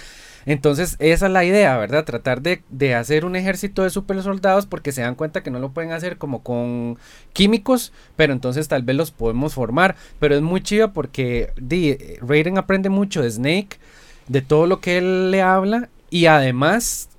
Entonces, 0.45 0.95
esa 0.99 1.27
es 1.27 1.31
la 1.31 1.45
idea, 1.45 1.77
¿verdad? 1.77 2.05
Tratar 2.05 2.41
de, 2.41 2.61
de 2.69 2.95
hacer 2.95 3.25
un 3.25 3.35
ejército 3.35 3.83
de 3.83 3.89
super 3.89 4.21
soldados 4.23 4.65
porque 4.65 4.91
se 4.91 5.01
dan 5.01 5.15
cuenta 5.15 5.43
que 5.43 5.51
no 5.51 5.59
lo 5.59 5.71
pueden 5.71 5.91
hacer 5.91 6.17
como 6.17 6.43
con 6.43 6.97
químicos, 7.33 7.93
pero 8.15 8.33
entonces 8.33 8.67
tal 8.67 8.83
vez 8.83 8.95
los 8.95 9.11
podemos 9.11 9.53
formar. 9.53 9.95
Pero 10.19 10.35
es 10.35 10.41
muy 10.41 10.61
chido 10.61 10.91
porque 10.91 11.53
di, 11.57 11.95
Raiden 12.21 12.57
aprende 12.57 12.89
mucho 12.89 13.21
de 13.21 13.29
Snake, 13.29 13.77
de 14.27 14.41
todo 14.41 14.65
lo 14.65 14.79
que 14.79 14.97
él 14.97 15.31
le 15.31 15.41
habla 15.41 15.89
y 16.09 16.25
además 16.25 17.09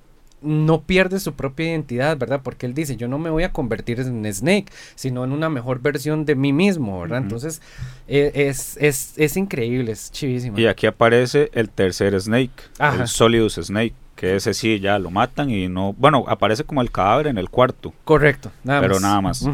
no 0.41 0.81
pierde 0.81 1.19
su 1.19 1.33
propia 1.33 1.67
identidad, 1.67 2.17
¿verdad? 2.17 2.41
Porque 2.43 2.65
él 2.65 2.73
dice, 2.73 2.95
yo 2.97 3.07
no 3.07 3.17
me 3.19 3.29
voy 3.29 3.43
a 3.43 3.51
convertir 3.51 3.99
en 3.99 4.25
Snake, 4.33 4.65
sino 4.95 5.23
en 5.23 5.31
una 5.31 5.49
mejor 5.49 5.81
versión 5.81 6.25
de 6.25 6.35
mí 6.35 6.51
mismo, 6.53 6.99
¿verdad? 7.01 7.19
Entonces, 7.19 7.61
eh, 8.07 8.31
es, 8.33 8.77
es, 8.81 9.13
es 9.17 9.37
increíble, 9.37 9.91
es 9.91 10.11
chivísimo. 10.11 10.57
Y 10.59 10.65
aquí 10.67 10.87
aparece 10.87 11.49
el 11.53 11.69
tercer 11.69 12.19
Snake, 12.19 12.51
Ajá. 12.79 13.03
el 13.03 13.07
Solidus 13.07 13.55
Snake, 13.55 13.93
que 14.15 14.35
ese 14.35 14.53
sí 14.53 14.79
ya 14.79 14.97
lo 14.99 15.11
matan 15.11 15.49
y 15.49 15.67
no, 15.67 15.93
bueno, 15.97 16.25
aparece 16.27 16.63
como 16.63 16.81
el 16.81 16.91
cadáver 16.91 17.27
en 17.27 17.37
el 17.37 17.49
cuarto. 17.49 17.93
Correcto, 18.03 18.51
nada 18.63 18.81
Pero 18.81 18.95
más. 18.95 19.01
nada 19.03 19.21
más. 19.21 19.47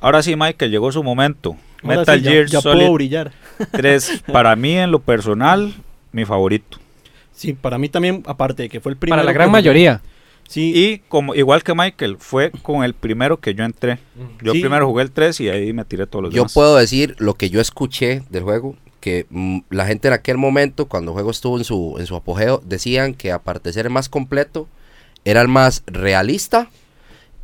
Ahora 0.00 0.22
sí, 0.22 0.34
Michael, 0.36 0.70
llegó 0.70 0.90
su 0.90 1.02
momento. 1.02 1.56
Ahora 1.82 1.98
Metal 1.98 2.18
sí, 2.18 2.24
ya- 2.24 2.30
Gear 2.30 2.46
ya, 2.46 2.60
Solid 2.62 2.78
puedo 2.80 2.94
brillar. 2.94 3.32
3, 3.72 4.24
para 4.32 4.56
mí 4.56 4.72
en 4.76 4.90
lo 4.90 5.00
personal, 5.00 5.74
mi 6.12 6.24
favorito. 6.24 6.78
Sí, 7.32 7.52
para 7.54 7.78
mí 7.78 7.88
también, 7.88 8.22
aparte 8.26 8.64
de 8.64 8.68
que 8.68 8.80
fue 8.80 8.92
el 8.92 8.98
primero. 8.98 9.16
Para 9.18 9.24
la 9.24 9.32
gran 9.32 9.48
jugué, 9.48 9.58
mayoría. 9.60 10.00
Sí, 10.50 10.72
Y 10.74 10.98
como 11.08 11.36
igual 11.36 11.62
que 11.62 11.74
Michael, 11.76 12.16
fue 12.18 12.50
con 12.50 12.82
el 12.82 12.92
primero 12.92 13.38
que 13.38 13.54
yo 13.54 13.62
entré. 13.62 14.00
Yo 14.42 14.52
Sí. 14.52 14.60
primero 14.60 14.88
jugué 14.88 15.04
el 15.04 15.12
3 15.12 15.38
y 15.40 15.48
ahí 15.48 15.72
me 15.72 15.84
tiré 15.84 16.08
todos 16.08 16.24
los 16.24 16.34
Yo 16.34 16.40
demás. 16.42 16.52
puedo 16.54 16.74
decir 16.76 17.14
lo 17.18 17.34
que 17.34 17.50
yo 17.50 17.60
escuché 17.60 18.22
del 18.30 18.42
juego, 18.42 18.74
que 18.98 19.26
mm, 19.30 19.58
la 19.70 19.86
gente 19.86 20.08
en 20.08 20.14
aquel 20.14 20.38
momento, 20.38 20.86
cuando 20.86 21.12
el 21.12 21.14
juego 21.14 21.30
estuvo 21.30 21.56
en 21.56 21.62
su, 21.62 21.94
en 22.00 22.06
su 22.06 22.16
apogeo, 22.16 22.60
decían 22.66 23.14
que 23.14 23.30
aparte 23.30 23.68
de 23.68 23.74
ser 23.74 23.86
el 23.86 23.92
más 23.92 24.08
completo, 24.08 24.66
era 25.24 25.40
el 25.40 25.46
más 25.48 25.84
realista 25.86 26.68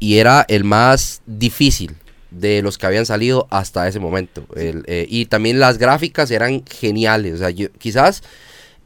y 0.01 0.19
era 0.19 0.45
el 0.49 0.65
más 0.65 1.23
difícil 1.27 1.95
de 2.33 2.61
los 2.61 2.77
que 2.77 2.87
habían 2.87 3.07
salido 3.07 3.47
hasta 3.51 3.87
ese 3.87 4.01
momento. 4.01 4.45
El, 4.57 4.83
eh, 4.89 5.07
y 5.09 5.27
también 5.27 5.61
las 5.61 5.79
gráficas 5.79 6.31
eran 6.33 6.65
geniales. 6.67 7.35
O 7.35 7.39
sea, 7.39 7.51
yo- 7.51 7.71
quizás 7.79 8.23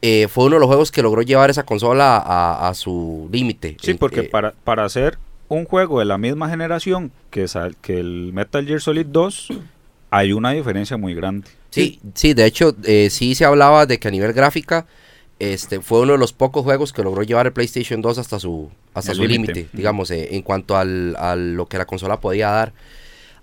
eh, 0.03 0.29
fue 0.29 0.45
uno 0.47 0.57
de 0.57 0.61
los 0.61 0.67
juegos 0.69 0.91
que 0.93 1.03
logró 1.03 1.23
llevar 1.23 1.51
esa 1.51 1.65
consola 1.65 2.17
a, 2.17 2.69
a 2.69 2.75
su 2.75 3.29
límite. 3.33 3.77
Sí, 3.81 3.93
En- 3.93 3.99
porque 3.99 4.21
eh, 4.21 4.25
para, 4.25 4.53
para 4.65 4.85
hacer 4.85 5.19
un 5.49 5.65
juego 5.65 5.99
de 5.99 6.05
la 6.05 6.17
misma 6.19 6.49
generación 6.49 7.11
que, 7.31 7.49
sal- 7.49 7.77
que 7.83 7.99
el 7.99 8.33
Metal 8.33 8.67
Gear 8.67 8.81
Solid 8.81 9.07
2, 9.07 9.49
hay 10.11 10.33
una 10.33 10.53
diferencia 10.53 10.97
muy 10.97 11.15
grande. 11.15 11.49
Sí, 11.71 12.01
sí, 12.15 12.35
de 12.35 12.47
hecho, 12.47 12.75
eh, 12.85 13.09
sí 13.11 13.35
se 13.35 13.45
hablaba 13.45 13.87
de 13.87 13.99
que 13.99 14.09
a 14.09 14.11
nivel 14.11 14.33
gráfica, 14.33 14.87
este 15.39 15.81
fue 15.81 16.01
uno 16.01 16.13
de 16.13 16.19
los 16.19 16.33
pocos 16.33 16.65
juegos 16.65 16.93
que 16.93 17.03
logró 17.03 17.23
llevar 17.23 17.47
el 17.47 17.53
PlayStation 17.53 18.03
2 18.03 18.19
hasta 18.19 18.39
su 18.39 18.71
hasta 18.93 19.13
El 19.13 19.19
su 19.19 19.25
límite. 19.27 19.69
digamos, 19.73 20.11
eh, 20.11 20.35
en 20.35 20.43
cuanto 20.43 20.77
al, 20.77 21.15
a 21.17 21.37
lo 21.37 21.67
que 21.67 21.79
la 21.79 21.87
consola 21.87 22.21
podía 22.21 22.51
dar. 22.51 22.73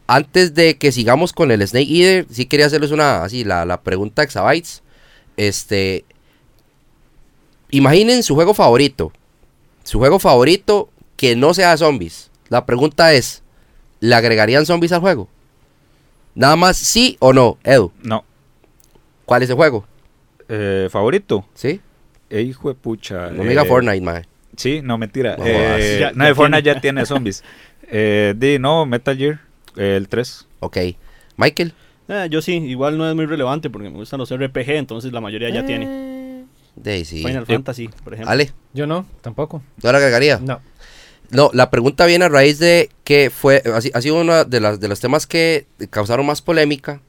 Antes 0.08 0.54
de 0.54 0.78
que 0.78 0.92
sigamos 0.92 1.34
con 1.34 1.52
el 1.52 1.66
Snake 1.68 1.90
Eater, 1.90 2.26
sí 2.30 2.46
quería 2.46 2.66
hacerles 2.68 2.92
una, 2.92 3.24
así, 3.24 3.44
la, 3.44 3.66
la 3.66 3.82
pregunta 3.82 4.24
Exabytes. 4.24 4.84
Este, 5.38 6.06
imaginen 7.72 8.24
su 8.24 8.36
juego 8.36 8.54
favorito, 8.54 9.12
su 9.84 10.00
juego 10.00 10.20
favorito 10.20 10.90
que 11.16 11.36
no 11.36 11.54
sea 11.54 11.72
de 11.72 11.78
zombies. 11.78 12.30
La 12.50 12.66
pregunta 12.66 13.14
es, 13.14 13.44
¿le 14.00 14.16
agregarían 14.16 14.66
zombies 14.66 14.92
al 14.92 15.02
juego? 15.02 15.28
Nada 16.36 16.56
más 16.56 16.78
sí 16.78 17.18
o 17.20 17.34
no, 17.34 17.58
Edu. 17.64 17.92
No. 18.04 18.24
¿Cuál 19.26 19.44
es 19.44 19.50
el 19.50 19.56
juego? 19.56 19.86
Eh, 20.48 20.88
¿Favorito? 20.92 21.46
¿Sí? 21.54 21.82
Eh, 22.30 22.42
hijo 22.42 22.70
de 22.70 22.76
pucha. 22.76 23.32
No 23.32 23.44
me 23.44 23.50
diga 23.50 23.64
eh, 23.64 23.66
Fortnite, 23.66 24.02
mae. 24.02 24.24
Sí, 24.56 24.82
no, 24.84 24.98
mentira. 24.98 25.36
No 25.38 25.44
Eh. 25.46 25.98
Ya- 26.00 26.12
no, 26.14 26.24
ya 26.24 26.30
el 26.30 26.36
Fortnite 26.36 26.62
tiene. 26.64 26.76
ya 26.76 26.82
tiene 26.82 27.06
zombies. 27.06 27.44
Eh, 27.90 28.34
di, 28.36 28.60
no, 28.60 28.86
Metal 28.86 29.16
Gear, 29.18 29.40
eh, 29.78 29.96
el 29.96 30.10
3. 30.10 30.46
Ok. 30.60 30.78
Michael. 31.38 31.74
eh, 32.10 32.28
yo 32.30 32.42
sí, 32.42 32.56
igual 32.56 32.98
no 32.98 33.08
es 33.08 33.16
muy 33.16 33.26
relevante 33.26 33.70
porque 33.70 33.90
me 33.90 33.96
gustan 33.96 34.20
los 34.20 34.30
RPG, 34.30 34.72
entonces 34.72 35.14
la 35.14 35.22
mayoría 35.22 35.50
ya 35.52 35.66
tiene. 35.66 35.86
Daisy. 36.78 37.24
Final 37.24 37.46
Fantasy, 37.46 37.90
por 38.04 38.14
ejemplo. 38.14 38.32
Ale, 38.32 38.52
Yo 38.74 38.88
no, 38.88 39.06
tampoco. 39.22 39.62
¿no 39.84 39.92
le 39.92 39.98
agregaría? 39.98 40.40
No. 40.40 40.62
No, 41.30 41.50
la 41.54 41.70
pregunta 41.70 42.06
viene 42.06 42.26
a 42.26 42.30
raíz 42.30 42.58
de 42.60 42.90
que 43.04 43.30
fue, 43.30 43.62
ha 43.94 44.02
sido 44.02 44.16
uno 44.16 44.46
de, 44.46 44.60
las, 44.62 44.80
de 44.80 44.88
los 44.88 45.00
temas 45.02 45.28
que 45.28 45.66
causaron 45.90 46.26
más 46.26 46.42
polémica 46.42 47.02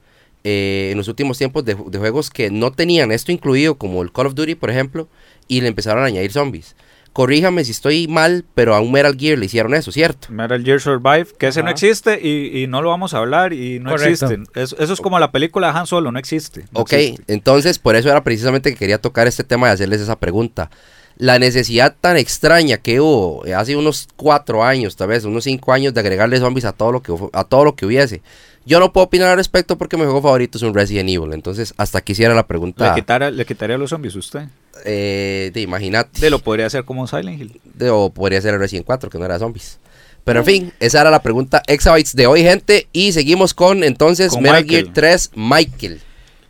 eh, 0.43 0.89
en 0.91 0.99
los 0.99 1.07
últimos 1.07 1.39
tiempos 1.39 1.65
de, 1.65 1.77
de 1.77 1.99
juegos 1.99 2.31
que 2.31 2.51
no 2.51 2.73
tenían 2.73 3.13
esto 3.13 3.31
incluido, 3.31 3.77
como 3.77 4.03
el 4.03 4.13
Call 4.13 4.27
of 4.27 4.35
Duty, 4.35 4.57
por 4.57 4.71
ejemplo, 4.71 5.09
y 5.47 5.61
le 5.61 5.69
empezaron 5.69 6.03
a 6.03 6.07
añadir 6.07 6.33
zombies. 6.33 6.75
Corríjame 7.19 7.65
si 7.65 7.73
estoy 7.73 8.07
mal, 8.07 8.45
pero 8.55 8.77
a 8.77 8.81
un 8.81 8.93
Metal 8.93 9.13
Gear 9.19 9.37
le 9.41 9.47
hicieron 9.47 9.75
eso, 9.75 9.91
¿cierto? 9.91 10.29
Metal 10.31 10.63
Gear 10.63 10.81
Survive, 10.81 11.27
que 11.37 11.49
ese 11.49 11.65
no 11.65 11.69
existe 11.71 12.21
y, 12.23 12.63
y 12.63 12.69
no 12.69 12.81
lo 12.81 12.91
vamos 12.91 13.13
a 13.13 13.19
hablar 13.19 13.53
y 13.53 13.81
no 13.81 13.91
Correcto. 13.91 14.27
existe. 14.27 14.61
Eso, 14.61 14.77
eso 14.79 14.93
es 14.93 15.01
como 15.01 15.19
la 15.19 15.33
película 15.33 15.73
de 15.73 15.77
Han 15.81 15.89
Solo, 15.89 16.13
no 16.13 16.21
existe. 16.21 16.67
no 16.71 16.83
Ok, 16.83 16.93
existe. 16.93 17.25
entonces 17.35 17.81
por 17.81 17.97
eso 17.97 18.09
era 18.09 18.23
precisamente 18.23 18.71
que 18.71 18.77
quería 18.77 18.99
tocar 19.01 19.27
este 19.27 19.43
tema 19.43 19.67
y 19.67 19.73
hacerles 19.73 20.01
esa 20.01 20.15
pregunta. 20.15 20.71
La 21.17 21.41
necesidad 21.41 21.97
tan 22.01 22.17
extraña 22.17 22.77
que 22.77 23.01
hubo 23.01 23.43
hace 23.57 23.75
unos 23.75 24.07
cuatro 24.15 24.63
años, 24.63 24.95
tal 24.95 25.09
vez 25.09 25.25
unos 25.25 25.43
cinco 25.43 25.73
años, 25.73 25.93
de 25.95 25.99
agregarle 25.99 26.39
zombies 26.39 26.67
a 26.67 26.73
todo 26.73 26.93
lo 26.93 27.03
que 27.03 27.13
a 27.33 27.43
todo 27.43 27.65
lo 27.65 27.75
que 27.75 27.85
hubiese. 27.85 28.23
Yo 28.65 28.79
no 28.79 28.93
puedo 28.93 29.07
opinar 29.07 29.31
al 29.31 29.39
respecto 29.39 29.77
porque 29.77 29.97
mi 29.97 30.05
juego 30.05 30.23
favorito 30.23 30.57
es 30.59 30.63
un 30.63 30.73
Resident 30.73 31.09
Evil. 31.09 31.33
Entonces, 31.33 31.75
hasta 31.79 31.99
aquí 31.99 32.13
hiciera 32.13 32.35
la 32.35 32.47
pregunta. 32.47 32.91
¿Le, 32.91 33.01
quitara, 33.01 33.31
¿Le 33.33 33.45
quitaría 33.45 33.77
los 33.77 33.91
zombies 33.91 34.15
usted? 34.15 34.43
Eh, 34.85 35.51
de 35.53 35.61
imagínate. 35.61 36.21
De 36.21 36.31
lo 36.31 36.39
podría 36.39 36.67
hacer 36.67 36.85
como 36.85 37.07
Silent 37.07 37.41
Hill. 37.41 37.61
de- 37.75 37.91
o 37.91 38.11
podría 38.11 38.41
ser 38.41 38.55
el 38.55 38.61
Resident 38.61 38.87
4, 38.87 39.11
que 39.11 39.19
no 39.19 39.25
era 39.25 39.39
zombies. 39.39 39.79
Pero 40.25 40.41
en 40.41 40.45
fin, 40.47 40.73
esa 40.79 41.01
era 41.01 41.11
la 41.11 41.23
pregunta 41.23 41.63
Exabytes 41.67 42.15
de 42.15 42.27
hoy, 42.27 42.43
gente. 42.43 42.87
Y 42.93 43.13
seguimos 43.13 43.55
con 43.55 43.83
entonces 43.83 44.33
Con 44.33 44.43
Metal 44.43 44.63
Michael. 44.63 44.83
Gear 44.85 44.95
3 44.95 45.31
Michael. 45.35 46.01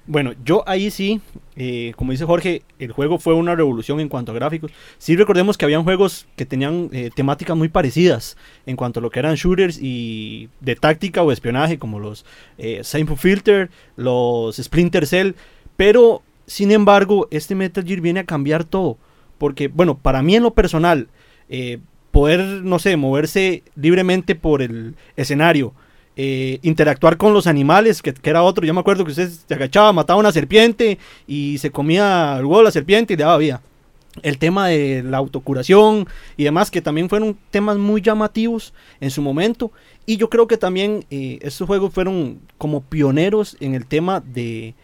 Bueno, 0.06 0.32
yo 0.42 0.64
ahí 0.66 0.90
sí, 0.90 1.20
eh, 1.54 1.92
como 1.96 2.12
dice 2.12 2.24
Jorge, 2.24 2.62
el 2.78 2.92
juego 2.92 3.18
fue 3.18 3.34
una 3.34 3.54
revolución 3.54 4.00
en 4.00 4.08
cuanto 4.08 4.32
a 4.32 4.34
gráficos. 4.34 4.72
Sí 4.96 5.14
recordemos 5.16 5.58
que 5.58 5.66
habían 5.66 5.84
juegos 5.84 6.26
que 6.34 6.46
tenían 6.46 6.88
eh, 6.92 7.10
temáticas 7.14 7.56
muy 7.56 7.68
parecidas 7.68 8.36
en 8.64 8.74
cuanto 8.74 9.00
a 9.00 9.02
lo 9.02 9.10
que 9.10 9.18
eran 9.20 9.34
shooters 9.34 9.78
y 9.80 10.48
de 10.60 10.74
táctica 10.76 11.22
o 11.22 11.30
espionaje, 11.30 11.78
como 11.78 12.00
los 12.00 12.24
eh, 12.56 12.80
Simple 12.82 13.16
Filter, 13.16 13.70
los 13.96 14.56
Splinter 14.56 15.06
Cell, 15.06 15.32
pero 15.76 16.22
sin 16.48 16.72
embargo, 16.72 17.28
este 17.30 17.54
Metal 17.54 17.84
Gear 17.84 18.00
viene 18.00 18.20
a 18.20 18.24
cambiar 18.24 18.64
todo. 18.64 18.96
Porque, 19.36 19.68
bueno, 19.68 19.98
para 19.98 20.22
mí 20.22 20.34
en 20.34 20.42
lo 20.42 20.54
personal, 20.54 21.08
eh, 21.48 21.78
poder, 22.10 22.40
no 22.40 22.78
sé, 22.78 22.96
moverse 22.96 23.62
libremente 23.76 24.34
por 24.34 24.62
el 24.62 24.96
escenario, 25.14 25.74
eh, 26.16 26.58
interactuar 26.62 27.18
con 27.18 27.34
los 27.34 27.46
animales, 27.46 28.02
que, 28.02 28.14
era 28.24 28.42
otro. 28.42 28.66
Yo 28.66 28.74
me 28.74 28.80
acuerdo 28.80 29.04
que 29.04 29.10
usted 29.10 29.28
se 29.28 29.54
agachaba, 29.54 29.92
mataba 29.92 30.18
una 30.18 30.32
serpiente 30.32 30.98
y 31.26 31.58
se 31.58 31.70
comía 31.70 32.36
el 32.38 32.46
huevo 32.46 32.58
de 32.58 32.64
la 32.64 32.70
serpiente 32.70 33.12
y 33.12 33.16
le 33.16 33.24
daba 33.24 33.36
vida. 33.36 33.62
El 34.22 34.38
tema 34.38 34.66
de 34.66 35.04
la 35.04 35.18
autocuración 35.18 36.08
y 36.36 36.44
demás, 36.44 36.72
que 36.72 36.82
también 36.82 37.08
fueron 37.10 37.38
temas 37.50 37.76
muy 37.76 38.00
llamativos 38.00 38.72
en 39.00 39.10
su 39.10 39.22
momento. 39.22 39.70
Y 40.06 40.16
yo 40.16 40.30
creo 40.30 40.48
que 40.48 40.56
también 40.56 41.04
eh, 41.10 41.38
estos 41.42 41.66
juegos 41.68 41.92
fueron 41.92 42.40
como 42.56 42.80
pioneros 42.80 43.56
en 43.60 43.74
el 43.74 43.86
tema 43.86 44.18
de, 44.18 44.74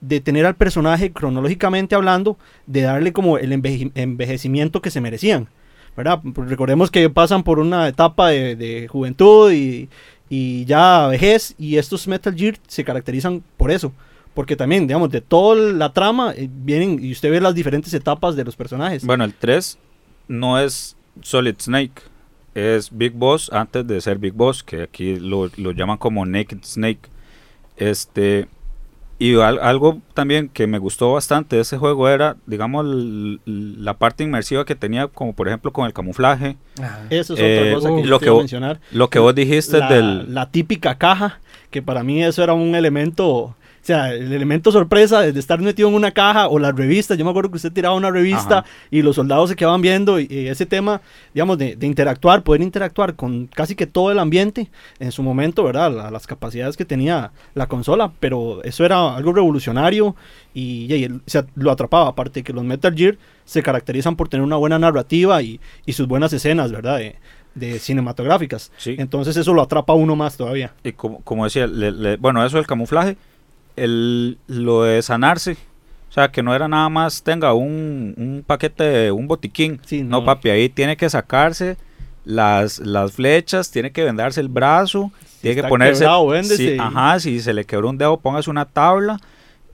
de 0.00 0.20
tener 0.20 0.46
al 0.46 0.54
personaje 0.56 1.12
cronológicamente 1.12 1.94
hablando, 1.94 2.36
de 2.66 2.82
darle 2.82 3.12
como 3.12 3.38
el 3.38 3.52
enveje- 3.52 3.90
envejecimiento 3.94 4.80
que 4.82 4.90
se 4.90 5.00
merecían. 5.00 5.48
¿verdad? 5.96 6.20
Recordemos 6.22 6.92
que 6.92 7.10
pasan 7.10 7.42
por 7.42 7.58
una 7.58 7.88
etapa 7.88 8.28
de, 8.28 8.86
juventud 8.88 9.50
y, 9.52 9.88
y 10.30 10.64
ya 10.64 11.08
vejez, 11.08 11.56
y 11.58 11.76
estos 11.76 12.06
Metal 12.06 12.32
Gear 12.36 12.56
se 12.68 12.84
caracterizan 12.84 13.42
por 13.56 13.72
eso. 13.72 13.92
Porque 14.32 14.54
también, 14.54 14.86
digamos, 14.86 15.10
de 15.10 15.20
toda 15.20 15.56
la 15.56 15.92
trama 15.92 16.32
eh, 16.36 16.48
vienen 16.48 17.04
y 17.04 17.10
usted 17.10 17.32
ve 17.32 17.40
las 17.40 17.56
diferentes 17.56 17.92
etapas 17.94 18.36
de 18.36 18.44
los 18.44 18.54
personajes. 18.54 19.04
Bueno, 19.04 19.24
el 19.24 19.34
3 19.34 19.76
no 20.28 20.60
es 20.60 20.96
Solid 21.20 21.56
Snake, 21.58 22.02
es 22.54 22.96
Big 22.96 23.14
Boss 23.14 23.50
antes 23.52 23.84
de 23.84 24.00
ser 24.00 24.18
Big 24.18 24.34
Boss, 24.34 24.62
que 24.62 24.82
aquí 24.82 25.16
lo, 25.16 25.50
lo 25.56 25.72
llaman 25.72 25.98
como 25.98 26.24
Naked 26.24 26.58
Snake. 26.62 27.00
Este, 27.76 28.46
y 29.18 29.34
al- 29.40 29.58
algo 29.60 29.98
también 30.14 30.48
que 30.48 30.66
me 30.66 30.78
gustó 30.78 31.12
bastante 31.14 31.56
de 31.56 31.62
ese 31.62 31.76
juego 31.76 32.08
era, 32.08 32.36
digamos, 32.46 32.86
l- 32.86 33.38
la 33.46 33.94
parte 33.94 34.22
inmersiva 34.24 34.64
que 34.64 34.74
tenía, 34.74 35.08
como 35.08 35.32
por 35.34 35.48
ejemplo 35.48 35.72
con 35.72 35.86
el 35.86 35.92
camuflaje. 35.92 36.56
Ajá. 36.80 37.00
Eso 37.10 37.34
es 37.34 37.40
eh, 37.40 37.58
otra 37.60 37.74
cosa 37.74 37.88
que 38.02 38.08
yo 38.08 38.18
que 38.20 38.30
vos- 38.30 38.38
mencionar. 38.42 38.80
Lo 38.92 39.10
que 39.10 39.18
vos 39.18 39.34
dijiste 39.34 39.78
la, 39.78 39.88
del... 39.92 40.34
la 40.34 40.50
típica 40.50 40.96
caja, 40.98 41.40
que 41.70 41.82
para 41.82 42.02
mí 42.04 42.22
eso 42.22 42.42
era 42.42 42.54
un 42.54 42.74
elemento, 42.74 43.56
sea, 43.88 44.12
el 44.14 44.32
elemento 44.32 44.70
sorpresa 44.72 45.20
de 45.22 45.38
estar 45.40 45.60
metido 45.60 45.88
en 45.88 45.94
una 45.94 46.10
caja 46.12 46.48
o 46.48 46.58
las 46.58 46.74
revistas. 46.74 47.16
Yo 47.18 47.24
me 47.24 47.30
acuerdo 47.30 47.50
que 47.50 47.56
usted 47.56 47.72
tiraba 47.72 47.94
una 47.94 48.10
revista 48.10 48.58
Ajá. 48.60 48.68
y 48.90 49.02
los 49.02 49.16
soldados 49.16 49.50
se 49.50 49.56
quedaban 49.56 49.80
viendo 49.82 50.20
y, 50.20 50.26
y 50.30 50.46
ese 50.48 50.66
tema, 50.66 51.00
digamos, 51.34 51.58
de, 51.58 51.74
de 51.76 51.86
interactuar, 51.86 52.42
poder 52.42 52.62
interactuar 52.62 53.14
con 53.14 53.46
casi 53.46 53.74
que 53.74 53.86
todo 53.86 54.12
el 54.12 54.18
ambiente 54.18 54.68
en 54.98 55.10
su 55.12 55.22
momento, 55.22 55.64
¿verdad? 55.64 55.90
La- 55.92 56.10
las 56.10 56.26
capacidades 56.26 56.76
que 56.76 56.84
tenía 56.84 57.32
la 57.54 57.66
consola, 57.66 58.12
pero 58.20 58.62
eso 58.64 58.84
era 58.84 59.16
algo 59.16 59.32
revolucionario 59.32 60.14
y, 60.54 60.86
y 60.94 61.04
él, 61.04 61.14
o 61.26 61.30
sea, 61.30 61.44
lo 61.54 61.70
atrapaba. 61.70 62.08
Aparte 62.08 62.42
que 62.42 62.52
los 62.52 62.64
Metal 62.64 62.94
Gear 62.94 63.16
se 63.44 63.62
caracterizan 63.62 64.16
por 64.16 64.28
tener 64.28 64.44
una 64.44 64.56
buena 64.56 64.78
narrativa 64.78 65.40
y, 65.42 65.60
y 65.86 65.92
sus 65.94 66.06
buenas 66.06 66.32
escenas, 66.32 66.70
¿verdad? 66.72 66.98
De, 66.98 67.16
de 67.54 67.78
cinematográficas. 67.78 68.70
Sí. 68.76 68.94
Entonces 68.98 69.36
eso 69.36 69.52
lo 69.54 69.62
atrapa 69.62 69.92
a 69.92 69.96
uno 69.96 70.14
más 70.16 70.36
todavía. 70.36 70.72
Y 70.84 70.92
como, 70.92 71.20
como 71.22 71.44
decía, 71.44 71.66
le- 71.66 71.90
le- 71.92 72.16
bueno, 72.16 72.44
eso 72.44 72.56
del 72.56 72.66
camuflaje, 72.66 73.16
el, 73.84 74.38
lo 74.46 74.82
de 74.84 75.02
sanarse, 75.02 75.56
o 76.08 76.12
sea, 76.12 76.30
que 76.30 76.42
no 76.42 76.54
era 76.54 76.68
nada 76.68 76.88
más 76.88 77.22
tenga 77.22 77.52
un, 77.54 78.14
un 78.16 78.44
paquete, 78.46 78.84
de- 78.84 79.12
un 79.12 79.26
botiquín. 79.28 79.80
Sí, 79.84 80.02
no. 80.02 80.20
no. 80.20 80.24
papi, 80.24 80.50
ahí 80.50 80.68
tiene 80.68 80.96
que 80.96 81.08
sacarse 81.10 81.76
las, 82.24 82.78
las 82.80 83.12
flechas, 83.12 83.70
tiene 83.70 83.90
que 83.92 84.04
vendarse 84.04 84.40
el 84.40 84.48
brazo, 84.48 85.12
tiene 85.40 85.62
que 85.62 85.68
ponerse... 85.68 86.00
quebrado, 86.00 86.24
y- 86.74 86.78
ajá, 86.78 87.20
si 87.20 87.40
se 87.40 87.54
le 87.54 87.64
quebró 87.64 87.88
un 87.90 87.98
dedo, 87.98 88.18
póngase 88.18 88.50
una 88.50 88.64
tabla. 88.64 89.18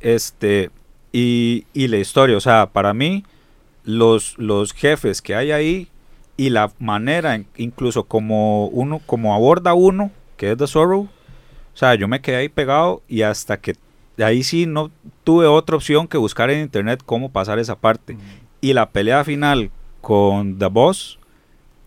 Este, 0.01 0.71
y, 1.13 1.67
y 1.73 1.89
la 1.89 1.97
historia, 1.99 2.37
o 2.37 2.41
sea, 2.41 2.67
para 2.67 2.93
mí, 2.95 3.25
los, 3.85 4.37
los 4.39 4.73
jefes 4.73 5.23
que 5.23 5.35
hay 5.35 5.51
ahí 5.53 5.89
y 6.37 6.51
la 6.51 6.73
manera, 6.79 7.41
incluso 7.57 8.05
como 8.05 8.67
uno, 8.67 9.01
como 9.07 9.35
aborda 9.35 9.75
uno, 9.75 10.11
que 10.37 10.53
es 10.53 10.59
The 10.59 10.67
Sorrow, 10.67 11.03
o 11.03 11.77
sea, 11.77 11.95
yo 11.95 12.09
me 12.09 12.21
quedé 12.21 12.37
ahí 12.37 12.49
pegado 12.49 13.03
y 13.09 13.23
hasta 13.23 13.57
que 13.59 13.75
ahí 14.19 14.43
sí 14.43 14.67
no 14.67 14.91
tuve 15.25 15.47
otra 15.47 15.77
opción 15.77 16.07
que 16.07 16.19
buscar 16.19 16.51
en 16.51 16.61
internet 16.61 17.03
cómo 17.05 17.33
pasar 17.33 17.59
esa 17.59 17.75
parte. 17.77 18.17
Y 18.61 18.73
la 18.73 18.91
pelea 18.91 19.25
final 19.25 19.71
con 20.01 20.59
The 20.59 20.67
Boss, 20.67 21.19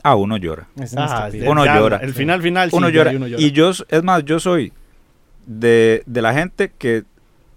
a 0.03 0.15
uno 0.15 0.37
llora. 0.37 0.67
Ah, 0.95 1.29
de- 1.31 1.47
Uno 1.49 1.65
ya, 1.65 1.79
llora. 1.79 1.97
El 1.97 2.13
final, 2.13 2.41
final, 2.41 2.69
sí, 2.71 2.75
uno 2.75 2.89
llora. 2.89 3.11
y 3.13 3.15
uno 3.15 3.27
llora. 3.27 3.41
Y 3.41 3.51
yo, 3.51 3.69
es 3.71 4.03
más, 4.03 4.23
yo 4.25 4.39
soy 4.39 4.71
de, 5.45 6.03
de 6.05 6.21
la 6.21 6.33
gente 6.33 6.71
que, 6.77 7.03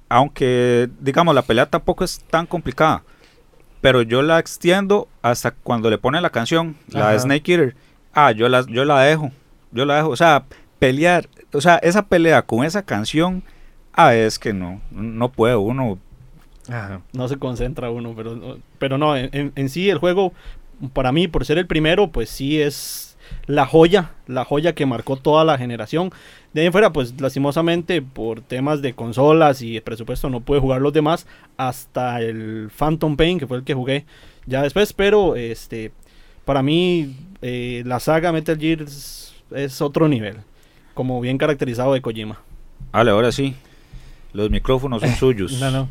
aunque 0.08 0.88
digamos 1.00 1.34
la 1.34 1.42
pelea 1.42 1.66
tampoco 1.66 2.04
es 2.04 2.20
tan 2.30 2.46
complicada, 2.46 3.02
pero 3.80 4.02
yo 4.02 4.22
la 4.22 4.38
extiendo 4.38 5.08
hasta 5.22 5.52
cuando 5.52 5.88
le 5.90 5.98
ponen 5.98 6.22
la 6.22 6.30
canción, 6.30 6.76
la 6.88 7.10
de. 7.12 7.20
Snake 7.20 7.52
Eater. 7.52 7.76
Ah, 8.12 8.32
yo 8.32 8.48
la, 8.48 8.64
yo 8.66 8.84
la 8.84 9.00
dejo, 9.02 9.30
yo 9.72 9.84
la 9.84 9.96
dejo. 9.96 10.08
O 10.08 10.16
sea, 10.16 10.44
pelear, 10.78 11.28
o 11.52 11.60
sea, 11.60 11.76
esa 11.76 12.02
pelea 12.06 12.42
con 12.42 12.64
esa 12.64 12.82
canción, 12.82 13.42
ah, 14.06 14.14
es 14.14 14.38
que 14.38 14.52
no, 14.52 14.80
no 14.90 15.30
puede 15.30 15.56
uno. 15.56 15.98
Ajá. 16.68 17.00
no 17.12 17.26
se 17.26 17.36
concentra 17.38 17.90
uno, 17.90 18.12
pero, 18.16 18.36
no- 18.36 18.58
pero 18.78 18.96
no, 18.98 19.16
en, 19.16 19.68
sí 19.68 19.90
el 19.90 19.98
juego, 19.98 20.32
para 20.92 21.10
mí, 21.10 21.26
por 21.26 21.44
ser 21.44 21.58
el 21.58 21.66
primero, 21.66 22.08
pues 22.12 22.30
sí 22.30 22.60
es 22.60 23.16
la 23.46 23.66
joya, 23.66 24.10
la 24.26 24.44
joya 24.44 24.74
que 24.74 24.86
marcó 24.86 25.16
toda 25.16 25.44
la 25.44 25.58
generación. 25.58 26.10
De 26.52 26.60
ahí 26.60 26.66
en 26.66 26.72
fuera, 26.72 26.92
pues 26.92 27.20
lastimosamente, 27.20 28.02
por 28.02 28.40
temas 28.40 28.82
de 28.82 28.92
consolas 28.94 29.62
y 29.62 29.74
de 29.74 29.80
presupuesto, 29.82 30.28
no 30.30 30.40
pude 30.40 30.60
jugar 30.60 30.80
los 30.80 30.92
demás 30.92 31.26
hasta 31.56 32.20
el 32.20 32.70
Phantom 32.76 33.16
Pain, 33.16 33.38
que 33.38 33.46
fue 33.46 33.56
el 33.58 33.64
que 33.64 33.74
jugué 33.74 34.04
ya 34.46 34.62
después, 34.62 34.92
pero 34.92 35.36
este, 35.36 35.92
para 36.44 36.62
mí, 36.62 37.16
eh, 37.42 37.82
la 37.86 38.00
saga 38.00 38.32
Metal 38.32 38.58
Gear 38.58 38.82
es, 38.82 39.34
es 39.54 39.80
otro 39.80 40.08
nivel, 40.08 40.36
como 40.94 41.20
bien 41.20 41.38
caracterizado 41.38 41.94
de 41.94 42.02
Kojima. 42.02 42.40
Vale, 42.92 43.10
ahora 43.10 43.30
sí, 43.32 43.54
los 44.32 44.50
micrófonos 44.50 45.02
son 45.02 45.14
suyos. 45.16 45.60
No, 45.60 45.70
no. 45.70 45.88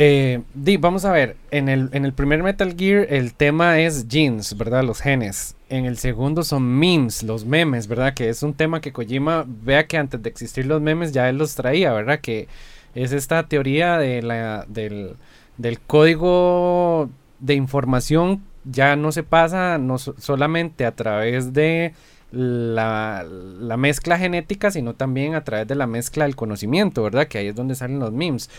Eh, 0.00 0.42
di, 0.54 0.76
vamos 0.76 1.04
a 1.04 1.10
ver, 1.10 1.36
en 1.50 1.68
el, 1.68 1.88
en 1.92 2.04
el 2.04 2.12
primer 2.12 2.42
Metal 2.44 2.72
Gear 2.78 3.06
el 3.10 3.34
tema 3.34 3.80
es 3.80 4.06
genes, 4.08 4.56
¿verdad? 4.56 4.84
Los 4.84 5.00
genes. 5.00 5.56
En 5.68 5.86
el 5.86 5.98
segundo 5.98 6.44
son 6.44 6.62
memes, 6.62 7.24
los 7.24 7.44
memes, 7.44 7.88
¿verdad? 7.88 8.14
Que 8.14 8.28
es 8.28 8.42
un 8.44 8.54
tema 8.54 8.80
que 8.80 8.92
Kojima 8.92 9.44
vea 9.46 9.86
que 9.88 9.96
antes 9.98 10.22
de 10.22 10.30
existir 10.30 10.66
los 10.66 10.80
memes 10.80 11.10
ya 11.12 11.28
él 11.28 11.36
los 11.36 11.56
traía, 11.56 11.92
¿verdad? 11.92 12.20
Que 12.20 12.46
es 12.94 13.10
esta 13.12 13.48
teoría 13.48 13.98
de 13.98 14.22
la, 14.22 14.64
del, 14.68 15.16
del 15.56 15.80
código 15.80 17.10
de 17.40 17.54
información 17.54 18.42
ya 18.64 18.96
no 18.96 19.12
se 19.12 19.22
pasa 19.22 19.78
no 19.78 19.98
so- 19.98 20.14
solamente 20.18 20.84
a 20.84 20.92
través 20.92 21.52
de 21.52 21.92
la, 22.30 23.24
la 23.28 23.76
mezcla 23.76 24.18
genética, 24.18 24.70
sino 24.70 24.94
también 24.94 25.34
a 25.34 25.44
través 25.44 25.66
de 25.66 25.74
la 25.74 25.86
mezcla 25.86 26.24
del 26.24 26.36
conocimiento, 26.36 27.02
¿verdad? 27.02 27.28
Que 27.28 27.38
ahí 27.38 27.48
es 27.48 27.54
donde 27.54 27.74
salen 27.74 27.98
los 27.98 28.12
memes. 28.12 28.50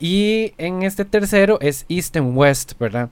Y 0.00 0.52
en 0.58 0.82
este 0.82 1.04
tercero 1.04 1.58
es 1.60 1.86
East 1.88 2.16
and 2.16 2.36
West, 2.36 2.72
¿verdad? 2.78 3.10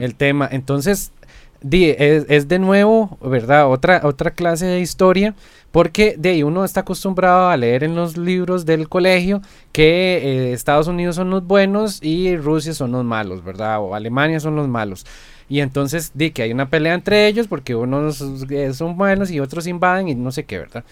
El 0.00 0.14
tema. 0.14 0.48
Entonces, 0.50 1.12
di, 1.60 1.90
es, 1.90 2.24
es 2.28 2.48
de 2.48 2.58
nuevo, 2.58 3.18
¿verdad? 3.22 3.70
Otra, 3.70 4.00
otra 4.04 4.30
clase 4.30 4.66
de 4.66 4.80
historia. 4.80 5.34
Porque 5.72 6.16
de 6.18 6.30
ahí 6.30 6.42
uno 6.42 6.64
está 6.64 6.80
acostumbrado 6.80 7.48
a 7.48 7.56
leer 7.56 7.82
en 7.82 7.94
los 7.94 8.18
libros 8.18 8.66
del 8.66 8.90
colegio 8.90 9.40
que 9.72 10.20
eh, 10.22 10.52
Estados 10.52 10.86
Unidos 10.86 11.16
son 11.16 11.30
los 11.30 11.46
buenos 11.46 12.02
y 12.02 12.36
Rusia 12.36 12.74
son 12.74 12.92
los 12.92 13.04
malos, 13.04 13.42
¿verdad? 13.42 13.80
O 13.80 13.94
Alemania 13.94 14.38
son 14.38 14.54
los 14.54 14.68
malos. 14.68 15.06
Y 15.48 15.60
entonces 15.60 16.12
di 16.14 16.30
que 16.30 16.42
hay 16.42 16.52
una 16.52 16.68
pelea 16.70 16.94
entre 16.94 17.26
ellos 17.26 17.46
porque 17.48 17.74
unos 17.74 18.20
eh, 18.50 18.72
son 18.74 18.96
buenos 18.96 19.30
y 19.30 19.40
otros 19.40 19.66
invaden 19.66 20.08
y 20.08 20.14
no 20.14 20.32
sé 20.32 20.44
qué, 20.44 20.58
¿verdad? 20.58 20.84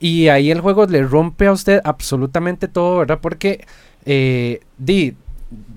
Y 0.00 0.28
ahí 0.28 0.50
el 0.50 0.60
juego 0.60 0.86
le 0.86 1.02
rompe 1.04 1.46
a 1.46 1.52
usted 1.52 1.80
absolutamente 1.84 2.68
todo, 2.68 2.98
¿verdad? 2.98 3.20
Porque 3.22 3.64
eh, 4.04 4.60
di, 4.78 5.14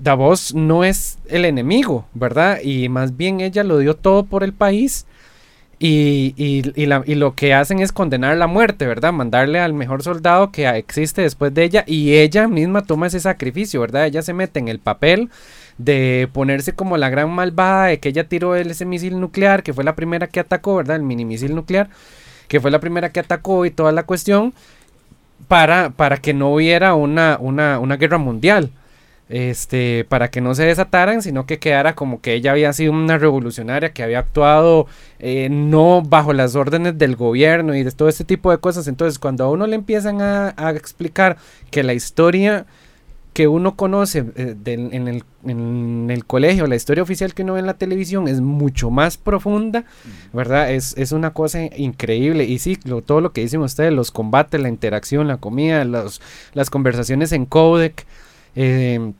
Davos 0.02 0.54
no 0.54 0.84
es 0.84 1.18
el 1.28 1.44
enemigo, 1.44 2.06
¿verdad? 2.14 2.60
Y 2.62 2.88
más 2.88 3.16
bien 3.16 3.40
ella 3.40 3.62
lo 3.64 3.78
dio 3.78 3.94
todo 3.94 4.24
por 4.24 4.42
el 4.42 4.52
país. 4.52 5.06
Y, 5.78 6.32
y- 6.38 6.72
y 6.74 6.86
la- 6.86 7.02
y 7.06 7.16
lo 7.16 7.34
que 7.34 7.52
hacen 7.52 7.80
es 7.80 7.92
condenar 7.92 8.34
la 8.38 8.46
muerte, 8.46 8.86
¿verdad? 8.86 9.12
Mandarle 9.12 9.60
al 9.60 9.74
mejor 9.74 10.02
soldado 10.02 10.50
que 10.50 10.66
existe 10.68 11.20
después 11.20 11.52
de 11.52 11.64
ella. 11.64 11.84
Y 11.86 12.14
ella 12.14 12.48
misma 12.48 12.82
toma 12.84 13.08
ese 13.08 13.20
sacrificio, 13.20 13.80
¿verdad? 13.82 14.06
Ella 14.06 14.22
se 14.22 14.32
mete 14.32 14.58
en 14.58 14.68
el 14.68 14.78
papel 14.78 15.28
de 15.78 16.28
ponerse 16.32 16.72
como 16.74 16.96
la 16.96 17.10
gran 17.10 17.30
malvada 17.30 17.86
de 17.86 18.00
que 18.00 18.08
ella 18.10 18.28
tiró 18.28 18.56
ese 18.56 18.84
misil 18.86 19.20
nuclear, 19.20 19.62
que 19.62 19.74
fue 19.74 19.84
la 19.84 19.96
primera 19.96 20.26
que 20.28 20.40
atacó, 20.40 20.76
¿verdad? 20.76 20.96
El 20.96 21.02
mini 21.02 21.24
misil 21.24 21.54
nuclear, 21.54 21.88
que 22.48 22.60
fue 22.60 22.70
la 22.70 22.80
primera 22.80 23.10
que 23.10 23.20
atacó 23.20 23.66
y 23.66 23.70
toda 23.70 23.92
la 23.92 24.04
cuestión. 24.04 24.54
para, 25.48 25.90
para 25.90 26.16
que 26.18 26.34
no 26.34 26.52
hubiera 26.54 26.94
una, 26.94 27.38
una, 27.40 27.78
una 27.78 27.96
guerra 27.96 28.18
mundial. 28.18 28.70
Este, 29.28 30.06
para 30.08 30.30
que 30.30 30.40
no 30.40 30.54
se 30.54 30.64
desataran, 30.64 31.20
sino 31.20 31.46
que 31.46 31.58
quedara 31.58 31.96
como 31.96 32.20
que 32.20 32.34
ella 32.34 32.52
había 32.52 32.72
sido 32.72 32.92
una 32.92 33.18
revolucionaria 33.18 33.92
que 33.92 34.04
había 34.04 34.20
actuado 34.20 34.86
eh, 35.18 35.48
no 35.50 36.00
bajo 36.02 36.32
las 36.32 36.54
órdenes 36.54 36.96
del 36.96 37.16
gobierno 37.16 37.74
y 37.74 37.82
de 37.82 37.90
todo 37.90 38.08
este 38.08 38.24
tipo 38.24 38.52
de 38.52 38.58
cosas. 38.58 38.86
Entonces, 38.86 39.18
cuando 39.18 39.44
a 39.44 39.50
uno 39.50 39.66
le 39.66 39.74
empiezan 39.74 40.20
a 40.22 40.54
explicar 40.76 41.38
que 41.72 41.82
la 41.82 41.92
historia 41.94 42.66
que 43.36 43.48
uno 43.48 43.76
conoce 43.76 44.24
eh, 44.36 44.56
en, 44.64 45.08
el, 45.08 45.22
en 45.44 46.08
el 46.10 46.24
colegio, 46.24 46.66
la 46.66 46.74
historia 46.74 47.02
oficial 47.02 47.34
que 47.34 47.42
uno 47.42 47.52
ve 47.52 47.60
en 47.60 47.66
la 47.66 47.74
televisión 47.74 48.28
es 48.28 48.40
mucho 48.40 48.90
más 48.90 49.18
profunda, 49.18 49.84
¿verdad? 50.32 50.72
Es, 50.72 50.94
es 50.96 51.12
una 51.12 51.34
cosa 51.34 51.60
increíble. 51.76 52.44
Y 52.44 52.58
sí, 52.58 52.78
lo- 52.84 53.02
todo 53.02 53.20
lo 53.20 53.32
que 53.34 53.42
dicen 53.42 53.60
ustedes, 53.60 53.92
los 53.92 54.10
combates, 54.10 54.58
la 54.58 54.70
interacción, 54.70 55.28
la 55.28 55.36
comida, 55.36 55.84
los, 55.84 56.22
las 56.54 56.70
conversaciones 56.70 57.30
en 57.32 57.44
codec, 57.44 58.06
eh, 58.54 59.12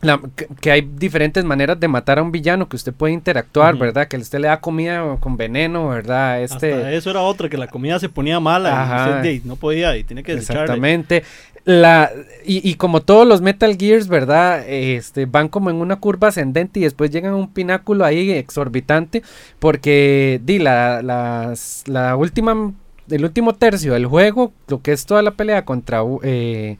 la- 0.00 0.20
que, 0.36 0.46
que 0.60 0.70
hay 0.70 0.80
diferentes 0.96 1.44
maneras 1.44 1.78
de 1.80 1.88
matar 1.88 2.18
a 2.18 2.22
un 2.22 2.30
villano 2.32 2.68
que 2.68 2.76
usted 2.76 2.92
puede 2.92 3.12
interactuar. 3.14 3.76
¿verdad? 3.76 4.06
Que 4.08 4.16
usted 4.16 4.38
le 4.38 4.48
da 4.48 4.60
comida 4.60 5.16
con 5.20 5.36
veneno, 5.36 5.88
¿verdad? 5.88 6.42
Este, 6.42 6.72
Hasta 6.74 6.92
eso 6.92 7.10
era 7.10 7.20
otra, 7.22 7.48
que 7.48 7.56
la 7.58 7.66
comida 7.68 7.98
se 7.98 8.08
ponía 8.08 8.38
mala 8.40 8.82
Ajá. 8.82 9.08
y 9.08 9.16
usted, 9.36 9.44
no 9.48 9.56
podía 9.56 9.96
y 9.96 10.04
tiene 10.04 10.22
que 10.22 10.34
desecharla. 10.34 10.62
Exactamente. 10.62 11.24
La, 11.64 12.10
y, 12.46 12.66
y 12.66 12.76
como 12.76 13.02
todos 13.02 13.26
los 13.26 13.42
Metal 13.42 13.76
Gears, 13.76 14.08
¿verdad? 14.08 14.66
Este, 14.66 15.26
van 15.26 15.48
como 15.48 15.68
en 15.68 15.76
una 15.76 15.96
curva 15.96 16.28
ascendente 16.28 16.80
y 16.80 16.84
después 16.84 17.10
llegan 17.10 17.32
a 17.32 17.36
un 17.36 17.52
pináculo 17.52 18.06
ahí 18.06 18.30
exorbitante. 18.30 19.22
Porque 19.58 20.40
di, 20.44 20.58
la, 20.58 21.02
las- 21.02 21.82
la 21.86 22.16
última, 22.16 22.72
el 23.10 23.24
último 23.24 23.54
tercio 23.54 23.92
del 23.92 24.06
juego, 24.06 24.52
lo 24.68 24.80
que 24.80 24.92
es 24.92 25.04
toda 25.04 25.20
la 25.20 25.32
pelea 25.32 25.64
contra 25.66 26.00
eh, 26.22 26.78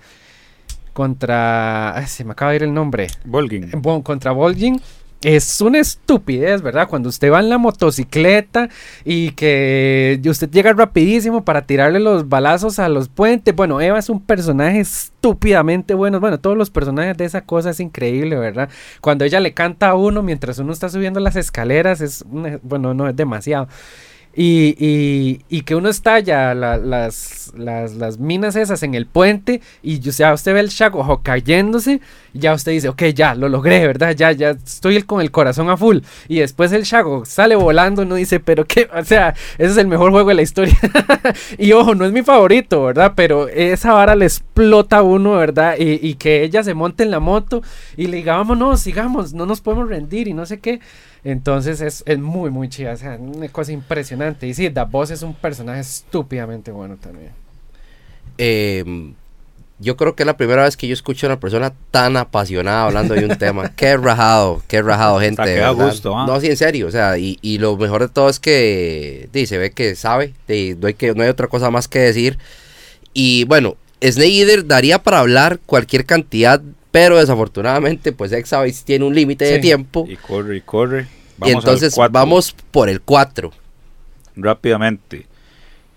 contra. 0.99 1.97
ay, 1.97 2.07
se 2.09 2.25
me 2.25 2.33
acaba 2.33 2.51
de 2.51 2.57
ir 2.57 2.63
el 2.65 2.75
nombre. 2.75 3.07
Volgin. 3.25 3.71
Bon- 3.81 4.03
contra 4.03 4.33
Vol'jin 4.33 4.81
es 5.23 5.61
una 5.61 5.79
estupidez, 5.79 6.61
¿verdad? 6.61 6.89
Cuando 6.89 7.09
usted 7.09 7.31
va 7.31 7.39
en 7.39 7.49
la 7.49 7.59
motocicleta 7.59 8.69
y 9.05 9.31
que 9.33 10.21
usted 10.27 10.51
llega 10.51 10.73
rapidísimo 10.73 11.45
para 11.45 11.63
tirarle 11.67 12.01
los 12.01 12.29
balazos 12.29 12.81
a 12.81 12.89
los 12.89 13.09
puentes. 13.09 13.55
Bueno, 13.55 13.81
Eva 13.81 14.01
es 14.01 14.09
un 14.09 14.21
personaje 14.21 14.81
estúpidamente 14.81 15.95
bueno. 15.95 16.19
Bueno, 16.19 16.41
todos 16.41 16.57
los 16.57 16.71
personajes 16.71 17.17
de 17.17 17.27
esa 17.27 17.43
cosa 17.43 17.71
es 17.71 17.79
increíble, 17.79 18.37
¿verdad? 18.37 18.69
Cuando 19.01 19.25
ella 19.25 19.39
le 19.39 19.55
canta 19.55 19.91
a 19.91 19.95
uno 19.95 20.23
mientras 20.25 20.59
uno 20.59 20.73
está 20.73 20.89
subiendo 20.89 21.21
las 21.21 21.37
escaleras, 21.37 22.01
es, 22.01 22.25
bueno, 22.63 22.93
no 22.95 23.09
es 23.09 23.15
demasiado. 23.15 23.69
Y, 24.41 24.77
y- 24.79 25.41
que 25.63 25.75
uno 25.75 25.89
estalla 25.89 26.55
la- 26.55 26.77
las, 26.77 27.53
las, 27.57 27.95
minas 28.21 28.55
esas 28.55 28.85
en 28.85 28.95
el 28.95 29.05
puente 29.07 29.61
y 29.83 30.01
sea, 30.13 30.33
usted 30.33 30.55
ve 30.55 30.61
el 30.61 30.69
Shagoho 30.69 31.25
cayéndose 31.25 32.01
y 32.33 32.39
ya 32.39 32.55
usted 32.55 32.71
dice, 32.71 32.89
ok, 32.89 33.03
ya, 33.07 33.35
lo 33.35 33.49
logré, 33.49 33.85
¿verdad? 33.85 34.15
Ya, 34.15 34.31
ya 34.31 34.51
estoy 34.51 35.03
con 35.03 35.21
el 35.21 35.33
corazón 35.33 35.71
a 35.71 35.77
full. 35.77 35.99
Y 36.29 36.39
después 36.39 36.71
el 36.71 36.85
Shago 36.85 37.25
sale 37.25 37.57
volando 37.57 38.03
uno 38.03 38.15
dice, 38.15 38.39
pero 38.39 38.65
qué, 38.65 38.89
o 38.95 39.05
sea, 39.05 39.35
ese 39.59 39.73
es 39.73 39.77
el 39.77 39.89
mejor 39.89 40.13
juego 40.13 40.29
de 40.29 40.37
la 40.37 40.43
historia. 40.43 40.79
y 41.59 41.73
ojo, 41.73 41.97
no 41.97 42.05
es 42.05 42.13
mi 42.13 42.23
favorito, 42.23 42.85
¿verdad? 42.85 43.15
Pero 43.17 43.49
esa 43.49 43.93
vara 43.93 44.15
le 44.15 44.27
explota 44.27 44.99
a 44.99 45.03
uno, 45.03 45.33
¿verdad? 45.33 45.75
Y, 45.81 45.99
y 46.07 46.15
que 46.15 46.45
ella 46.45 46.63
se 46.63 46.75
monte 46.75 47.03
en 47.03 47.11
la 47.11 47.19
moto 47.19 47.63
y 47.97 48.07
le 48.07 48.19
diga, 48.19 48.37
vámonos, 48.37 48.81
sigamos, 48.83 49.35
no 49.35 49.47
nos 49.47 49.61
podemos 49.61 49.89
rendir 49.89 50.29
y 50.29 50.33
no 50.33 50.47
sé 50.47 50.61
qué. 50.61 50.79
Entonces 51.25 51.81
es, 51.81 52.03
es 52.07 52.19
muy, 52.19 52.51
muy 52.51 52.69
chida, 52.69 52.93
o 52.93 52.97
sea, 52.97 53.17
una 53.17 53.49
cosa 53.49 53.73
impresionante. 53.73 54.47
Y 54.47 54.55
sí, 54.55 54.69
Da 54.69 54.85
Boss 54.85 55.11
es 55.11 55.23
un 55.23 55.35
personaje 55.35 55.81
estúpidamente 55.81 56.71
bueno 56.71 56.97
también. 56.97 57.33
Eh, 58.39 59.13
yo 59.81 59.97
creo 59.97 60.17
que 60.17 60.25
es 60.25 60.27
la 60.27 60.37
primera 60.37 60.65
vez 60.65 60.77
que 60.77 60.89
yo 60.89 60.93
escucho 60.93 61.27
a 61.27 61.31
una 61.31 61.41
persona 61.41 61.73
tan 61.91 62.17
apasionada 62.17 62.85
hablando 62.85 63.15
de 63.15 63.27
un 63.27 63.39
tema. 63.39 63.73
Qué 63.77 63.97
rajado, 63.97 64.63
qué 64.67 64.83
rajado, 64.83 65.21
gente. 65.21 65.43
Verdad. 65.43 65.75
gusto, 65.75 66.17
¿ah? 66.17 66.27
No, 66.27 66.41
sí, 66.41 66.49
en 66.49 66.57
serio. 66.57 66.89
O 66.89 66.91
sea, 66.91 67.19
y, 67.19 67.39
y 67.43 67.59
lo 67.59 67.77
mejor 67.77 68.03
de 68.03 68.09
todo 68.09 68.29
es 68.29 68.41
que 68.41 69.29
di, 69.33 69.47
se 69.47 69.59
ve 69.59 69.71
que 69.71 69.95
sabe. 69.95 70.35
no, 70.49 70.87
hay 70.87 70.95
que, 70.95 71.15
no 71.15 71.23
hay 71.23 71.29
otra 71.29 71.47
cosa 71.47 71.71
más 71.71 71.87
que 71.87 72.01
decir. 72.01 72.39
Y 73.13 73.45
bueno, 73.45 73.77
Snake 74.03 74.41
Eater 74.41 74.67
daría 74.67 75.03
para 75.03 75.21
hablar 75.21 75.61
cualquier 75.65 76.05
cantidad, 76.05 76.61
pero 76.91 77.19
desafortunadamente, 77.19 78.13
pues 78.13 78.33
Exabytes 78.33 78.85
tiene 78.85 79.05
un 79.05 79.15
límite 79.15 79.45
de 79.45 79.59
tiempo. 79.59 80.07
Y 80.09 80.17
corre 80.17 80.57
y 80.57 80.61
corre. 80.61 81.03
Y 81.03 81.41
Vamos 81.53 81.65
entonces 81.65 81.95
vamos 82.11 82.55
por 82.71 82.89
el 82.89 83.01
4. 83.01 83.53
rápidamente. 84.37 85.27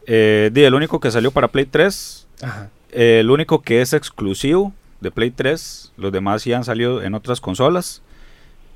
Eh, 0.08 0.50
di, 0.54 0.64
el 0.64 0.74
único 0.74 1.00
que 1.00 1.12
salió 1.12 1.32
para 1.32 1.48
Play 1.48 1.66
3, 1.66 2.28
Ajá. 2.42 2.70
eh, 2.92 3.20
el 3.22 3.30
único 3.30 3.62
que 3.62 3.82
es 3.82 3.94
exclusivo 3.94 4.74
de 5.00 5.12
Play 5.12 5.32
3, 5.32 5.94
los 5.98 6.12
demás 6.12 6.42
sí 6.42 6.54
han 6.54 6.64
salido 6.64 7.02
en 7.04 7.14
otras 7.14 7.40
consolas. 7.40 8.02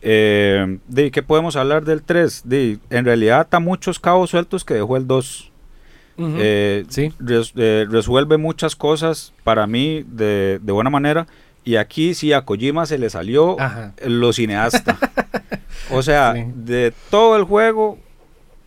Eh, 0.01 0.77
di, 0.87 1.09
¿Qué 1.11 1.23
podemos 1.23 1.55
hablar 1.55 1.83
del 1.83 2.03
3? 2.03 2.43
Di, 2.45 2.79
en 2.91 3.05
realidad 3.05 3.41
está 3.41 3.59
muchos 3.59 3.99
cabos 3.99 4.29
sueltos 4.29 4.63
que 4.63 4.75
dejó 4.75 4.97
el 4.97 5.07
2. 5.07 5.51
Ujú. 6.17 6.35
Eh, 6.39 6.85
Sí. 6.89 7.11
res- 7.19 7.53
eh, 7.57 7.85
resuelve 7.89 8.37
muchas 8.37 8.75
cosas 8.75 9.33
para 9.43 9.67
mí 9.67 10.03
de, 10.07 10.59
de 10.61 10.71
buena 10.71 10.89
manera. 10.89 11.27
Y 11.65 11.77
aquí 11.77 12.13
sí 12.13 12.31
a 12.31 12.43
Kojima 12.45 12.85
se 12.85 12.97
le 12.99 13.09
salió 13.09 13.59
Ajá. 13.59 13.93
lo 14.05 14.31
cineasta. 14.33 14.97
o 15.91 16.01
sea, 16.03 16.33
Sí. 16.35 16.45
de 16.55 16.93
todo 17.09 17.35
el 17.35 17.43
juego, 17.43 17.97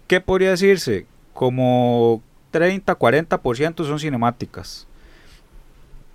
¿qué 0.09 0.21
podría 0.21 0.51
decirse? 0.51 1.07
Como 1.33 2.21
30, 2.51 2.99
40% 2.99 3.87
son 3.87 3.99
cinemáticas. 4.01 4.87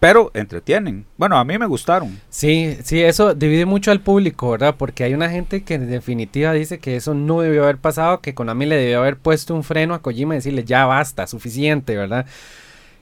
Pero 0.01 0.31
entretienen. 0.33 1.05
Bueno, 1.15 1.37
a 1.37 1.45
mí 1.45 1.57
me 1.57 1.65
gustaron. 1.65 2.19
Sí, 2.29 2.77
sí, 2.83 3.01
eso 3.01 3.33
divide 3.33 3.65
mucho 3.65 3.89
al 3.89 4.01
público, 4.01 4.51
¿verdad? 4.51 4.75
Porque 4.77 5.05
hay 5.05 5.13
una 5.13 5.29
gente 5.29 5.63
que 5.63 5.75
en 5.75 5.89
definitiva 5.89 6.51
dice 6.51 6.77
que 6.79 6.97
eso 6.97 7.13
no 7.13 7.39
debió 7.39 7.63
haber 7.63 7.77
pasado, 7.77 8.19
que 8.19 8.33
Konami 8.33 8.65
le 8.65 8.75
debió 8.75 8.99
haber 8.99 9.15
puesto 9.15 9.55
un 9.55 9.63
freno 9.63 9.93
a 9.93 10.01
Kojima 10.01 10.33
y 10.33 10.39
decirle 10.39 10.65
ya 10.65 10.85
basta, 10.85 11.25
suficiente, 11.25 11.95
¿verdad? 11.95 12.25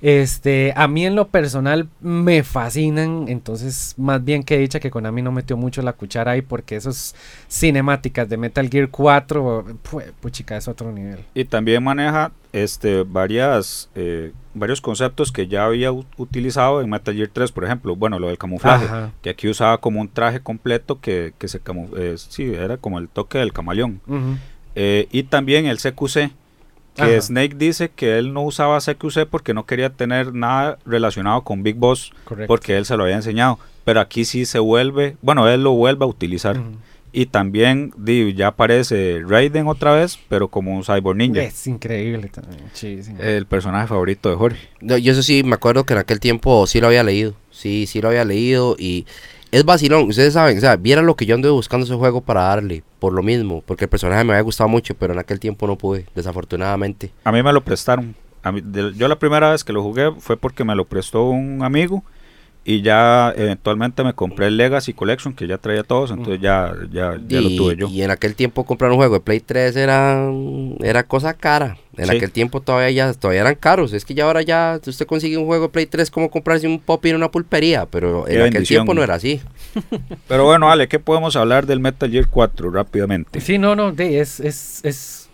Este, 0.01 0.73
a 0.75 0.87
mí 0.87 1.05
en 1.05 1.15
lo 1.15 1.27
personal 1.27 1.87
me 2.01 2.41
fascinan, 2.41 3.25
entonces 3.27 3.93
más 3.97 4.23
bien 4.23 4.41
que 4.43 4.57
dicha 4.57 4.79
que 4.79 4.89
Konami 4.89 5.21
no 5.21 5.31
metió 5.31 5.57
mucho 5.57 5.83
la 5.83 5.93
cuchara 5.93 6.31
ahí 6.31 6.41
porque 6.41 6.75
esas 6.75 7.13
cinemáticas 7.47 8.27
de 8.27 8.37
Metal 8.37 8.67
Gear 8.67 8.89
4, 8.89 9.65
pu- 9.83 10.03
puchica, 10.19 10.57
es 10.57 10.67
otro 10.67 10.91
nivel. 10.91 11.19
Y 11.35 11.45
también 11.45 11.83
maneja 11.83 12.31
este, 12.51 13.03
varias, 13.03 13.89
eh, 13.93 14.31
varios 14.55 14.81
conceptos 14.81 15.31
que 15.31 15.47
ya 15.47 15.65
había 15.65 15.91
utilizado 15.91 16.81
en 16.81 16.89
Metal 16.89 17.13
Gear 17.15 17.29
3, 17.31 17.51
por 17.51 17.63
ejemplo. 17.65 17.95
Bueno, 17.95 18.17
lo 18.19 18.27
del 18.27 18.37
camuflaje. 18.39 18.85
Ajá. 18.85 19.11
Que 19.21 19.29
aquí 19.29 19.47
usaba 19.47 19.77
como 19.79 20.01
un 20.01 20.09
traje 20.09 20.39
completo 20.39 20.99
que, 20.99 21.33
que 21.37 21.47
se 21.47 21.59
camu 21.59 21.89
eh, 21.95 22.15
sí, 22.17 22.51
era 22.53 22.77
como 22.77 22.97
el 22.97 23.07
toque 23.07 23.37
del 23.37 23.53
camaleón. 23.53 24.01
Eh, 24.75 25.07
y 25.11 25.23
también 25.23 25.65
el 25.67 25.77
CQC, 25.77 26.31
que 26.95 27.03
Ajá. 27.03 27.21
Snake 27.21 27.55
dice 27.55 27.89
que 27.89 28.17
él 28.17 28.33
no 28.33 28.41
usaba 28.43 28.79
CQC 28.79 29.25
porque 29.29 29.53
no 29.53 29.65
quería 29.65 29.89
tener 29.91 30.33
nada 30.33 30.77
relacionado 30.85 31.43
con 31.43 31.63
Big 31.63 31.75
Boss, 31.75 32.11
Correcto. 32.25 32.47
porque 32.47 32.77
él 32.77 32.85
se 32.85 32.97
lo 32.97 33.03
había 33.03 33.15
enseñado. 33.15 33.59
Pero 33.85 33.99
aquí 33.99 34.25
sí 34.25 34.45
se 34.45 34.59
vuelve, 34.59 35.17
bueno, 35.21 35.47
él 35.49 35.63
lo 35.63 35.71
vuelve 35.71 36.05
a 36.05 36.07
utilizar. 36.07 36.59
Y 37.13 37.25
también 37.25 37.91
di, 37.97 38.33
ya 38.35 38.47
aparece 38.47 39.21
Raiden 39.27 39.67
otra 39.67 39.93
vez, 39.93 40.17
pero 40.29 40.47
como 40.47 40.73
un 40.73 40.83
Cyborg 40.85 41.17
Ninja. 41.17 41.41
Es 41.43 41.67
increíble 41.67 42.29
también, 42.29 42.61
sí, 42.73 43.03
sí. 43.03 43.11
El 43.19 43.45
personaje 43.47 43.87
favorito 43.87 44.29
de 44.29 44.35
Jorge. 44.35 44.69
No, 44.79 44.97
yo 44.97 45.11
eso 45.11 45.21
sí, 45.21 45.43
me 45.43 45.55
acuerdo 45.55 45.83
que 45.85 45.91
en 45.93 45.99
aquel 45.99 46.21
tiempo 46.21 46.65
sí 46.67 46.79
lo 46.79 46.87
había 46.87 47.03
leído. 47.03 47.33
Sí, 47.49 47.85
sí 47.85 47.99
lo 48.01 48.07
había 48.09 48.23
leído 48.23 48.77
y 48.79 49.05
es 49.51 49.65
vacilón. 49.65 50.09
Ustedes 50.09 50.33
saben, 50.33 50.57
o 50.57 50.61
sea, 50.61 50.75
vieran 50.77 51.05
lo 51.05 51.15
que 51.15 51.25
yo 51.25 51.35
anduve 51.35 51.51
buscando 51.51 51.85
ese 51.85 51.95
juego 51.95 52.21
para 52.21 52.41
darle. 52.43 52.83
Por 52.99 53.13
lo 53.13 53.21
mismo, 53.23 53.61
porque 53.65 53.85
el 53.85 53.89
personaje 53.89 54.23
me 54.23 54.33
había 54.33 54.43
gustado 54.43 54.69
mucho, 54.69 54.95
pero 54.95 55.13
en 55.13 55.19
aquel 55.19 55.39
tiempo 55.39 55.67
no 55.67 55.75
pude, 55.77 56.05
desafortunadamente. 56.15 57.11
A 57.23 57.31
mí 57.31 57.41
me 57.43 57.51
lo 57.53 57.61
prestaron. 57.63 58.15
A 58.43 58.51
mí- 58.51 58.61
de- 58.63 58.93
yo 58.95 59.07
la 59.07 59.19
primera 59.19 59.51
vez 59.51 59.63
que 59.63 59.73
lo 59.73 59.83
jugué 59.83 60.11
fue 60.19 60.37
porque 60.37 60.63
me 60.63 60.75
lo 60.75 60.85
prestó 60.85 61.25
un 61.29 61.63
amigo 61.63 62.03
y 62.63 62.83
ya 62.83 63.33
eventualmente 63.35 64.03
me 64.03 64.13
compré 64.13 64.45
el 64.47 64.55
Legacy 64.57 64.93
Collection 64.93 65.33
que 65.33 65.47
ya 65.47 65.57
traía 65.57 65.81
todos, 65.83 66.11
entonces 66.11 66.39
ya, 66.39 66.71
ya, 66.91 67.19
ya 67.27 67.41
lo 67.41 67.49
tuve 67.55 67.75
yo. 67.75 67.87
y 67.89 68.03
en 68.03 68.11
aquel 68.11 68.35
tiempo 68.35 68.63
comprar 68.65 68.91
un 68.91 68.97
juego 68.97 69.15
de 69.15 69.19
Play 69.19 69.39
3 69.39 69.75
era, 69.75 70.29
era 70.81 71.03
cosa 71.03 71.33
cara. 71.33 71.77
En 71.97 72.05
Sí. 72.05 72.15
aquel 72.15 72.31
tiempo 72.31 72.61
todavía 72.61 72.91
ya 72.91 73.13
todavía 73.13 73.41
eran 73.41 73.55
caros. 73.55 73.93
Es 73.93 74.05
que 74.05 74.13
ya 74.13 74.25
ahora 74.25 74.41
ya 74.43 74.79
usted 74.85 75.05
consigue 75.07 75.37
un 75.37 75.45
juego 75.45 75.65
de 75.65 75.69
Play 75.73 75.87
3 75.87 76.09
como 76.11 76.29
comprarse 76.29 76.67
un 76.67 76.79
pop 76.79 77.03
en 77.07 77.15
una 77.15 77.31
pulpería, 77.31 77.85
pero 77.87 78.25
Qué 78.25 78.35
en 78.35 78.41
aquel 78.43 78.67
tiempo 78.67 78.93
no 78.93 79.01
era 79.03 79.15
así. 79.15 79.41
Pero 80.27 80.45
bueno, 80.45 80.69
Ale, 80.69 80.87
¿qué 80.87 80.99
podemos 80.99 81.35
hablar 81.35 81.65
del 81.65 81.79
Metal 81.79 82.09
Gear 82.11 82.27
4 82.29 82.69
rápidamente? 82.71 83.39
Sí, 83.41 83.57
no, 83.57 83.75
no, 83.75 83.91
de, 83.91 84.19
es, 84.19 84.39
es, 84.39 84.81
es, 84.83 85.29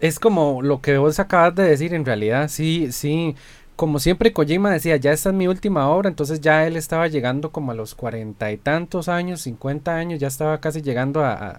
es 0.00 0.18
como 0.18 0.60
lo 0.62 0.80
que 0.80 0.96
vos 0.98 1.18
acabas 1.20 1.54
de 1.54 1.62
decir 1.64 1.94
en 1.94 2.04
realidad, 2.04 2.48
sí, 2.48 2.88
sí, 2.92 3.34
como 3.76 3.98
siempre 3.98 4.32
Kojima 4.32 4.70
decía, 4.70 4.96
ya 4.96 5.12
esta 5.12 5.30
es 5.30 5.34
mi 5.34 5.48
última 5.48 5.88
obra, 5.88 6.08
entonces 6.08 6.40
ya 6.40 6.66
él 6.66 6.76
estaba 6.76 7.08
llegando 7.08 7.50
como 7.50 7.72
a 7.72 7.74
los 7.74 7.94
cuarenta 7.94 8.52
y 8.52 8.56
tantos 8.56 9.08
años, 9.08 9.40
cincuenta 9.42 9.96
años, 9.96 10.20
ya 10.20 10.28
estaba 10.28 10.58
casi 10.60 10.80
llegando 10.82 11.24
a, 11.24 11.32
a- 11.32 11.58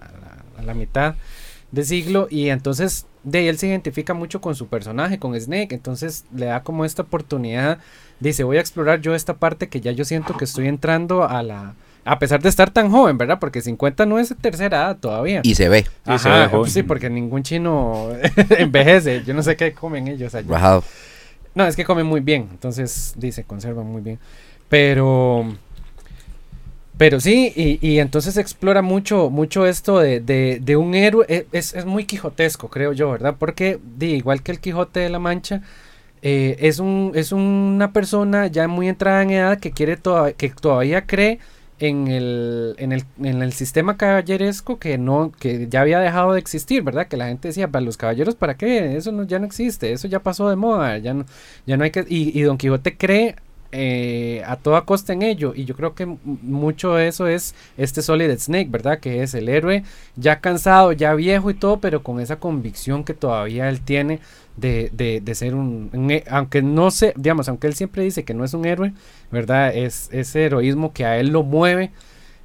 a 0.58 0.62
la 0.62 0.72
mitad 0.74 1.14
de 1.72 1.84
siglo 1.84 2.26
y 2.30 2.48
entonces 2.48 3.06
de 3.24 3.40
ahí 3.40 3.48
él 3.48 3.58
se 3.58 3.66
identifica 3.66 4.14
mucho 4.14 4.40
con 4.40 4.54
su 4.54 4.68
personaje, 4.68 5.18
con 5.18 5.38
Snake, 5.38 5.74
entonces 5.74 6.24
le 6.34 6.46
da 6.46 6.62
como 6.62 6.84
esta 6.84 7.02
oportunidad, 7.02 7.78
dice 8.20 8.44
voy 8.44 8.56
a 8.56 8.60
explorar 8.60 9.00
yo 9.00 9.14
esta 9.14 9.34
parte 9.34 9.68
que 9.68 9.80
ya 9.80 9.90
yo 9.92 10.04
siento 10.04 10.36
que 10.36 10.44
estoy 10.44 10.68
entrando 10.68 11.28
a 11.28 11.42
la... 11.42 11.74
A 12.08 12.20
pesar 12.20 12.40
de 12.40 12.48
estar 12.48 12.70
tan 12.70 12.88
joven, 12.92 13.18
¿verdad? 13.18 13.38
Porque 13.40 13.60
50 13.60 14.06
no 14.06 14.20
es 14.20 14.32
tercera 14.40 14.76
edad 14.76 14.96
todavía. 14.96 15.40
Y 15.42 15.56
se 15.56 15.68
ve. 15.68 15.82
Sí, 16.06 16.18
se 16.20 16.28
ve 16.30 16.46
joven. 16.46 16.70
sí, 16.70 16.82
porque 16.84 17.10
ningún 17.10 17.42
chino 17.42 18.10
envejece. 18.58 19.24
Yo 19.24 19.34
no 19.34 19.42
sé 19.42 19.56
qué 19.56 19.72
comen 19.72 20.06
ellos 20.06 20.32
allá. 20.36 20.46
Rajado. 20.48 20.84
No, 21.56 21.66
es 21.66 21.74
que 21.74 21.84
comen 21.84 22.06
muy 22.06 22.20
bien, 22.20 22.48
entonces 22.52 23.14
dice, 23.16 23.44
conservan 23.44 23.86
muy 23.86 24.02
bien. 24.02 24.20
Pero, 24.68 25.46
pero 26.98 27.20
sí, 27.20 27.52
y, 27.82 27.98
entonces 27.98 28.38
explora 28.38 28.80
mucho, 28.80 29.28
mucho 29.28 29.66
esto 29.66 29.98
de, 29.98 30.20
de, 30.20 30.60
de 30.62 30.76
un 30.76 30.94
héroe. 30.94 31.26
e- 31.28 31.46
Es, 31.52 31.74
es 31.74 31.84
muy 31.84 32.04
quijotesco, 32.06 32.68
creo 32.70 32.92
yo, 32.94 33.10
¿verdad? 33.10 33.36
Porque, 33.38 33.78
di, 33.98 34.14
igual 34.14 34.42
que 34.42 34.52
el 34.52 34.60
Quijote 34.60 35.00
de 35.00 35.10
la 35.10 35.18
Mancha, 35.18 35.60
eh, 36.22 36.56
es, 36.60 36.78
un, 36.78 37.12
es 37.14 37.32
una 37.32 37.92
persona 37.92 38.46
ya 38.48 38.68
muy 38.68 38.88
entrada 38.88 39.22
en 39.22 39.30
edad 39.30 39.58
que 39.60 39.72
quiere 39.72 39.96
toda- 39.98 40.32
que 40.32 40.50
todavía 40.50 41.06
cree 41.06 41.40
en 41.78 42.08
el, 42.08 42.74
en 42.78 42.92
el, 42.92 43.04
en 43.22 43.42
el 43.42 43.52
sistema 43.52 43.96
caballeresco 43.96 44.78
que 44.78 44.98
no, 44.98 45.32
que 45.38 45.68
ya 45.68 45.82
había 45.82 46.00
dejado 46.00 46.32
de 46.32 46.40
existir, 46.40 46.82
¿verdad? 46.82 47.08
Que 47.08 47.16
la 47.16 47.28
gente 47.28 47.48
decía, 47.48 47.68
para 47.68 47.84
los 47.84 47.96
caballeros, 47.96 48.34
¿para 48.34 48.56
qué? 48.56 48.96
Eso 48.96 49.12
no, 49.12 49.24
ya 49.24 49.38
no 49.38 49.46
existe, 49.46 49.92
eso 49.92 50.08
ya 50.08 50.20
pasó 50.20 50.48
de 50.48 50.56
moda, 50.56 50.98
ya 50.98 51.14
no, 51.14 51.26
ya 51.66 51.76
no 51.76 51.84
hay 51.84 51.90
que. 51.90 52.04
Y, 52.08 52.38
y 52.38 52.42
Don 52.42 52.58
Quijote 52.58 52.96
cree 52.96 53.36
eh, 53.78 54.42
a 54.46 54.56
toda 54.56 54.82
costa 54.86 55.12
en 55.12 55.22
ello. 55.22 55.52
Y 55.54 55.64
yo 55.66 55.74
creo 55.76 55.94
que 55.94 56.06
mucho 56.06 56.94
de 56.94 57.08
eso 57.08 57.26
es 57.26 57.54
este 57.76 58.00
Solid 58.02 58.30
Snake, 58.38 58.68
¿verdad? 58.70 58.98
Que 59.00 59.22
es 59.22 59.34
el 59.34 59.48
héroe 59.48 59.84
ya 60.16 60.40
cansado, 60.40 60.92
ya 60.92 61.14
viejo 61.14 61.50
y 61.50 61.54
todo, 61.54 61.78
pero 61.80 62.02
con 62.02 62.20
esa 62.20 62.36
convicción 62.40 63.04
que 63.04 63.14
todavía 63.14 63.68
él 63.68 63.80
tiene 63.82 64.20
de, 64.56 64.90
de, 64.94 65.20
de 65.20 65.34
ser 65.34 65.54
un, 65.54 65.90
Aunque 66.30 66.62
no 66.62 66.90
sé, 66.90 67.12
digamos, 67.16 67.48
aunque 67.48 67.66
él 67.66 67.74
siempre 67.74 68.02
dice 68.02 68.24
que 68.24 68.32
no 68.34 68.44
es 68.44 68.54
un 68.54 68.64
héroe, 68.64 68.92
¿verdad? 69.30 69.76
Es 69.76 70.08
ese 70.12 70.44
heroísmo 70.46 70.92
que 70.94 71.04
a 71.04 71.18
él 71.18 71.28
lo 71.28 71.42
mueve. 71.42 71.90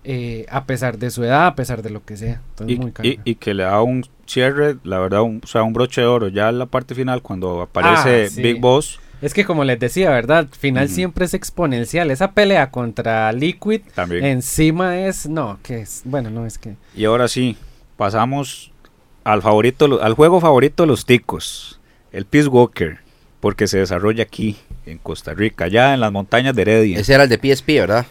eh, 0.03 0.45
a 0.49 0.65
pesar 0.65 0.97
de 0.97 1.11
su 1.11 1.23
edad, 1.23 1.45
a 1.45 1.55
pesar 1.55 1.83
de 1.83 1.91
lo 1.91 2.03
que 2.03 2.17
sea. 2.17 2.41
Entonces, 2.51 2.75
Y, 2.75 2.79
muy 2.79 2.91
y- 3.23 3.35
que 3.35 3.53
le 3.53 3.63
da 3.63 3.81
un 3.83 4.03
cierre, 4.25 4.77
la 4.83 4.99
verdad, 4.99 5.21
un, 5.21 5.41
o 5.43 5.47
sea, 5.47 5.63
un 5.63 5.73
broche 5.73 6.01
de 6.01 6.07
oro. 6.07 6.27
Ya 6.27 6.49
en 6.49 6.57
la 6.59 6.65
parte 6.65 6.95
final, 6.95 7.21
cuando 7.21 7.61
aparece 7.61 8.25
Ah, 8.25 8.29
sí. 8.29 8.41
Big 8.41 8.59
Boss, 8.59 8.99
Es 9.21 9.33
que 9.33 9.45
como 9.45 9.63
les 9.63 9.79
decía, 9.79 10.09
¿verdad? 10.09 10.39
Al 10.39 10.47
final 10.49 10.89
siempre 10.89 11.25
es 11.25 11.33
exponencial. 11.33 12.09
Esa 12.09 12.31
pelea 12.31 12.71
contra 12.71 13.31
Liquid 13.31 13.81
también. 13.93 14.25
encima 14.25 14.99
es... 14.99 15.27
No, 15.29 15.59
que 15.61 15.81
es... 15.81 16.01
Bueno, 16.05 16.29
no, 16.29 16.45
es 16.45 16.57
que... 16.57 16.75
Y 16.95 17.05
ahora 17.05 17.27
sí, 17.27 17.55
pasamos 17.97 18.71
al 19.23 19.41
favorito, 19.41 20.01
al 20.01 20.13
juego 20.13 20.41
favorito 20.41 20.83
de 20.83 20.87
los 20.87 21.05
ticos, 21.05 21.79
el 22.11 22.25
Peace 22.25 22.47
Walker, 22.47 22.97
porque 23.39 23.67
se 23.67 23.77
desarrolla 23.77 24.23
aquí, 24.23 24.57
en 24.85 24.97
Costa 24.97 25.33
Rica, 25.35 25.65
allá 25.65 25.93
en 25.93 25.99
las 25.99 26.11
montañas 26.11 26.55
de 26.55 26.63
Heredia. 26.63 26.99
Ese 26.99 27.13
era 27.13 27.23
el 27.23 27.29
de 27.29 27.37
PSP, 27.37 27.67
¿verdad? 27.79 28.05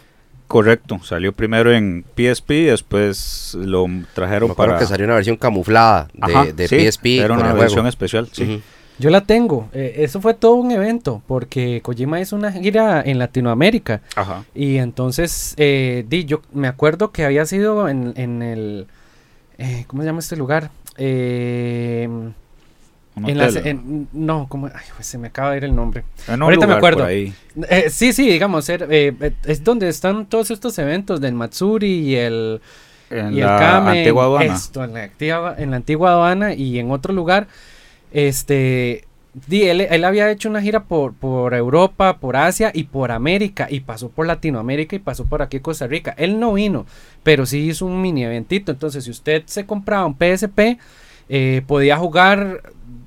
Correcto, 0.47 0.99
salió 1.03 1.31
primero 1.33 1.73
en 1.73 2.03
PSP, 2.15 2.49
después 2.67 3.57
lo 3.59 3.85
trajeron 4.13 4.49
Me 4.49 4.53
acuerdo 4.53 4.73
para... 4.73 4.79
que 4.79 4.85
salió 4.85 5.05
una 5.05 5.15
versión 5.15 5.37
camuflada 5.37 6.09
de, 6.13 6.33
Ajá, 6.33 6.45
de 6.45 6.67
sí, 6.67 6.89
PSP 6.89 7.05
era 7.19 7.33
una 7.33 7.53
versión 7.53 7.83
juego. 7.83 7.87
especial, 7.87 8.29
sí. 8.31 8.61
Yo 9.01 9.09
la 9.09 9.21
tengo. 9.21 9.67
Eh, 9.73 9.95
eso 9.97 10.21
fue 10.21 10.33
todo 10.35 10.53
un 10.55 10.69
evento 10.71 11.21
porque 11.27 11.81
Kojima 11.81 12.21
hizo 12.21 12.35
una 12.35 12.51
gira 12.51 13.01
en 13.03 13.17
Latinoamérica. 13.17 14.01
Ajá. 14.15 14.43
Y 14.53 14.77
entonces, 14.77 15.55
eh, 15.57 16.05
di, 16.07 16.25
yo 16.25 16.41
me 16.53 16.67
acuerdo 16.67 17.11
que 17.11 17.25
había 17.25 17.45
sido 17.45 17.89
en, 17.89 18.13
en 18.15 18.41
el... 18.43 18.87
eh, 19.57 19.85
¿Cómo 19.87 20.03
se 20.03 20.05
llama 20.07 20.19
este 20.19 20.35
lugar? 20.35 20.69
Eh, 20.97 22.07
en 23.27 23.37
la- 23.37 23.47
en- 23.49 24.07
no, 24.13 24.45
¿cómo? 24.47 24.67
Ay, 24.67 24.85
pues 24.95 25.07
se 25.07 25.17
me 25.17 25.27
acaba 25.27 25.51
de 25.51 25.57
ir 25.57 25.63
el 25.65 25.75
nombre. 25.75 26.03
En 26.27 26.35
un 26.35 26.43
ahorita 26.43 26.65
me 26.67 26.73
por 26.75 26.77
acuerdo. 26.77 27.03
ahí. 27.05 27.33
Eh, 27.69 27.89
sí, 27.89 28.13
sí, 28.13 28.29
digamos, 28.29 28.69
es 28.69 29.63
donde 29.63 29.89
están 29.89 30.27
todos 30.27 30.51
estos 30.51 30.77
eventos 30.79 31.19
del 31.19 31.33
Matsuri 31.33 31.91
y 32.09 32.15
el... 32.15 32.61
En 33.09 33.33
y 33.33 33.41
la 33.41 33.55
el 33.55 33.59
Kame, 33.59 33.99
antigua 33.99 34.23
aduana. 34.23 34.53
Esto, 34.55 34.83
en 34.85 34.93
la, 34.93 35.03
antigua, 35.03 35.55
en 35.57 35.71
la 35.71 35.75
antigua 35.77 36.11
aduana 36.11 36.53
y 36.53 36.79
en 36.79 36.91
otro 36.91 37.13
lugar. 37.13 37.47
Este. 38.11 39.05
di, 39.47 39.63
él, 39.63 39.81
él 39.81 40.03
había 40.03 40.29
hecho 40.29 40.49
una 40.49 40.61
gira 40.61 40.83
por, 40.83 41.13
por 41.13 41.53
Europa, 41.53 42.17
por 42.19 42.35
Asia 42.35 42.71
y 42.73 42.83
por 42.83 43.11
América. 43.11 43.67
Y 43.69 43.81
pasó 43.81 44.09
por 44.09 44.27
Latinoamérica 44.27 44.95
y 44.95 44.99
pasó 44.99 45.25
por 45.25 45.41
aquí 45.41 45.59
Costa 45.59 45.87
Rica. 45.87 46.13
Él 46.17 46.39
no 46.39 46.53
vino, 46.53 46.85
pero 47.23 47.45
sí 47.45 47.59
hizo 47.69 47.85
un 47.85 48.01
mini 48.01 48.23
eventito. 48.25 48.71
Entonces, 48.71 49.03
si 49.05 49.11
usted 49.11 49.43
se 49.45 49.65
compraba 49.65 50.05
un 50.05 50.15
PSP, 50.15 50.77
eh, 51.29 51.61
podía 51.65 51.97
jugar 51.97 52.61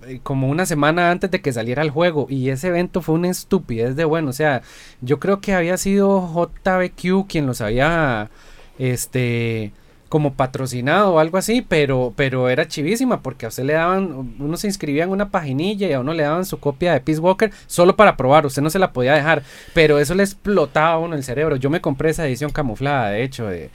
eh, 0.06 0.20
como 0.22 0.48
una 0.48 0.66
semana 0.66 1.10
antes 1.10 1.30
de 1.30 1.40
que 1.42 1.52
saliera 1.52 1.82
el 1.82 1.90
juego. 1.90 2.26
Y 2.30 2.48
ese 2.48 2.68
evento 2.68 3.02
fue 3.02 3.16
una 3.16 3.28
estupidez 3.28 3.96
de 3.96 4.04
bueno. 4.04 4.30
O 4.30 4.32
sea, 4.32 4.62
yo 5.00 5.20
creo 5.20 5.40
que 5.40 5.54
había 5.54 5.76
sido 5.76 6.20
JBQ 6.32 7.26
quien 7.28 7.46
los 7.46 7.60
había. 7.60 8.30
Este 8.76 9.72
como 10.14 10.34
patrocinado 10.34 11.14
o 11.14 11.18
algo 11.18 11.38
así, 11.38 11.60
pero, 11.60 12.12
pero 12.14 12.48
era 12.48 12.68
chivísima 12.68 13.20
porque 13.20 13.46
a 13.46 13.48
usted 13.48 13.64
le 13.64 13.72
daban, 13.72 14.36
uno 14.38 14.56
se 14.56 14.68
inscribía 14.68 15.02
en 15.02 15.10
una 15.10 15.30
paginilla 15.30 15.88
y 15.88 15.92
a 15.92 15.98
uno 15.98 16.14
le 16.14 16.22
daban 16.22 16.44
su 16.44 16.60
copia 16.60 16.92
de 16.92 17.00
Peace 17.00 17.20
Walker 17.20 17.50
solo 17.66 17.96
para 17.96 18.16
probar, 18.16 18.46
usted 18.46 18.62
no 18.62 18.70
se 18.70 18.78
la 18.78 18.92
podía 18.92 19.12
dejar, 19.14 19.42
pero 19.72 19.98
eso 19.98 20.14
le 20.14 20.22
explotaba 20.22 20.92
a 20.92 20.98
uno 20.98 21.16
el 21.16 21.24
cerebro. 21.24 21.56
Yo 21.56 21.68
me 21.68 21.80
compré 21.80 22.10
esa 22.10 22.24
edición 22.28 22.52
camuflada, 22.52 23.10
de 23.10 23.24
hecho, 23.24 23.48
de, 23.48 23.70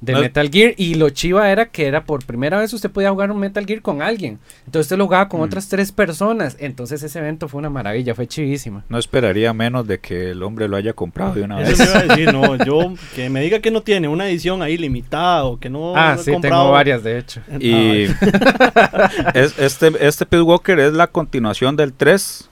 de 0.00 0.14
No- 0.14 0.20
Metal 0.20 0.48
Gear 0.50 0.72
y 0.78 0.94
lo 0.94 1.10
chiva 1.10 1.50
era 1.50 1.66
que 1.66 1.86
era 1.86 2.04
por 2.04 2.24
primera 2.24 2.58
vez 2.58 2.72
usted 2.72 2.90
podía 2.90 3.10
jugar 3.10 3.30
un 3.30 3.38
Metal 3.38 3.66
Gear 3.66 3.82
con 3.82 4.00
alguien, 4.00 4.38
entonces 4.64 4.86
usted 4.86 4.96
lo 4.96 5.04
jugaba 5.04 5.28
con 5.28 5.40
Mm. 5.40 5.44
otras 5.44 5.68
tres 5.68 5.92
personas, 5.92 6.56
entonces 6.58 7.02
ese 7.02 7.18
evento 7.18 7.48
fue 7.48 7.58
una 7.58 7.68
maravilla, 7.70 8.14
fue 8.14 8.26
chivísima. 8.26 8.82
No 8.88 8.98
esperaría 8.98 9.52
menos 9.52 9.86
de 9.86 9.98
que 10.00 10.30
el 10.30 10.42
hombre 10.42 10.68
lo 10.68 10.76
haya 10.76 10.94
comprado 10.94 11.34
de 11.34 11.42
una 11.42 11.60
Eso 11.62 11.70
vez. 11.70 11.80
iba 11.90 11.98
a 11.98 12.02
decir, 12.04 12.32
no, 12.32 12.56
yo 12.64 12.94
que 13.14 13.28
me 13.28 13.40
diga 13.42 13.60
que 13.60 13.70
no 13.70 13.82
tiene 13.82 14.08
una 14.08 14.26
edición 14.28 14.62
ahí 14.62 14.78
limitada 14.78 15.44
o 15.44 15.58
que 15.60 15.68
no 15.68 15.94
ah, 15.96 16.16
sí, 16.18 16.32
comprado. 16.32 16.62
tengo 16.62 16.72
varias, 16.72 17.02
de 17.04 17.18
hecho. 17.18 17.40
Y 17.58 18.04
es- 19.34 19.58
este, 19.58 19.92
este 20.06 20.26
Peace 20.26 20.42
Walker 20.42 20.78
es 20.78 20.92
la 20.92 21.06
continuación 21.08 21.76
del 21.76 21.92
3. 21.92 22.48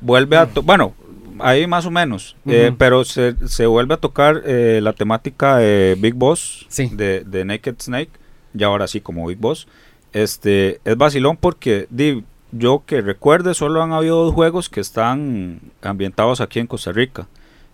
Vuelve 0.00 0.36
a... 0.36 0.46
to- 0.46 0.62
Bueno, 0.62 0.94
ahí 1.40 1.66
más 1.66 1.86
o 1.86 1.90
menos. 1.90 2.36
eh, 2.46 2.68
Ujú. 2.68 2.76
pero 2.78 3.04
se, 3.04 3.34
se 3.48 3.66
vuelve 3.66 3.94
a 3.94 3.96
tocar 3.98 4.42
eh, 4.44 4.80
la 4.82 4.92
temática 4.92 5.56
de 5.58 5.96
Big 5.98 6.14
Boss. 6.14 6.66
Sí. 6.68 6.90
De, 6.92 7.24
de 7.24 7.44
Naked 7.44 7.76
Snake. 7.80 8.10
Y 8.58 8.62
ahora 8.64 8.86
sí, 8.86 9.00
como 9.00 9.26
Big 9.26 9.38
Boss. 9.38 9.66
Este, 10.12 10.80
es 10.84 10.96
vacilón 10.96 11.36
porque 11.36 11.86
di, 11.90 12.24
yo 12.52 12.82
que 12.86 13.00
recuerde, 13.02 13.54
solo 13.54 13.82
han 13.82 13.92
habido 13.92 14.24
dos 14.24 14.34
juegos 14.34 14.68
que 14.70 14.80
están 14.80 15.60
ambientados 15.82 16.40
aquí 16.40 16.58
en 16.58 16.66
Costa 16.66 16.92
Rica. 16.92 17.26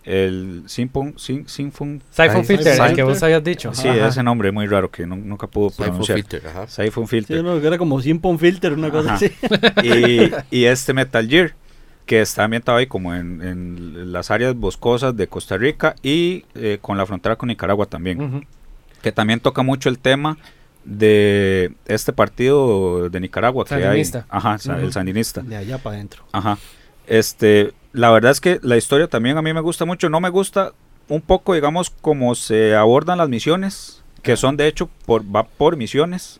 El 0.03 0.63
Symphon... 0.65 1.15
Sym- 1.15 1.47
Symphon 1.47 2.01
Siphon 2.11 2.43
Filter, 2.43 2.73
el 2.73 2.77
Siphon- 2.79 2.95
que 2.95 3.03
vos 3.03 3.23
habías 3.23 3.41
dicho. 3.41 3.73
Sí, 3.73 3.87
Ajá. 3.87 4.09
ese 4.09 4.21
nombre 4.21 4.51
muy 4.51 4.67
raro 4.67 4.91
que 4.91 5.05
nu- 5.07 5.15
nunca 5.15 5.47
pudo 5.47 5.69
Siphon 5.69 5.85
pronunciar. 5.85 6.17
Filter, 6.17 6.45
ajá. 6.47 6.67
Siphon 6.67 7.05
Sí, 7.05 7.09
Filter. 7.11 7.41
no, 7.41 7.55
era 7.55 7.77
como 7.77 8.01
Simpon 8.01 8.37
Filter, 8.37 8.73
una 8.73 8.91
cosa 8.91 9.13
Ajá. 9.13 9.25
así. 9.25 9.31
y, 10.51 10.57
y 10.59 10.65
este 10.65 10.93
Metal 10.93 11.25
Gear, 11.25 11.53
que 12.05 12.21
está 12.21 12.43
ambientado 12.43 12.77
ahí 12.77 12.87
como 12.87 13.13
en, 13.15 13.41
en 13.41 14.11
las 14.11 14.29
áreas 14.31 14.55
boscosas 14.55 15.15
de 15.15 15.27
Costa 15.27 15.57
Rica 15.57 15.95
y 16.03 16.45
eh, 16.55 16.77
con 16.81 16.97
la 16.97 17.05
frontera 17.05 17.35
con 17.37 17.47
Nicaragua 17.47 17.85
también. 17.85 18.45
Que 19.01 19.11
también 19.11 19.39
toca 19.39 19.63
mucho 19.63 19.89
el 19.89 19.99
tema 19.99 20.37
de 20.85 21.73
este 21.85 22.11
partido 22.13 23.09
de 23.09 23.19
Nicaragua 23.19 23.65
que 23.65 23.75
hay. 23.75 23.81
Sandinista. 23.83 24.25
Ajá, 24.29 24.57
sa- 24.57 24.77
el 24.77 24.83
Ujú. 24.83 24.91
sandinista. 24.91 25.41
De 25.41 25.55
allá 25.55 25.77
para 25.77 25.95
adentro. 25.95 26.23
Ajá. 26.31 26.57
Este, 27.07 27.73
la 27.93 28.11
verdad 28.11 28.31
es 28.31 28.41
que 28.41 28.59
la 28.61 28.77
historia 28.77 29.07
también 29.07 29.37
a 29.37 29.41
mí 29.41 29.53
me 29.53 29.61
gusta 29.61 29.85
mucho. 29.85 30.09
No 30.09 30.19
me 30.19 30.29
gusta 30.29 30.73
un 31.09 31.21
poco, 31.21 31.53
digamos, 31.53 31.89
cómo 31.89 32.35
se 32.35 32.75
abordan 32.75 33.17
las 33.17 33.29
misiones, 33.29 34.03
que 34.21 34.35
son 34.37 34.57
de 34.57 34.67
hecho 34.67 34.89
por 35.05 35.23
va 35.23 35.43
por 35.45 35.75
misiones. 35.77 36.39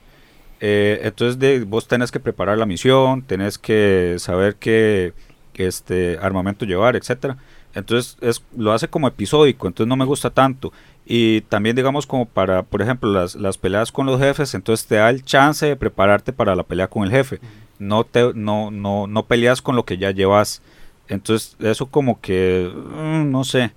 Eh, 0.61 1.01
entonces 1.03 1.39
de, 1.39 1.63
vos 1.65 1.87
tenés 1.87 2.11
que 2.11 2.19
preparar 2.21 2.57
la 2.57 2.65
misión, 2.65 3.21
tenés 3.23 3.57
que 3.57 4.15
saber 4.19 4.55
qué, 4.55 5.11
este 5.55 6.17
armamento 6.21 6.65
llevar, 6.65 6.95
etcétera. 6.95 7.37
Entonces 7.75 8.17
es, 8.21 8.43
lo 8.55 8.71
hace 8.71 8.87
como 8.87 9.07
episódico, 9.07 9.67
entonces 9.67 9.89
no 9.89 9.95
me 9.95 10.05
gusta 10.05 10.29
tanto. 10.29 10.71
Y 11.05 11.41
también 11.41 11.75
digamos 11.75 12.05
como 12.05 12.25
para, 12.25 12.63
por 12.63 12.81
ejemplo, 12.81 13.11
las, 13.11 13.35
las 13.35 13.57
peleas 13.57 13.91
con 13.91 14.05
los 14.05 14.19
jefes, 14.19 14.53
entonces 14.53 14.87
te 14.87 14.95
da 14.95 15.09
el 15.09 15.23
chance 15.23 15.65
de 15.65 15.75
prepararte 15.75 16.33
para 16.33 16.55
la 16.55 16.63
pelea 16.63 16.87
con 16.87 17.03
el 17.03 17.11
jefe. 17.11 17.39
No, 17.79 18.03
te, 18.03 18.33
no, 18.35 18.71
no, 18.71 19.07
no 19.07 19.25
peleas 19.25 19.61
con 19.61 19.75
lo 19.75 19.85
que 19.85 19.97
ya 19.97 20.11
llevas. 20.11 20.61
Entonces 21.07 21.55
eso 21.59 21.87
como 21.87 22.21
que, 22.21 22.71
mm, 22.73 23.31
no 23.31 23.43
sé. 23.43 23.71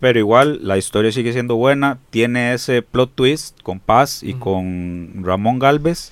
Pero 0.00 0.18
igual 0.18 0.60
la 0.62 0.76
historia 0.76 1.12
sigue 1.12 1.32
siendo 1.32 1.56
buena. 1.56 1.98
Tiene 2.10 2.54
ese 2.54 2.82
plot 2.82 3.14
twist 3.14 3.62
con 3.62 3.78
Paz 3.80 4.22
y 4.22 4.34
con 4.34 5.22
Ramón 5.22 5.58
Galvez. 5.58 6.10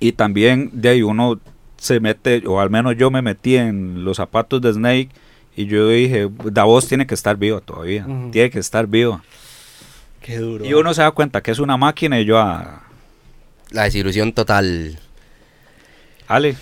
Y 0.00 0.12
también 0.12 0.70
de 0.72 0.88
ahí 0.90 1.02
uno 1.02 1.38
se 1.76 2.00
mete, 2.00 2.42
o 2.46 2.60
al 2.60 2.70
menos 2.70 2.96
yo 2.96 3.10
me 3.10 3.22
metí 3.22 3.56
en 3.56 4.04
los 4.04 4.16
zapatos 4.16 4.60
de 4.60 4.72
Snake. 4.72 5.10
Y 5.56 5.66
yo 5.66 5.88
dije, 5.88 6.28
Davos 6.50 6.88
tiene 6.88 7.06
que 7.06 7.14
estar 7.14 7.36
viva 7.36 7.60
todavía. 7.60 8.06
Tiene 8.32 8.50
que 8.50 8.58
estar 8.58 8.86
viva. 8.86 9.22
Qué 10.20 10.38
duro. 10.38 10.64
Y 10.64 10.74
uno 10.74 10.94
se 10.94 11.02
da 11.02 11.10
cuenta 11.12 11.42
que 11.42 11.50
es 11.50 11.58
una 11.58 11.76
máquina 11.76 12.18
y 12.18 12.24
yo, 12.24 12.38
ah, 12.38 12.82
La 13.70 13.84
desilusión 13.84 14.32
total. 14.32 14.98
Ale, 16.26 16.56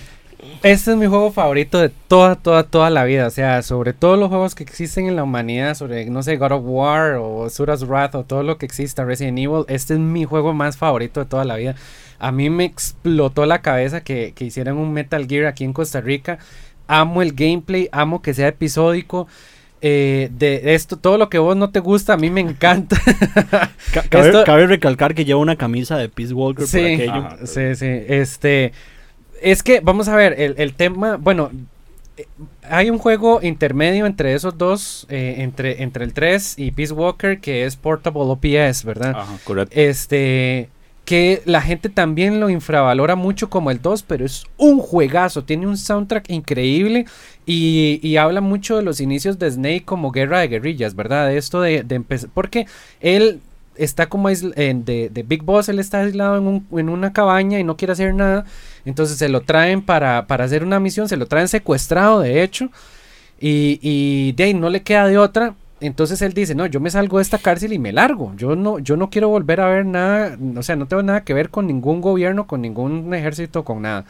Este 0.63 0.91
es 0.93 0.97
mi 0.97 1.07
juego 1.07 1.31
favorito 1.33 1.79
de 1.79 1.89
toda, 2.09 2.37
toda, 2.37 2.65
toda 2.65 2.91
la 2.91 3.05
vida. 3.05 3.27
O 3.27 3.31
sea, 3.31 3.63
sobre 3.63 3.93
todos 3.93 4.19
los 4.19 4.29
juegos 4.29 4.55
que 4.55 4.63
existen 4.63 5.07
en 5.07 5.17
la 5.17 5.23
humanidad, 5.23 5.75
sobre, 5.75 6.05
no 6.07 6.23
sé, 6.23 6.37
God 6.37 6.53
of 6.53 6.63
War 6.65 7.15
o 7.21 7.49
Sura's 7.51 7.85
Wrath 7.87 8.15
o 8.15 8.25
todo 8.25 8.43
lo 8.43 8.59
que 8.59 8.67
exista, 8.67 9.05
Resident 9.05 9.39
Evil, 9.39 9.65
este 9.69 9.95
es 9.95 10.01
mi 10.01 10.25
juego 10.25 10.53
más 10.53 10.77
favorito 10.77 11.21
de 11.21 11.27
toda 11.27 11.45
la 11.45 11.57
vida. 11.57 11.75
A 12.19 12.31
mí 12.33 12.51
me 12.51 12.65
explotó 12.65 13.47
la 13.47 13.63
cabeza 13.63 14.03
que, 14.03 14.33
que 14.35 14.45
hicieran 14.45 14.77
un 14.77 14.93
Metal 14.93 15.27
Gear 15.27 15.47
aquí 15.47 15.65
en 15.65 15.73
Costa 15.73 16.01
Rica. 16.01 16.39
Amo 16.87 17.23
el 17.23 17.33
gameplay, 17.33 17.89
amo 17.93 18.23
que 18.23 18.35
sea 18.35 18.49
episódico. 18.49 19.27
Eh, 19.85 20.29
de 20.33 20.75
esto, 20.75 20.97
todo 20.97 21.19
lo 21.19 21.29
que 21.29 21.39
vos 21.39 21.57
no 21.57 21.71
te 21.71 21.81
gusta, 21.81 22.13
a 22.13 22.17
mí 22.17 22.31
me 22.31 22.41
encanta. 22.41 22.97
Ca- 23.93 24.05
Cabe, 24.09 24.27
Esto- 24.29 24.45
cabe 24.45 24.67
recalcar 24.69 25.15
que 25.15 25.25
lleva 25.25 25.41
una 25.41 25.57
camisa 25.57 25.97
de 25.99 26.09
Peace 26.09 26.33
Walker 26.33 26.59
por 26.65 26.69
Sí, 26.69 26.79
aquello. 26.95 27.13
Ajá. 27.15 27.37
sí, 27.47 27.75
sí. 27.75 27.87
Este, 28.07 28.73
es 29.43 29.63
que 29.63 29.81
vamos 29.81 30.09
a 30.09 30.17
ver 30.17 30.41
el, 30.41 30.55
el 30.59 30.75
tema. 30.75 31.17
Bueno, 31.17 31.51
eh, 32.17 32.27
hay 32.63 32.91
un 32.91 32.99
juego 32.99 33.41
intermedio 33.43 34.07
entre 34.07 34.35
esos 34.35 34.57
dos, 34.57 35.07
eh, 35.09 35.37
entre 35.39 35.83
entre 35.83 36.05
el 36.05 36.13
3 36.13 36.59
y 36.59 36.71
Peace 36.71 36.93
Walker, 36.93 37.41
que 37.41 37.65
es 37.65 37.77
Portable 37.77 38.23
OPS, 38.23 38.85
¿verdad? 38.85 39.11
ajá, 39.17 39.39
correcto. 39.45 39.75
Este, 39.79 40.69
que 41.05 41.43
la 41.47 41.61
gente 41.61 41.89
también 41.89 42.39
lo 42.39 42.49
infravalora 42.49 43.17
mucho 43.17 43.51
como 43.51 43.71
el 43.71 43.83
2, 43.83 44.05
pero 44.05 44.25
es 44.25 44.45
un 44.57 44.79
juegazo, 44.79 45.45
tiene 45.45 45.67
un 45.67 45.77
soundtrack 45.77 46.31
increíble 46.31 47.07
y, 47.45 47.99
y 48.03 48.17
habla 48.19 48.41
mucho 48.41 48.77
de 48.77 48.83
los 48.83 49.01
inicios 49.01 49.39
de 49.39 49.51
Snake 49.51 49.85
como 49.85 50.13
guerra 50.13 50.41
de 50.41 50.49
guerrillas, 50.49 50.95
¿verdad? 50.95 51.29
De 51.29 51.39
esto 51.39 51.61
de, 51.61 51.83
de 51.83 51.95
empezar, 51.97 52.31
porque 52.33 52.67
él 53.01 53.41
está 53.77 54.09
como 54.09 54.29
en- 54.31 54.85
de, 54.85 55.09
de 55.11 55.23
Big 55.23 55.43
Boss, 55.43 55.69
él 55.69 55.79
está 55.79 56.01
aislado 56.01 56.37
en, 56.39 56.47
un- 56.47 56.67
en 56.79 56.89
una 56.89 57.13
cabaña 57.13 57.59
y 57.59 57.65
no 57.65 57.77
quiere 57.77 57.93
hacer 57.93 58.15
nada, 58.15 58.45
entonces 58.85 59.19
se 59.19 59.29
lo 59.29 59.41
traen 59.43 59.83
para, 59.83 60.27
para 60.27 60.45
hacer 60.45 60.65
una 60.65 60.81
misión, 60.81 61.09
se 61.09 61.17
lo 61.17 61.27
traen 61.27 61.49
secuestrado, 61.49 62.21
de 62.21 62.43
hecho, 62.43 62.71
y, 63.41 63.79
y 63.83 64.33
de 64.33 64.55
no 64.55 64.71
le 64.71 64.83
queda 64.83 65.07
de 65.09 65.19
otra. 65.19 65.55
Entonces 65.81 66.23
él 66.23 66.33
dice, 66.33 66.55
no, 66.55 66.67
yo 66.67 66.79
me 66.79 66.91
salgo 66.91 67.19
de 67.19 67.23
esta 67.23 67.39
cárcel 67.39 67.73
y 67.73 67.79
me 67.81 67.93
largo. 67.93 68.33
Yo 68.37 68.55
no, 68.55 68.79
yo 68.79 68.97
no 68.97 69.11
quiero 69.11 69.29
volver 69.31 69.61
a 69.61 69.67
ver 69.69 69.85
nada, 69.85 70.39
o 70.57 70.63
sea, 70.63 70.77
no 70.77 70.87
tengo 70.87 71.03
nada 71.03 71.25
que 71.25 71.35
ver 71.35 71.51
con 71.51 71.67
ningún 71.67 72.01
gobierno, 72.01 72.47
con 72.47 72.63
ningún 72.63 73.13
ejército, 73.15 73.65
con 73.65 73.83
nada. 73.83 74.05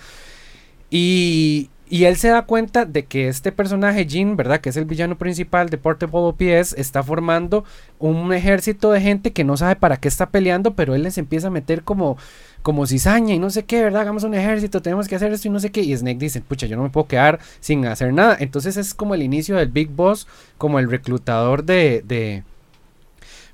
Y, 0.91 1.71
y 1.93 2.07
él 2.07 2.16
se 2.16 2.28
da 2.28 2.47
cuenta 2.47 2.86
de 2.86 3.05
que 3.05 3.28
este 3.28 3.53
personaje, 3.53 4.07
Jin, 4.07 4.34
¿verdad? 4.34 4.62
Que 4.62 4.70
es 4.70 4.78
el 4.78 4.86
villano 4.86 5.18
principal 5.18 5.68
de 5.68 5.76
Portable 5.76 6.20
OPS, 6.20 6.72
está 6.78 7.03
formando 7.03 7.66
un 7.99 8.32
ejército 8.32 8.90
de 8.93 9.03
gente 9.03 9.34
que 9.34 9.45
no 9.45 9.59
sabe 9.59 9.76
para 9.76 9.99
qué 9.99 10.09
está 10.09 10.30
peleando, 10.30 10.72
pero 10.72 10.95
él 10.95 11.03
les 11.03 11.18
empieza 11.18 11.49
a 11.49 11.51
meter 11.51 11.82
como, 11.82 12.16
como 12.62 12.86
cizaña 12.86 13.34
y 13.34 13.38
no 13.38 13.51
sé 13.51 13.66
qué, 13.66 13.82
¿verdad? 13.82 14.01
Hagamos 14.01 14.24
un 14.24 14.32
ejército, 14.32 14.80
tenemos 14.80 15.07
que 15.07 15.16
hacer 15.16 15.34
esto 15.34 15.49
y 15.49 15.51
no 15.51 15.61
sé 15.61 15.70
qué. 15.70 15.82
Y 15.82 15.95
Snake 15.95 16.18
dice, 16.18 16.40
pucha, 16.40 16.66
yo 16.66 16.78
no 16.78 16.82
me 16.82 16.88
puedo 16.88 17.07
quedar 17.07 17.40
sin 17.61 17.84
hacer 17.84 18.14
nada. 18.14 18.38
Entonces 18.40 18.78
es 18.78 18.95
como 18.95 19.14
el 19.14 19.22
inicio 19.22 19.57
del 19.57 19.68
Big 19.68 19.90
Boss, 19.90 20.26
como 20.57 20.78
el 20.78 20.90
reclutador 20.90 21.62
de... 21.62 22.03
de 22.07 22.43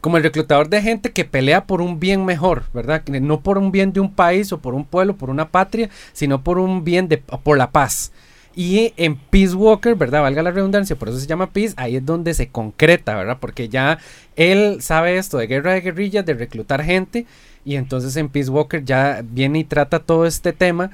como 0.00 0.16
el 0.16 0.22
reclutador 0.22 0.68
de 0.68 0.80
gente 0.80 1.10
que 1.10 1.24
pelea 1.24 1.66
por 1.66 1.80
un 1.82 1.98
bien 1.98 2.24
mejor, 2.24 2.66
¿verdad? 2.72 3.04
No 3.08 3.40
por 3.40 3.58
un 3.58 3.72
bien 3.72 3.92
de 3.92 3.98
un 3.98 4.12
país 4.12 4.52
o 4.52 4.58
por 4.58 4.74
un 4.74 4.84
pueblo, 4.84 5.16
por 5.16 5.28
una 5.28 5.48
patria, 5.48 5.90
sino 6.12 6.44
por 6.44 6.60
un 6.60 6.84
bien 6.84 7.08
de 7.08 7.16
por 7.18 7.58
la 7.58 7.72
paz. 7.72 8.12
Y 8.60 8.92
en 8.96 9.14
Peace 9.16 9.54
Walker, 9.54 9.94
¿verdad? 9.94 10.22
Valga 10.22 10.42
la 10.42 10.50
redundancia, 10.50 10.96
por 10.96 11.08
eso 11.08 11.18
se 11.20 11.28
llama 11.28 11.52
Peace, 11.52 11.74
ahí 11.76 11.94
es 11.96 12.04
donde 12.04 12.34
se 12.34 12.48
concreta, 12.48 13.14
¿verdad? 13.16 13.38
Porque 13.40 13.68
ya 13.68 13.98
él 14.34 14.78
sabe 14.82 15.16
esto 15.16 15.38
de 15.38 15.46
guerra 15.46 15.74
de 15.74 15.80
guerrillas, 15.80 16.26
de 16.26 16.34
reclutar 16.34 16.82
gente, 16.82 17.24
y 17.64 17.76
entonces 17.76 18.16
en 18.16 18.28
Peace 18.28 18.50
Walker 18.50 18.84
ya 18.84 19.22
viene 19.24 19.60
y 19.60 19.64
trata 19.64 20.00
todo 20.00 20.26
este 20.26 20.52
tema. 20.52 20.90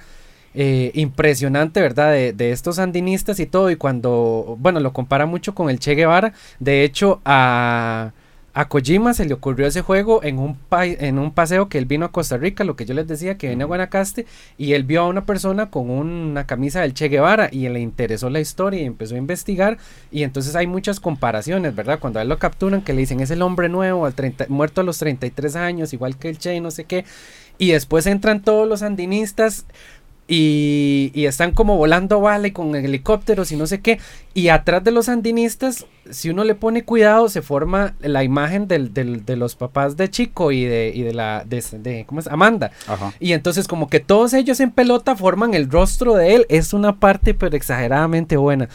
eh, 0.54 0.90
impresionante, 0.94 1.80
¿verdad? 1.80 2.12
De, 2.12 2.32
de 2.32 2.52
estos 2.52 2.76
sandinistas 2.76 3.40
y 3.40 3.46
todo. 3.46 3.70
Y 3.70 3.76
cuando, 3.76 4.56
bueno, 4.60 4.80
lo 4.80 4.92
compara 4.92 5.26
mucho 5.26 5.54
con 5.54 5.70
el 5.70 5.78
Che 5.80 5.94
Guevara. 5.94 6.32
De 6.60 6.84
hecho, 6.84 7.20
a, 7.24 8.12
a 8.54 8.68
Kojima 8.68 9.14
se 9.14 9.24
le 9.24 9.34
ocurrió 9.34 9.66
ese 9.66 9.82
juego 9.82 10.22
en 10.22 10.38
un, 10.38 10.56
pa- 10.56 10.86
en 10.86 11.18
un 11.18 11.32
paseo 11.32 11.68
que 11.68 11.76
él 11.78 11.86
vino 11.86 12.06
a 12.06 12.12
Costa 12.12 12.36
Rica, 12.36 12.62
lo 12.64 12.76
que 12.76 12.86
yo 12.86 12.94
les 12.94 13.06
decía, 13.08 13.36
que 13.36 13.48
viene 13.48 13.64
a 13.64 13.66
Guanacaste, 13.66 14.26
y 14.56 14.74
él 14.74 14.84
vio 14.84 15.02
a 15.02 15.08
una 15.08 15.26
persona 15.26 15.70
con 15.70 15.90
una 15.90 16.46
camisa 16.46 16.80
del 16.80 16.94
Che 16.94 17.08
Guevara 17.08 17.48
y 17.50 17.68
le 17.68 17.80
interesó 17.80 18.30
la 18.30 18.40
historia 18.40 18.80
y 18.80 18.84
empezó 18.84 19.16
a 19.16 19.18
investigar. 19.18 19.78
Y 20.12 20.22
entonces 20.22 20.54
hay 20.54 20.66
muchas 20.68 21.00
comparaciones, 21.00 21.74
¿verdad? 21.74 21.98
Cuando 21.98 22.20
a 22.20 22.22
él 22.22 22.28
lo 22.28 22.38
capturan, 22.38 22.82
que 22.82 22.92
le 22.92 23.00
dicen 23.00 23.20
es 23.20 23.30
el 23.32 23.42
hombre 23.42 23.68
nuevo, 23.68 24.06
al 24.06 24.14
30 24.14 24.46
muerto 24.48 24.80
a 24.80 24.84
los 24.84 24.98
33 24.98 25.56
años, 25.56 25.92
igual 25.92 26.16
que 26.16 26.28
el 26.28 26.38
Che, 26.38 26.54
y 26.54 26.60
no 26.60 26.70
sé 26.70 26.84
qué. 26.84 27.04
Y 27.58 27.70
después 27.70 28.06
entran 28.06 28.42
todos 28.42 28.68
los 28.68 28.80
sandinistas 28.80 29.64
y, 30.26 31.10
y 31.14 31.26
están 31.26 31.52
como 31.52 31.76
volando 31.76 32.22
y 32.44 32.50
con 32.52 32.74
helicópteros 32.74 33.52
y 33.52 33.56
no 33.56 33.66
sé 33.66 33.80
qué. 33.80 33.98
Y 34.32 34.48
atrás 34.48 34.82
de 34.82 34.90
los 34.90 35.06
sandinistas, 35.06 35.86
si 36.10 36.30
uno 36.30 36.44
le 36.44 36.54
pone 36.54 36.82
cuidado, 36.84 37.28
se 37.28 37.42
forma 37.42 37.94
la 38.00 38.24
imagen 38.24 38.66
del, 38.66 38.92
del- 38.94 39.24
de 39.24 39.36
los 39.36 39.54
papás 39.54 39.96
de 39.96 40.10
Chico 40.10 40.50
y 40.50 40.64
de, 40.64 40.92
y 40.94 41.02
de 41.02 41.12
la 41.14 41.44
de, 41.46 41.62
de- 41.72 42.04
¿cómo 42.06 42.20
es? 42.20 42.26
Amanda. 42.26 42.70
Ajá. 42.86 43.12
Y 43.20 43.32
entonces 43.32 43.68
como 43.68 43.88
que 43.88 44.00
todos 44.00 44.32
ellos 44.34 44.60
en 44.60 44.70
pelota 44.70 45.14
forman 45.14 45.54
el 45.54 45.70
rostro 45.70 46.14
de 46.14 46.34
él. 46.34 46.46
Es 46.48 46.72
una 46.72 46.96
parte 46.98 47.34
pero 47.34 47.56
exageradamente 47.56 48.36
buena. 48.36 48.68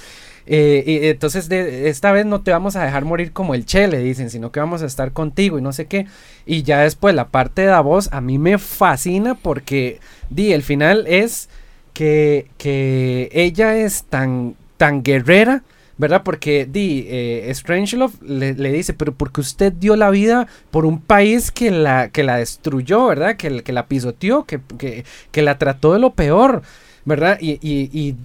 Eh, 0.52 0.84
y 0.84 1.08
entonces 1.08 1.48
de, 1.48 1.90
esta 1.90 2.12
vez 2.12 2.26
no 2.26 2.42
te 2.42 2.50
vamos 2.50 2.76
a 2.76 2.84
dejar 2.84 3.06
morir 3.06 3.34
como 3.34 3.54
el 3.54 3.68
Che, 3.68 3.88
le 3.88 4.00
dicen, 4.00 4.32
sino 4.32 4.52
que 4.52 4.60
vamos 4.60 4.82
a 4.82 4.88
estar 4.88 5.14
contigo 5.14 5.60
y 5.60 5.62
no 5.62 5.72
sé 5.72 5.86
qué. 5.86 6.08
Y 6.48 6.64
ya 6.64 6.80
después 6.80 7.14
la 7.14 7.28
parte 7.28 7.62
de 7.62 7.68
Davos 7.68 8.10
a 8.12 8.20
mí 8.20 8.40
me 8.40 8.58
fascina 8.58 9.36
porque, 9.36 10.00
di, 10.32 10.52
el 10.52 10.64
final 10.64 11.06
es 11.08 11.50
que, 11.94 12.48
que 12.58 13.30
ella 13.32 13.78
es 13.78 14.06
tan, 14.06 14.56
tan 14.78 15.04
guerrera, 15.04 15.62
¿verdad? 16.00 16.24
Porque 16.24 16.66
di, 16.66 17.06
eh, 17.08 17.52
Strangelove 17.54 18.16
le, 18.24 18.72
dice, 18.72 18.96
pero 18.96 19.14
porque 19.14 19.42
usted 19.42 19.72
dio 19.72 19.96
la 19.96 20.10
vida 20.10 20.48
por 20.72 20.88
un 20.88 21.00
país 21.00 21.52
que 21.52 21.70
la, 21.70 22.10
que 22.10 22.24
la 22.24 22.38
destruyó, 22.38 23.06
¿verdad? 23.06 23.38
Que, 23.38 23.62
que 23.62 23.72
la 23.72 23.86
pisoteó, 23.86 24.46
que, 24.46 24.60
que, 24.80 25.06
que 25.30 25.42
la 25.44 25.60
trató 25.60 25.94
de 25.94 26.00
lo 26.00 26.14
peor, 26.16 26.64
¿verdad? 27.06 27.38
Y 27.40 28.16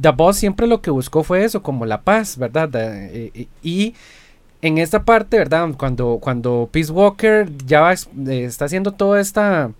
The 0.00 0.10
Boss 0.10 0.36
siempre 0.36 0.66
lo 0.66 0.80
que 0.82 0.90
buscó 0.90 1.22
fue 1.24 1.44
eso, 1.44 1.62
como 1.62 1.86
la 1.86 2.02
paz, 2.02 2.38
¿verdad? 2.38 2.68
Da- 2.68 2.96
eh, 3.06 3.30
eh, 3.34 3.48
y 3.62 3.94
en 4.62 4.78
esta 4.78 5.04
parte, 5.04 5.38
¿verdad? 5.38 5.68
Cuando, 5.78 6.18
cuando 6.20 6.68
Peace 6.72 6.92
Walker 6.92 7.48
ya 7.66 7.92
eh, 7.92 8.44
está 8.44 8.66
haciendo 8.66 8.92
toda 8.92 9.20
esta, 9.20 9.72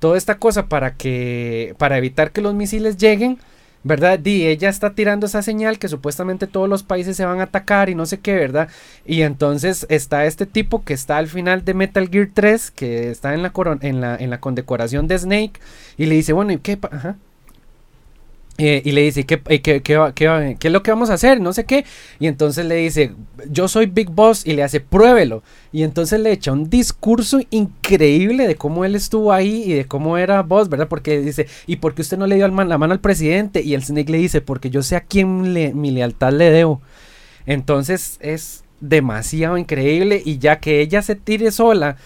toda 0.00 0.18
esta 0.18 0.38
cosa 0.38 0.66
para 0.68 0.94
que, 0.96 1.74
para 1.78 1.98
evitar 1.98 2.32
que 2.32 2.40
los 2.42 2.54
misiles 2.54 2.96
lleguen, 2.98 3.38
¿verdad? 3.84 4.18
Di, 4.18 4.46
ella 4.46 4.68
está 4.70 4.94
tirando 4.94 5.26
esa 5.26 5.42
señal 5.42 5.78
que 5.78 5.88
supuestamente 5.88 6.46
todos 6.46 6.68
los 6.68 6.82
países 6.82 7.16
se 7.16 7.24
van 7.26 7.40
a 7.40 7.44
atacar 7.44 7.90
y 7.90 7.94
no 7.94 8.06
sé 8.06 8.20
qué, 8.20 8.34
¿verdad? 8.34 8.68
Y 9.06 9.22
entonces 9.22 9.86
está 9.90 10.26
este 10.26 10.46
tipo 10.46 10.84
que 10.84 10.94
está 10.94 11.18
al 11.18 11.28
final 11.28 11.64
de 11.64 11.74
Metal 11.74 12.08
Gear 12.10 12.28
3, 12.32 12.70
que 12.70 13.10
está 13.10 13.34
en 13.34 13.42
la, 13.42 13.52
en 13.82 14.00
la, 14.00 14.16
en 14.16 14.30
la 14.30 14.40
condecoración 14.40 15.06
de 15.08 15.18
Snake, 15.18 15.60
y 15.98 16.06
le 16.06 16.14
dice, 16.16 16.32
bueno, 16.32 16.52
¿y 16.52 16.58
qué? 16.58 16.78
Ajá. 16.90 17.16
Eh, 18.56 18.82
y 18.84 18.92
le 18.92 19.02
dice, 19.02 19.20
¿y 19.20 19.24
¿qué, 19.24 19.42
y 19.50 19.58
qué, 19.58 19.82
qué 19.82 20.14
qué 20.14 20.68
es 20.68 20.72
lo 20.72 20.82
que 20.82 20.90
vamos 20.92 21.10
a 21.10 21.14
hacer? 21.14 21.40
No 21.40 21.52
sé 21.52 21.64
qué. 21.64 21.84
Y 22.20 22.28
entonces 22.28 22.64
le 22.64 22.76
dice, 22.76 23.12
yo 23.50 23.66
soy 23.66 23.86
Big 23.86 24.10
Boss 24.10 24.46
y 24.46 24.52
le 24.52 24.62
hace, 24.62 24.80
pruébelo. 24.80 25.42
Y 25.72 25.82
entonces 25.82 26.20
le 26.20 26.30
echa 26.30 26.52
un 26.52 26.70
discurso 26.70 27.40
increíble 27.50 28.46
de 28.46 28.54
cómo 28.54 28.84
él 28.84 28.94
estuvo 28.94 29.32
ahí 29.32 29.64
y 29.66 29.72
de 29.72 29.86
cómo 29.86 30.18
era 30.18 30.42
Boss, 30.42 30.68
¿verdad? 30.68 30.88
Porque 30.88 31.20
dice, 31.20 31.48
¿y 31.66 31.76
por 31.76 31.94
qué 31.94 32.02
usted 32.02 32.16
no 32.16 32.28
le 32.28 32.36
dio 32.36 32.46
la 32.46 32.78
mano 32.78 32.92
al 32.92 33.00
presidente? 33.00 33.60
Y 33.62 33.74
el 33.74 33.82
Snake 33.82 34.12
le 34.12 34.18
dice, 34.18 34.40
porque 34.40 34.70
yo 34.70 34.82
sé 34.82 34.94
a 34.94 35.00
quién 35.00 35.42
mi 35.42 35.90
lealtad 35.90 36.32
le 36.32 36.50
debo. 36.50 36.80
Entonces 37.46 38.18
es 38.20 38.64
demasiado 38.80 39.58
increíble 39.58 40.22
y 40.24 40.38
ya 40.38 40.60
que 40.60 40.80
ella 40.80 41.02
se 41.02 41.14
tire 41.14 41.50
sola, 41.50 41.96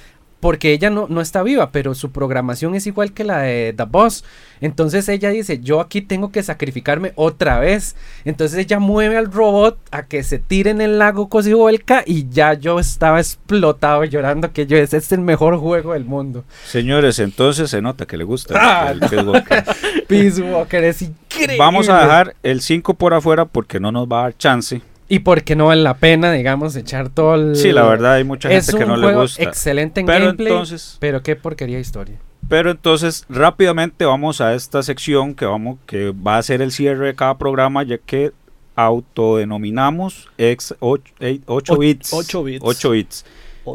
porque 0.41 0.73
ella 0.73 0.91
no, 0.91 1.07
no 1.09 1.21
está 1.21 1.43
viva, 1.43 1.71
pero 1.73 1.95
su 1.95 2.11
programación 2.11 2.75
es 2.75 2.87
igual 2.87 3.13
que 3.13 3.25
la 3.25 3.39
de 3.39 3.75
The 3.77 3.85
Boss. 3.85 4.25
Entonces 4.61 5.09
ella 5.09 5.31
dice, 5.31 5.61
yo 5.61 5.81
aquí 5.81 6.01
tengo 6.01 6.31
que 6.33 6.43
sacrificarme 6.43 7.13
otra 7.17 7.59
vez. 7.59 7.97
Entonces 8.25 8.59
ella 8.59 8.79
mueve 8.79 9.17
al 9.17 9.33
robot 9.33 9.79
a 9.91 10.07
que 10.07 10.23
se 10.23 10.39
tire 10.39 10.71
en 10.71 10.81
el 10.81 10.99
lago 10.99 11.29
Cosibolca 11.29 12.03
y 12.07 12.29
ya 12.29 12.55
yo 12.55 12.79
estaba 12.79 13.19
explotado 13.21 14.05
llorando 14.05 14.53
que 14.53 14.67
yo 14.67 14.77
ese 14.77 14.97
es 14.97 15.13
el 15.13 15.21
mejor 15.21 15.57
juego 15.59 15.93
del 15.93 16.05
mundo. 16.05 16.45
Señores, 16.67 17.19
entonces 17.19 17.71
se 17.71 17.83
nota 17.83 18.07
que 18.07 18.17
le 18.17 18.25
gusta. 18.25 18.55
Ah, 18.57 18.91
el 18.91 19.01
Peace 19.01 19.23
Walker. 19.23 19.65
Peace 20.07 20.43
Walker 20.43 20.85
es 20.85 21.03
increíble. 21.03 21.59
Vamos 21.59 21.89
a 21.89 22.01
dejar 22.01 22.37
el 22.43 22.61
5 22.61 22.95
por 22.95 23.15
afuera 23.15 23.45
porque 23.45 23.81
no 23.81 23.93
nos 23.93 24.07
va 24.07 24.21
a 24.21 24.23
dar 24.25 24.37
chance. 24.37 24.83
Y 25.09 25.21
porque 25.21 25.57
no 25.57 25.67
vale 25.67 25.83
la 25.83 25.95
pena, 25.97 26.31
digamos, 26.33 26.77
echar 26.77 27.09
todo 27.09 27.35
el... 27.35 27.57
Sí, 27.57 27.73
la 27.73 27.85
verdad 27.85 28.15
hay 28.15 28.25
mucha 28.25 28.51
es 28.53 28.67
gente 28.67 28.79
que 28.79 28.85
un 28.85 28.91
no 28.91 28.97
le 28.99 29.03
juego 29.07 29.23
gusta. 29.23 29.43
excelente 29.43 30.01
en 30.01 30.07
Pero 30.07 30.25
gameplay, 30.27 30.53
entonces, 30.53 30.97
pero 31.01 31.23
qué 31.23 31.35
porquería 31.35 31.77
de 31.77 31.81
historia. 31.83 32.17
pero 32.49 32.71
entonces 32.71 33.25
rápidamente 33.31 34.05
vamos 34.05 34.41
a 34.43 34.55
esta 34.55 34.83
sección 34.83 35.35
que 35.35 35.47
vamos 35.47 35.79
que 35.87 36.11
va 36.13 36.37
a 36.37 36.43
ser 36.43 36.61
el 36.61 36.73
cierre 36.73 37.07
de 37.07 37.15
cada 37.15 37.39
programa 37.39 37.83
ya 37.85 37.97
que 37.99 38.33
autodenominamos 38.77 40.29
ex 40.39 40.75
8, 40.81 41.03
Och- 41.47 41.79
bits. 41.79 42.13
ocho 42.13 42.43
bits. 42.45 42.61
8 42.65 42.91
bits. 42.91 43.25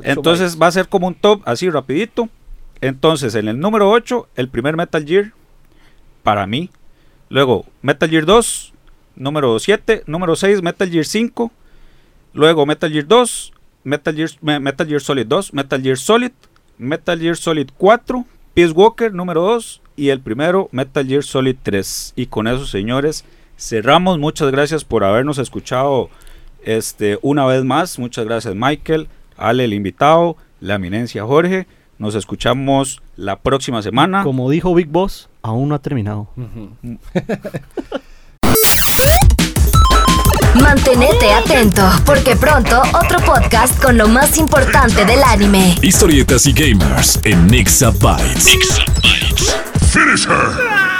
Entonces 0.03 0.59
va 0.61 0.67
a 0.67 0.71
ser 0.71 0.87
como 0.87 1.07
un 1.07 1.15
top 1.15 1.41
así 1.45 1.69
rapidito. 1.69 2.29
Entonces, 2.81 3.35
en 3.35 3.47
el 3.47 3.59
número 3.59 3.89
8, 3.91 4.27
el 4.35 4.49
primer 4.49 4.75
Metal 4.75 5.05
Gear, 5.05 5.31
para 6.23 6.45
mí. 6.47 6.69
Luego, 7.29 7.65
Metal 7.81 8.09
Gear 8.09 8.25
2, 8.25 8.72
número 9.15 9.57
7. 9.59 10.03
Número 10.07 10.35
6, 10.35 10.61
Metal 10.61 10.89
Gear 10.89 11.05
5. 11.05 11.51
Luego, 12.33 12.65
Metal 12.65 12.91
Gear 12.91 13.07
2, 13.07 13.53
Metal 13.83 14.15
Gear, 14.15 14.29
Me- 14.41 14.59
Metal 14.59 14.87
Gear 14.87 15.01
Solid 15.01 15.25
2, 15.27 15.53
Metal 15.53 15.81
Gear 15.81 15.97
Solid, 15.97 16.31
Metal 16.77 17.19
Gear 17.19 17.37
Solid 17.37 17.69
4, 17.77 18.25
Peace 18.53 18.71
Walker 18.71 19.13
número 19.13 19.41
2 19.43 19.81
y 19.95 20.09
el 20.09 20.19
primero, 20.19 20.67
Metal 20.71 21.05
Gear 21.05 21.23
Solid 21.23 21.55
3. 21.61 22.13
Y 22.15 22.25
con 22.27 22.47
eso, 22.47 22.65
señores, 22.65 23.23
cerramos. 23.57 24.17
Muchas 24.19 24.51
gracias 24.51 24.83
por 24.83 25.03
habernos 25.03 25.37
escuchado 25.37 26.09
este, 26.63 27.19
una 27.21 27.45
vez 27.45 27.63
más. 27.63 27.99
Muchas 27.99 28.25
gracias, 28.25 28.55
Michael, 28.55 29.07
Ale, 29.37 29.65
el 29.65 29.73
invitado, 29.73 30.35
la 30.59 30.75
eminencia 30.75 31.23
Jorge. 31.25 31.67
Nos 31.99 32.15
escuchamos 32.15 33.01
la 33.15 33.37
próxima 33.39 33.81
semana. 33.83 34.23
Como 34.23 34.49
dijo 34.49 34.73
Big 34.73 34.87
Boss, 34.87 35.29
aún 35.43 35.69
no 35.69 35.75
ha 35.75 35.79
terminado. 35.79 36.27
Ujú. 36.35 36.97
Mantenete 40.61 41.31
atento, 41.31 41.81
porque 42.05 42.35
pronto 42.35 42.81
otro 42.93 43.19
podcast 43.19 43.81
con 43.81 43.97
lo 43.97 44.07
más 44.07 44.37
importante 44.37 45.03
del 45.05 45.23
anime. 45.23 45.75
Historietas 45.81 46.45
y 46.45 46.53
gamers 46.53 47.19
en 47.23 47.47
Nixabytes. 47.47 48.45
Finish 49.91 50.27
her! 50.27 50.92